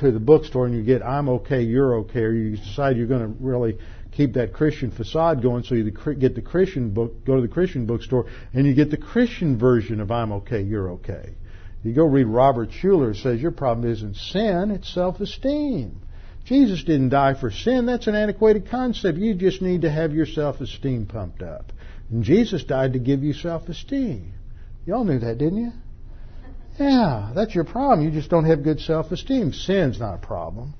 to 0.00 0.12
the 0.12 0.20
bookstore 0.20 0.66
and 0.66 0.74
you 0.74 0.82
get 0.84 1.02
"I'm 1.02 1.28
okay, 1.28 1.62
you're 1.62 1.96
okay," 2.00 2.20
or 2.20 2.32
you 2.32 2.56
decide 2.56 2.96
you're 2.96 3.08
going 3.08 3.22
to 3.22 3.34
really 3.40 3.78
keep 4.12 4.34
that 4.34 4.52
Christian 4.52 4.90
facade 4.90 5.42
going, 5.42 5.64
so 5.64 5.74
you 5.74 5.90
get 5.90 6.34
the 6.34 6.42
Christian 6.42 6.90
book, 6.90 7.24
go 7.24 7.36
to 7.36 7.42
the 7.42 7.48
Christian 7.48 7.86
bookstore, 7.86 8.26
and 8.54 8.66
you 8.66 8.74
get 8.74 8.90
the 8.90 8.96
Christian 8.96 9.58
version 9.58 10.00
of 10.00 10.12
"I'm 10.12 10.32
okay, 10.32 10.62
you're 10.62 10.92
okay." 10.92 11.34
You 11.82 11.92
go 11.92 12.04
read 12.04 12.26
Robert 12.26 12.70
Schuller 12.70 13.14
says 13.14 13.40
your 13.40 13.52
problem 13.52 13.90
isn't 13.90 14.16
sin, 14.16 14.70
it's 14.70 14.92
self-esteem. 14.92 16.00
Jesus 16.44 16.84
didn't 16.84 17.10
die 17.10 17.34
for 17.34 17.50
sin. 17.50 17.86
That's 17.86 18.06
an 18.06 18.14
antiquated 18.14 18.70
concept. 18.70 19.18
You 19.18 19.34
just 19.34 19.60
need 19.60 19.82
to 19.82 19.90
have 19.90 20.12
your 20.12 20.26
self-esteem 20.26 21.06
pumped 21.06 21.42
up. 21.42 21.72
And 22.10 22.22
Jesus 22.22 22.62
died 22.62 22.92
to 22.92 23.00
give 23.00 23.24
you 23.24 23.32
self-esteem. 23.32 24.32
Y'all 24.86 25.04
knew 25.04 25.18
that, 25.18 25.36
didn't 25.36 25.58
you? 25.58 25.72
Yeah, 26.78 27.32
that's 27.34 27.54
your 27.54 27.64
problem. 27.64 28.06
You 28.06 28.12
just 28.12 28.30
don't 28.30 28.44
have 28.44 28.62
good 28.62 28.78
self-esteem. 28.78 29.52
Sin's 29.52 29.98
not 29.98 30.14
a 30.14 30.26
problem. 30.26 30.74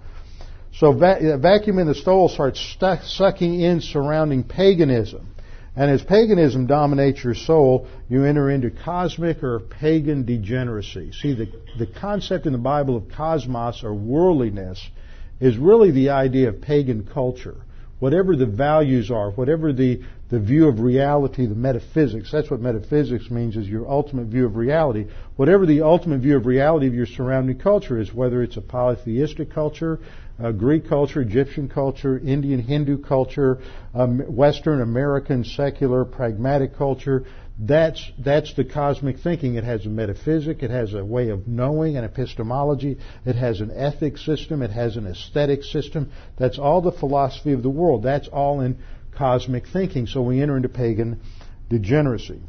So 0.74 0.92
va- 0.92 1.38
vacuum 1.40 1.80
in 1.80 1.88
the 1.88 1.94
soul 1.94 2.28
starts 2.28 2.76
sucking 3.16 3.60
in 3.60 3.80
surrounding 3.80 4.44
paganism. 4.44 5.34
And 5.74 5.90
as 5.90 6.02
paganism 6.02 6.66
dominates 6.66 7.24
your 7.24 7.34
soul, 7.34 7.88
you 8.08 8.24
enter 8.24 8.48
into 8.48 8.70
cosmic 8.70 9.42
or 9.42 9.58
pagan 9.58 10.24
degeneracy. 10.24 11.12
See, 11.12 11.34
the, 11.34 11.46
the 11.78 11.86
concept 11.86 12.46
in 12.46 12.52
the 12.52 12.58
Bible 12.58 12.96
of 12.96 13.08
cosmos 13.10 13.82
or 13.82 13.92
worldliness 13.92 14.80
is 15.40 15.58
really 15.58 15.90
the 15.90 16.10
idea 16.10 16.50
of 16.50 16.60
pagan 16.60 17.08
culture 17.12 17.56
whatever 17.98 18.36
the 18.36 18.46
values 18.46 19.10
are, 19.10 19.30
whatever 19.32 19.72
the, 19.72 20.02
the 20.28 20.40
view 20.40 20.66
of 20.66 20.80
reality, 20.80 21.46
the 21.46 21.54
metaphysics, 21.54 22.32
that's 22.32 22.50
what 22.50 22.60
metaphysics 22.60 23.30
means 23.30 23.56
is 23.56 23.68
your 23.68 23.88
ultimate 23.88 24.26
view 24.26 24.46
of 24.46 24.56
reality. 24.56 25.06
Whatever 25.36 25.66
the 25.66 25.82
ultimate 25.82 26.20
view 26.20 26.36
of 26.36 26.46
reality 26.46 26.88
of 26.88 26.94
your 26.94 27.06
surrounding 27.06 27.58
culture 27.58 28.00
is, 28.00 28.12
whether 28.12 28.42
it's 28.42 28.56
a 28.56 28.60
polytheistic 28.60 29.52
culture, 29.52 30.00
a 30.38 30.52
Greek 30.52 30.88
culture, 30.88 31.20
Egyptian 31.20 31.68
culture, 31.68 32.18
Indian 32.18 32.60
Hindu 32.60 33.02
culture, 33.02 33.60
um, 33.94 34.18
Western 34.18 34.82
American 34.82 35.44
secular 35.44 36.04
pragmatic 36.04 36.76
culture, 36.76 37.24
that's, 37.58 38.12
that's 38.18 38.52
the 38.54 38.64
cosmic 38.64 39.20
thinking. 39.20 39.54
It 39.54 39.64
has 39.64 39.86
a 39.86 39.88
metaphysic, 39.88 40.62
it 40.62 40.70
has 40.70 40.92
a 40.92 41.02
way 41.02 41.30
of 41.30 41.48
knowing, 41.48 41.96
an 41.96 42.04
epistemology, 42.04 42.98
it 43.24 43.34
has 43.34 43.60
an 43.60 43.70
ethics 43.70 44.26
system, 44.26 44.60
it 44.60 44.70
has 44.70 44.96
an 44.96 45.06
aesthetic 45.06 45.62
system. 45.62 46.10
That's 46.36 46.58
all 46.58 46.82
the 46.82 46.92
philosophy 46.92 47.52
of 47.52 47.62
the 47.62 47.70
world. 47.70 48.02
That's 48.02 48.28
all 48.28 48.60
in 48.60 48.76
cosmic 49.16 49.66
thinking. 49.68 50.06
So 50.06 50.22
we 50.22 50.40
enter 50.40 50.56
into 50.56 50.68
pagan 50.68 51.20
degeneracy. 51.68 52.40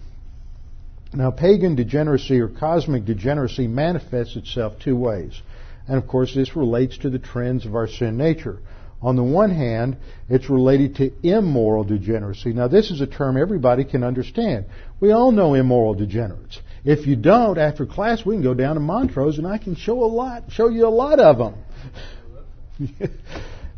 Now, 1.13 1.31
pagan 1.31 1.75
degeneracy 1.75 2.39
or 2.39 2.49
cosmic 2.49 3.05
degeneracy 3.05 3.67
manifests 3.67 4.35
itself 4.35 4.73
two 4.79 4.95
ways. 4.95 5.41
And 5.87 5.97
of 5.97 6.07
course, 6.07 6.35
this 6.35 6.55
relates 6.55 6.97
to 6.99 7.09
the 7.09 7.19
trends 7.19 7.65
of 7.65 7.75
our 7.75 7.87
sin 7.87 8.17
nature. 8.17 8.59
On 9.01 9.15
the 9.15 9.23
one 9.23 9.51
hand, 9.51 9.97
it's 10.27 10.49
related 10.49 10.95
to 10.95 11.11
immoral 11.23 11.83
degeneracy. 11.83 12.51
Now, 12.51 12.67
this 12.67 12.89
is 12.89 12.99
a 12.99 13.07
term 13.07 13.37
everybody 13.37 13.83
can 13.85 14.03
understand. 14.03 14.65
We 14.99 15.11
all 15.11 15.31
know 15.31 15.53
immoral 15.53 15.93
degenerates. 15.93 16.59
If 16.83 17.05
you 17.05 17.15
don't, 17.15 17.57
after 17.57 17.85
class, 17.85 18.25
we 18.25 18.35
can 18.35 18.43
go 18.43 18.53
down 18.53 18.75
to 18.75 18.81
Montrose 18.81 19.37
and 19.37 19.47
I 19.47 19.59
can 19.59 19.75
show 19.75 20.03
a 20.03 20.07
lot, 20.07 20.45
show 20.49 20.67
you 20.69 20.87
a 20.87 20.89
lot 20.89 21.19
of 21.19 21.37
them. 21.37 23.09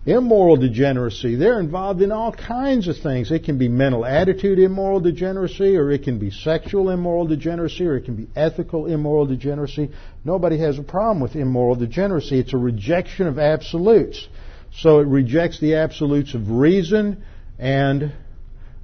immoral 0.10 0.58
degeneracy, 0.58 1.36
they're 1.36 1.60
involved 1.60 2.02
in 2.02 2.12
all 2.12 2.32
kinds 2.32 2.88
of 2.88 2.98
things. 2.98 3.32
It 3.32 3.44
can 3.44 3.58
be 3.58 3.68
mental 3.68 4.06
attitude 4.06 4.60
immoral 4.60 5.00
degeneracy, 5.00 5.78
or 5.78 5.92
it 5.92 6.04
can 6.04 6.20
be 6.20 6.32
sexual 6.32 6.90
immoral 6.90 7.28
degeneracy, 7.28 7.86
or 7.86 7.96
it 7.96 8.06
can 8.06 8.16
be 8.16 8.28
ethical 8.36 8.88
immoral 8.88 9.26
degeneracy. 9.26 9.92
Nobody 10.24 10.58
has 10.60 10.80
a 10.80 10.84
problem 10.84 11.20
with 11.20 11.36
immoral 11.36 11.76
degeneracy. 11.76 12.40
It's 12.40 12.54
a 12.54 12.58
rejection 12.58 13.28
of 13.28 13.38
absolutes. 13.38 14.28
So 14.72 15.00
it 15.00 15.08
rejects 15.08 15.60
the 15.60 15.76
absolutes 15.76 16.34
of 16.34 16.50
reason 16.50 17.24
and 17.58 18.14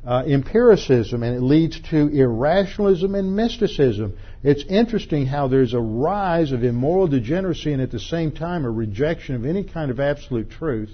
uh, 0.06 0.24
empiricism, 0.28 1.24
and 1.24 1.36
it 1.36 1.42
leads 1.42 1.80
to 1.90 2.08
irrationalism 2.10 3.16
and 3.16 3.36
mysticism. 3.36 4.18
It's 4.44 4.64
interesting 4.70 5.26
how 5.26 5.48
there's 5.48 5.74
a 5.74 5.80
rise 5.80 6.52
of 6.52 6.64
immoral 6.64 7.08
degeneracy 7.08 7.74
and 7.74 7.82
at 7.82 7.92
the 7.92 8.00
same 8.00 8.32
time 8.32 8.66
a 8.66 8.70
rejection 8.70 9.36
of 9.36 9.46
any 9.46 9.64
kind 9.64 9.90
of 9.90 10.00
absolute 10.00 10.52
truth, 10.52 10.92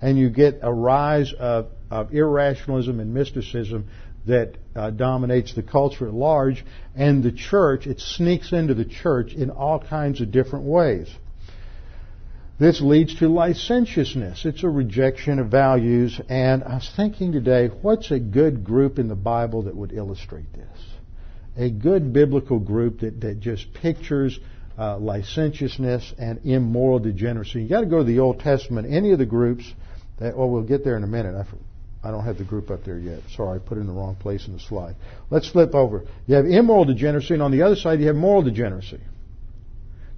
and 0.00 0.16
you 0.16 0.30
get 0.30 0.60
a 0.62 0.72
rise 0.72 1.32
of, 1.32 1.68
of 1.90 2.14
irrationalism 2.14 3.00
and 3.00 3.12
mysticism 3.12 3.88
that 4.26 4.56
uh, 4.76 4.90
dominates 4.90 5.54
the 5.54 5.62
culture 5.62 6.06
at 6.06 6.14
large, 6.14 6.64
and 6.94 7.24
the 7.24 7.32
church, 7.32 7.88
it 7.88 7.98
sneaks 7.98 8.52
into 8.52 8.74
the 8.74 8.84
church 8.84 9.32
in 9.32 9.50
all 9.50 9.80
kinds 9.80 10.20
of 10.20 10.30
different 10.30 10.64
ways. 10.64 11.08
This 12.62 12.80
leads 12.80 13.16
to 13.16 13.28
licentiousness. 13.28 14.44
It's 14.44 14.62
a 14.62 14.68
rejection 14.68 15.40
of 15.40 15.48
values. 15.48 16.20
And 16.28 16.62
I 16.62 16.74
was 16.74 16.92
thinking 16.94 17.32
today, 17.32 17.66
what's 17.66 18.12
a 18.12 18.20
good 18.20 18.62
group 18.62 19.00
in 19.00 19.08
the 19.08 19.16
Bible 19.16 19.62
that 19.62 19.74
would 19.74 19.92
illustrate 19.92 20.52
this? 20.52 20.78
A 21.56 21.70
good 21.70 22.12
biblical 22.12 22.60
group 22.60 23.00
that, 23.00 23.20
that 23.22 23.40
just 23.40 23.74
pictures 23.74 24.38
uh, 24.78 24.96
licentiousness 24.98 26.14
and 26.20 26.38
immoral 26.44 27.00
degeneracy. 27.00 27.62
You 27.64 27.68
got 27.68 27.80
to 27.80 27.86
go 27.86 27.98
to 27.98 28.04
the 28.04 28.20
Old 28.20 28.38
Testament. 28.38 28.86
Any 28.88 29.10
of 29.10 29.18
the 29.18 29.26
groups 29.26 29.64
that, 30.20 30.38
well, 30.38 30.48
we'll 30.48 30.62
get 30.62 30.84
there 30.84 30.96
in 30.96 31.02
a 31.02 31.08
minute. 31.08 31.34
I, 31.34 32.08
I 32.08 32.12
don't 32.12 32.24
have 32.24 32.38
the 32.38 32.44
group 32.44 32.70
up 32.70 32.84
there 32.84 32.96
yet. 32.96 33.22
Sorry, 33.34 33.58
I 33.58 33.58
put 33.58 33.76
it 33.76 33.80
in 33.80 33.88
the 33.88 33.92
wrong 33.92 34.14
place 34.14 34.46
in 34.46 34.52
the 34.52 34.60
slide. 34.60 34.94
Let's 35.30 35.50
flip 35.50 35.74
over. 35.74 36.04
You 36.28 36.36
have 36.36 36.46
immoral 36.46 36.84
degeneracy, 36.84 37.34
and 37.34 37.42
on 37.42 37.50
the 37.50 37.62
other 37.62 37.74
side, 37.74 37.98
you 37.98 38.06
have 38.06 38.14
moral 38.14 38.42
degeneracy. 38.42 39.00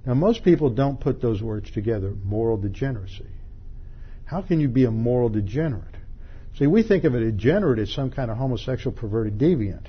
Now, 0.05 0.13
most 0.13 0.43
people 0.43 0.69
don't 0.69 0.99
put 0.99 1.21
those 1.21 1.41
words 1.41 1.71
together, 1.71 2.13
moral 2.23 2.57
degeneracy. 2.57 3.27
How 4.25 4.41
can 4.41 4.59
you 4.59 4.67
be 4.67 4.85
a 4.85 4.91
moral 4.91 5.29
degenerate? 5.29 5.95
See, 6.57 6.67
we 6.67 6.83
think 6.83 7.03
of 7.03 7.15
a 7.15 7.19
degenerate 7.19 7.79
as 7.79 7.91
some 7.91 8.11
kind 8.11 8.29
of 8.29 8.37
homosexual 8.37 8.95
perverted 8.95 9.37
deviant. 9.37 9.85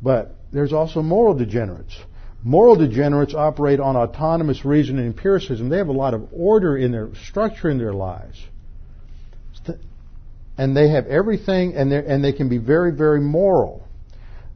But 0.00 0.34
there's 0.52 0.72
also 0.72 1.02
moral 1.02 1.34
degenerates. 1.34 1.96
Moral 2.42 2.76
degenerates 2.76 3.34
operate 3.34 3.80
on 3.80 3.96
autonomous 3.96 4.64
reason 4.64 4.98
and 4.98 5.06
empiricism. 5.06 5.68
They 5.68 5.78
have 5.78 5.88
a 5.88 5.92
lot 5.92 6.14
of 6.14 6.28
order 6.32 6.76
in 6.76 6.90
their 6.90 7.10
structure 7.26 7.70
in 7.70 7.78
their 7.78 7.92
lives. 7.92 8.40
And 10.58 10.76
they 10.76 10.90
have 10.90 11.06
everything, 11.06 11.74
and, 11.74 11.92
and 11.92 12.22
they 12.22 12.32
can 12.32 12.48
be 12.48 12.58
very, 12.58 12.92
very 12.92 13.20
moral. 13.20 13.86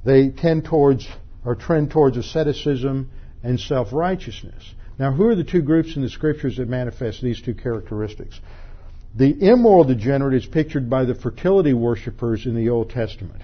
They 0.05 0.31
tend 0.31 0.65
towards, 0.65 1.07
or 1.45 1.55
trend 1.55 1.91
towards 1.91 2.17
asceticism 2.17 3.11
and 3.43 3.59
self 3.61 3.93
righteousness. 3.93 4.75
Now, 4.99 5.13
who 5.13 5.29
are 5.29 5.35
the 5.35 5.45
two 5.45 5.63
groups 5.63 5.97
in 5.97 6.03
the 6.03 6.09
scriptures 6.09 6.57
that 6.57 6.69
manifest 6.69 7.21
these 7.21 7.41
two 7.41 7.55
characteristics? 7.55 8.41
The 9.15 9.51
immoral 9.51 9.85
degenerate 9.85 10.35
is 10.35 10.47
pictured 10.47 10.91
by 10.91 11.05
the 11.05 11.15
fertility 11.15 11.75
worshippers 11.75 12.47
in 12.47 12.55
the 12.55 12.71
Old 12.71 12.91
Testament. 12.91 13.43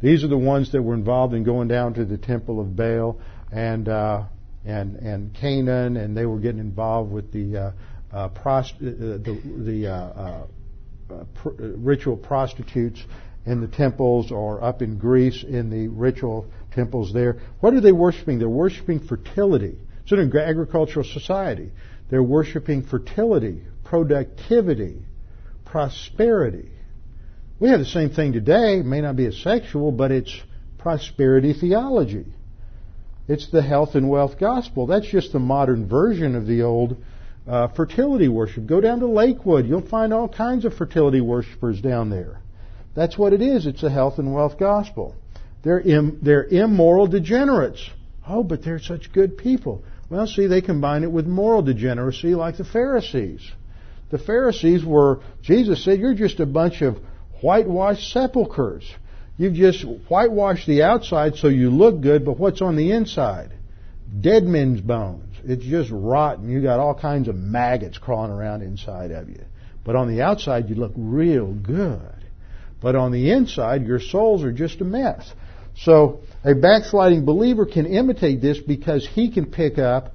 These 0.00 0.24
are 0.24 0.28
the 0.28 0.38
ones 0.38 0.72
that 0.72 0.82
were 0.82 0.94
involved 0.94 1.34
in 1.34 1.44
going 1.44 1.68
down 1.68 1.94
to 1.94 2.04
the 2.04 2.16
temple 2.16 2.60
of 2.60 2.74
Baal 2.74 3.18
and 3.52 3.88
uh, 3.88 4.24
and 4.64 4.96
and 4.96 5.34
Canaan, 5.34 5.96
and 5.96 6.16
they 6.16 6.26
were 6.26 6.38
getting 6.38 6.60
involved 6.60 7.10
with 7.12 7.32
the 7.32 7.56
uh, 7.56 7.72
uh, 8.12 8.28
prost- 8.30 8.76
uh, 8.76 9.18
the, 9.18 9.40
the 9.64 9.86
uh, 9.86 9.92
uh, 9.92 11.24
pr- 11.34 11.50
ritual 11.58 12.16
prostitutes 12.16 13.00
in 13.46 13.60
the 13.60 13.68
temples, 13.68 14.30
or 14.30 14.62
up 14.62 14.82
in 14.82 14.98
Greece 14.98 15.44
in 15.44 15.70
the 15.70 15.88
ritual 15.88 16.46
temples 16.72 17.12
there. 17.12 17.38
What 17.60 17.74
are 17.74 17.80
they 17.80 17.92
worshiping? 17.92 18.38
They're 18.38 18.48
worshiping 18.48 19.00
fertility. 19.00 19.78
It's 20.02 20.12
an 20.12 20.36
agricultural 20.36 21.04
society. 21.04 21.70
They're 22.10 22.22
worshiping 22.22 22.82
fertility, 22.82 23.62
productivity, 23.84 25.04
prosperity. 25.64 26.70
We 27.60 27.68
have 27.68 27.78
the 27.78 27.86
same 27.86 28.10
thing 28.10 28.32
today. 28.32 28.78
It 28.78 28.86
may 28.86 29.00
not 29.00 29.16
be 29.16 29.26
as 29.26 29.36
sexual, 29.38 29.92
but 29.92 30.10
it's 30.10 30.34
prosperity 30.78 31.52
theology. 31.52 32.26
It's 33.28 33.50
the 33.50 33.62
health 33.62 33.94
and 33.94 34.08
wealth 34.08 34.40
gospel. 34.40 34.86
That's 34.86 35.06
just 35.06 35.32
the 35.32 35.38
modern 35.38 35.88
version 35.88 36.34
of 36.34 36.46
the 36.46 36.62
old 36.62 36.96
uh, 37.46 37.68
fertility 37.68 38.28
worship. 38.28 38.66
Go 38.66 38.80
down 38.80 39.00
to 39.00 39.06
Lakewood. 39.06 39.66
You'll 39.66 39.86
find 39.86 40.12
all 40.12 40.28
kinds 40.28 40.64
of 40.64 40.74
fertility 40.74 41.20
worshipers 41.20 41.80
down 41.80 42.10
there. 42.10 42.40
That's 42.96 43.16
what 43.16 43.32
it 43.32 43.40
is. 43.40 43.66
It's 43.66 43.82
the 43.82 43.90
health 43.90 44.18
and 44.18 44.34
wealth 44.34 44.58
gospel. 44.58 45.14
They're, 45.62 45.80
Im- 45.80 46.18
they're 46.22 46.44
immoral 46.44 47.06
degenerates. 47.06 47.88
Oh, 48.26 48.42
but 48.42 48.62
they're 48.62 48.78
such 48.78 49.12
good 49.12 49.36
people. 49.36 49.84
Well, 50.08 50.26
see, 50.26 50.46
they 50.46 50.60
combine 50.60 51.04
it 51.04 51.12
with 51.12 51.26
moral 51.26 51.62
degeneracy 51.62 52.34
like 52.34 52.56
the 52.56 52.64
Pharisees. 52.64 53.48
The 54.10 54.18
Pharisees 54.18 54.84
were, 54.84 55.20
Jesus 55.42 55.84
said, 55.84 56.00
you're 56.00 56.14
just 56.14 56.40
a 56.40 56.46
bunch 56.46 56.82
of 56.82 56.98
whitewashed 57.40 58.12
sepulchres. 58.12 58.84
You've 59.36 59.54
just 59.54 59.84
whitewashed 60.08 60.66
the 60.66 60.82
outside 60.82 61.36
so 61.36 61.48
you 61.48 61.70
look 61.70 62.00
good, 62.00 62.24
but 62.24 62.38
what's 62.38 62.60
on 62.60 62.76
the 62.76 62.92
inside? 62.92 63.52
Dead 64.20 64.44
men's 64.44 64.80
bones. 64.80 65.36
It's 65.44 65.64
just 65.64 65.90
rotten. 65.92 66.50
You 66.50 66.60
got 66.60 66.80
all 66.80 66.94
kinds 66.94 67.28
of 67.28 67.36
maggots 67.36 67.98
crawling 67.98 68.32
around 68.32 68.62
inside 68.62 69.12
of 69.12 69.28
you. 69.28 69.42
But 69.84 69.96
on 69.96 70.08
the 70.08 70.22
outside, 70.22 70.68
you 70.68 70.74
look 70.74 70.92
real 70.96 71.52
good. 71.52 72.14
But 72.82 72.96
on 72.96 73.12
the 73.12 73.30
inside, 73.30 73.86
your 73.86 74.00
souls 74.00 74.42
are 74.42 74.52
just 74.52 74.80
a 74.80 74.84
mess. 74.84 75.32
So 75.84 76.20
a 76.44 76.54
backsliding 76.54 77.24
believer 77.24 77.66
can 77.66 77.86
imitate 77.86 78.40
this 78.40 78.58
because 78.58 79.06
he 79.06 79.30
can 79.30 79.46
pick 79.46 79.78
up, 79.78 80.14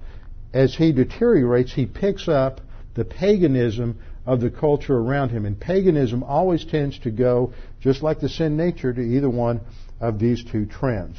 as 0.53 0.75
he 0.75 0.91
deteriorates, 0.91 1.73
he 1.73 1.85
picks 1.85 2.27
up 2.27 2.61
the 2.93 3.05
paganism 3.05 3.99
of 4.25 4.41
the 4.41 4.49
culture 4.49 4.95
around 4.95 5.29
him. 5.29 5.45
And 5.45 5.59
paganism 5.59 6.23
always 6.23 6.65
tends 6.65 6.99
to 6.99 7.11
go, 7.11 7.53
just 7.81 8.01
like 8.01 8.19
the 8.19 8.29
sin 8.29 8.57
nature, 8.57 8.93
to 8.93 9.01
either 9.01 9.29
one 9.29 9.61
of 9.99 10.19
these 10.19 10.43
two 10.43 10.65
trends. 10.65 11.17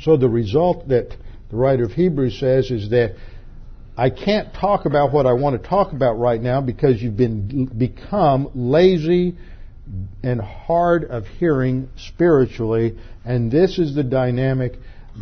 So 0.00 0.16
the 0.16 0.28
result 0.28 0.88
that 0.88 1.10
the 1.50 1.56
writer 1.56 1.84
of 1.84 1.92
Hebrews 1.92 2.38
says 2.38 2.70
is 2.70 2.90
that 2.90 3.16
I 3.96 4.10
can't 4.10 4.52
talk 4.52 4.84
about 4.84 5.12
what 5.12 5.24
I 5.24 5.32
want 5.32 5.60
to 5.60 5.68
talk 5.68 5.92
about 5.92 6.18
right 6.18 6.40
now 6.40 6.60
because 6.60 7.00
you've 7.00 7.16
been 7.16 7.64
become 7.66 8.50
lazy 8.54 9.36
and 10.22 10.40
hard 10.40 11.04
of 11.04 11.26
hearing 11.26 11.88
spiritually, 11.96 12.98
and 13.24 13.50
this 13.50 13.78
is 13.78 13.94
the 13.94 14.02
dynamic 14.02 14.74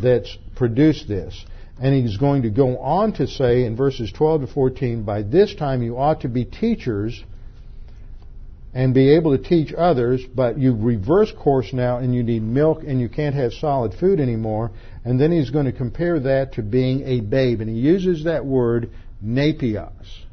that's 0.03 0.37
produced 0.57 1.09
this. 1.09 1.45
And 1.81 1.95
he's 1.95 2.17
going 2.17 2.43
to 2.43 2.51
go 2.51 2.79
on 2.79 3.15
to 3.15 3.27
say 3.27 3.65
in 3.65 3.77
verses 3.77 4.13
12 4.13 4.43
to 4.43 4.47
14, 4.47 5.03
by 5.03 5.23
this 5.23 5.55
time 5.55 5.83
you 5.83 5.99
ought 5.99 6.21
to 6.21 6.29
be 6.29 6.45
teachers 6.45 7.23
and 8.73 8.93
be 8.93 9.15
able 9.15 9.37
to 9.37 9.43
teach 9.43 9.73
others, 9.73 10.23
but 10.35 10.59
you've 10.59 10.83
reversed 10.83 11.37
course 11.37 11.73
now 11.73 11.99
and 11.99 12.15
you 12.15 12.23
need 12.23 12.43
milk 12.43 12.83
and 12.85 13.01
you 13.01 13.09
can't 13.09 13.35
have 13.35 13.53
solid 13.53 13.95
food 13.95 14.19
anymore. 14.19 14.71
And 15.05 15.21
then 15.21 15.31
he's 15.31 15.51
going 15.51 15.67
to 15.67 15.73
compare 15.73 16.19
that 16.21 16.55
to 16.55 16.63
being 16.63 17.03
a 17.07 17.21
babe. 17.21 17.61
And 17.61 17.71
he 17.71 17.77
uses 17.77 18.25
that 18.25 18.45
word, 18.45 18.91
napios. 19.25 20.24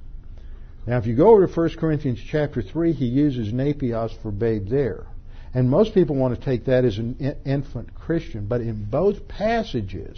Now, 0.87 0.97
if 0.97 1.05
you 1.05 1.15
go 1.15 1.29
over 1.29 1.45
to 1.45 1.53
1 1.53 1.69
Corinthians 1.77 2.19
chapter 2.25 2.61
3, 2.61 2.93
he 2.93 3.05
uses 3.05 3.53
napios 3.53 4.11
for 4.21 4.31
babe 4.31 4.67
there. 4.67 5.05
And 5.53 5.69
most 5.69 5.93
people 5.93 6.15
want 6.15 6.37
to 6.37 6.43
take 6.43 6.65
that 6.65 6.85
as 6.85 6.97
an 6.97 7.37
infant 7.45 7.93
Christian. 7.93 8.47
But 8.47 8.61
in 8.61 8.85
both 8.85 9.27
passages, 9.27 10.17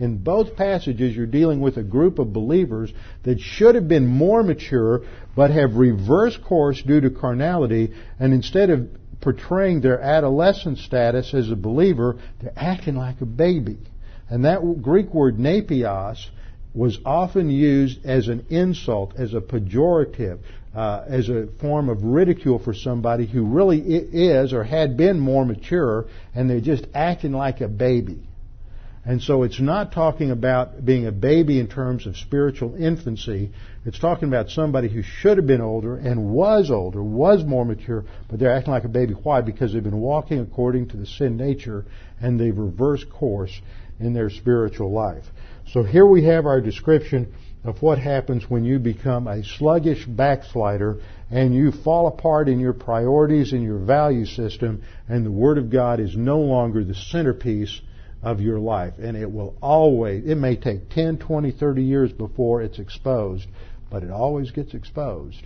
in 0.00 0.18
both 0.18 0.56
passages, 0.56 1.14
you're 1.14 1.26
dealing 1.26 1.60
with 1.60 1.76
a 1.76 1.82
group 1.82 2.18
of 2.18 2.32
believers 2.32 2.92
that 3.24 3.40
should 3.40 3.74
have 3.74 3.88
been 3.88 4.06
more 4.06 4.42
mature, 4.42 5.02
but 5.36 5.50
have 5.50 5.74
reversed 5.74 6.42
course 6.42 6.82
due 6.82 7.00
to 7.00 7.10
carnality, 7.10 7.92
and 8.18 8.32
instead 8.32 8.70
of 8.70 8.88
portraying 9.20 9.80
their 9.80 10.00
adolescent 10.00 10.78
status 10.78 11.34
as 11.34 11.50
a 11.50 11.56
believer, 11.56 12.16
they're 12.40 12.52
acting 12.56 12.94
like 12.94 13.20
a 13.20 13.26
baby. 13.26 13.78
And 14.30 14.44
that 14.44 14.60
Greek 14.82 15.12
word 15.12 15.38
napios 15.38 16.30
was 16.74 16.98
often 17.04 17.50
used 17.50 18.04
as 18.04 18.28
an 18.28 18.46
insult, 18.50 19.14
as 19.16 19.34
a 19.34 19.40
pejorative, 19.40 20.38
uh, 20.74 21.04
as 21.08 21.28
a 21.28 21.48
form 21.60 21.88
of 21.88 22.04
ridicule 22.04 22.58
for 22.58 22.74
somebody 22.74 23.26
who 23.26 23.44
really 23.44 23.80
is 23.80 24.52
or 24.52 24.62
had 24.64 24.96
been 24.96 25.18
more 25.18 25.44
mature, 25.44 26.06
and 26.34 26.48
they're 26.48 26.60
just 26.60 26.86
acting 26.94 27.32
like 27.32 27.60
a 27.60 27.68
baby. 27.68 28.22
And 29.04 29.22
so 29.22 29.42
it's 29.42 29.58
not 29.58 29.92
talking 29.92 30.30
about 30.30 30.84
being 30.84 31.06
a 31.06 31.12
baby 31.12 31.58
in 31.58 31.66
terms 31.66 32.06
of 32.06 32.18
spiritual 32.18 32.74
infancy. 32.74 33.52
It's 33.86 33.98
talking 33.98 34.28
about 34.28 34.50
somebody 34.50 34.88
who 34.88 35.02
should 35.02 35.38
have 35.38 35.46
been 35.46 35.62
older 35.62 35.96
and 35.96 36.30
was 36.30 36.70
older, 36.70 37.02
was 37.02 37.42
more 37.42 37.64
mature, 37.64 38.04
but 38.28 38.38
they're 38.38 38.54
acting 38.54 38.74
like 38.74 38.84
a 38.84 38.88
baby. 38.88 39.14
Why? 39.14 39.40
Because 39.40 39.72
they've 39.72 39.82
been 39.82 40.00
walking 40.00 40.40
according 40.40 40.88
to 40.88 40.98
the 40.98 41.06
sin 41.06 41.38
nature 41.38 41.86
and 42.20 42.38
they've 42.38 42.56
reversed 42.56 43.08
course 43.08 43.62
in 43.98 44.12
their 44.12 44.28
spiritual 44.28 44.92
life. 44.92 45.24
So 45.72 45.82
here 45.82 46.06
we 46.06 46.24
have 46.24 46.46
our 46.46 46.62
description 46.62 47.34
of 47.62 47.82
what 47.82 47.98
happens 47.98 48.48
when 48.48 48.64
you 48.64 48.78
become 48.78 49.26
a 49.26 49.44
sluggish 49.44 50.06
backslider 50.06 51.00
and 51.30 51.54
you 51.54 51.72
fall 51.72 52.06
apart 52.06 52.48
in 52.48 52.58
your 52.58 52.72
priorities 52.72 53.52
and 53.52 53.62
your 53.62 53.78
value 53.78 54.24
system 54.24 54.82
and 55.08 55.26
the 55.26 55.30
Word 55.30 55.58
of 55.58 55.70
God 55.70 56.00
is 56.00 56.16
no 56.16 56.38
longer 56.38 56.84
the 56.84 56.94
centerpiece 56.94 57.82
of 58.22 58.40
your 58.40 58.58
life. 58.58 58.94
And 58.98 59.14
it 59.14 59.30
will 59.30 59.56
always, 59.60 60.24
it 60.24 60.36
may 60.36 60.56
take 60.56 60.88
10, 60.88 61.18
20, 61.18 61.50
30 61.52 61.82
years 61.82 62.12
before 62.12 62.62
it's 62.62 62.78
exposed, 62.78 63.46
but 63.90 64.02
it 64.02 64.10
always 64.10 64.50
gets 64.50 64.72
exposed 64.72 65.42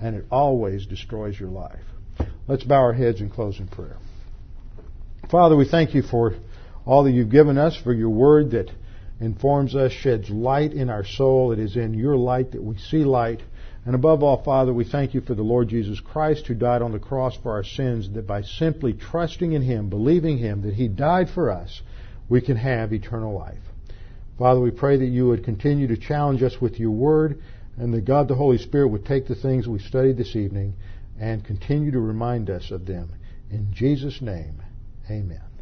and 0.00 0.14
it 0.14 0.24
always 0.30 0.86
destroys 0.86 1.38
your 1.38 1.50
life. 1.50 1.82
Let's 2.46 2.62
bow 2.62 2.76
our 2.76 2.92
heads 2.92 3.20
and 3.20 3.32
close 3.32 3.58
in 3.58 3.66
prayer. 3.66 3.96
Father, 5.32 5.56
we 5.56 5.66
thank 5.68 5.94
you 5.94 6.02
for 6.02 6.36
all 6.86 7.04
that 7.04 7.12
you've 7.12 7.30
given 7.30 7.58
us, 7.58 7.76
for 7.82 7.92
your 7.92 8.10
word 8.10 8.52
that 8.52 8.70
informs 9.20 9.74
us, 9.74 9.92
sheds 9.92 10.28
light 10.30 10.72
in 10.72 10.90
our 10.90 11.04
soul. 11.04 11.52
It 11.52 11.58
is 11.58 11.76
in 11.76 11.94
your 11.94 12.16
light 12.16 12.52
that 12.52 12.62
we 12.62 12.76
see 12.78 13.04
light. 13.04 13.40
And 13.86 13.94
above 13.94 14.22
all, 14.22 14.42
Father, 14.42 14.72
we 14.72 14.84
thank 14.84 15.14
you 15.14 15.20
for 15.20 15.34
the 15.34 15.42
Lord 15.42 15.68
Jesus 15.68 16.00
Christ 16.00 16.46
who 16.46 16.54
died 16.54 16.82
on 16.82 16.92
the 16.92 16.98
cross 16.98 17.36
for 17.36 17.52
our 17.52 17.64
sins, 17.64 18.10
that 18.14 18.26
by 18.26 18.42
simply 18.42 18.94
trusting 18.94 19.52
in 19.52 19.62
Him, 19.62 19.90
believing 19.90 20.38
Him, 20.38 20.62
that 20.62 20.74
He 20.74 20.88
died 20.88 21.28
for 21.30 21.50
us, 21.50 21.82
we 22.28 22.40
can 22.40 22.56
have 22.56 22.92
eternal 22.92 23.34
life. 23.34 23.58
Father, 24.38 24.60
we 24.60 24.70
pray 24.70 24.96
that 24.96 25.06
you 25.06 25.28
would 25.28 25.44
continue 25.44 25.86
to 25.88 25.96
challenge 25.96 26.42
us 26.42 26.60
with 26.60 26.80
your 26.80 26.90
word 26.90 27.40
and 27.76 27.92
that 27.94 28.04
God 28.04 28.28
the 28.28 28.34
Holy 28.34 28.58
Spirit 28.58 28.88
would 28.88 29.04
take 29.04 29.26
the 29.26 29.34
things 29.34 29.68
we 29.68 29.78
studied 29.78 30.16
this 30.16 30.34
evening 30.34 30.74
and 31.20 31.44
continue 31.44 31.92
to 31.92 32.00
remind 32.00 32.50
us 32.50 32.70
of 32.70 32.86
them. 32.86 33.12
In 33.50 33.68
Jesus' 33.72 34.20
name, 34.20 34.60
amen. 35.08 35.53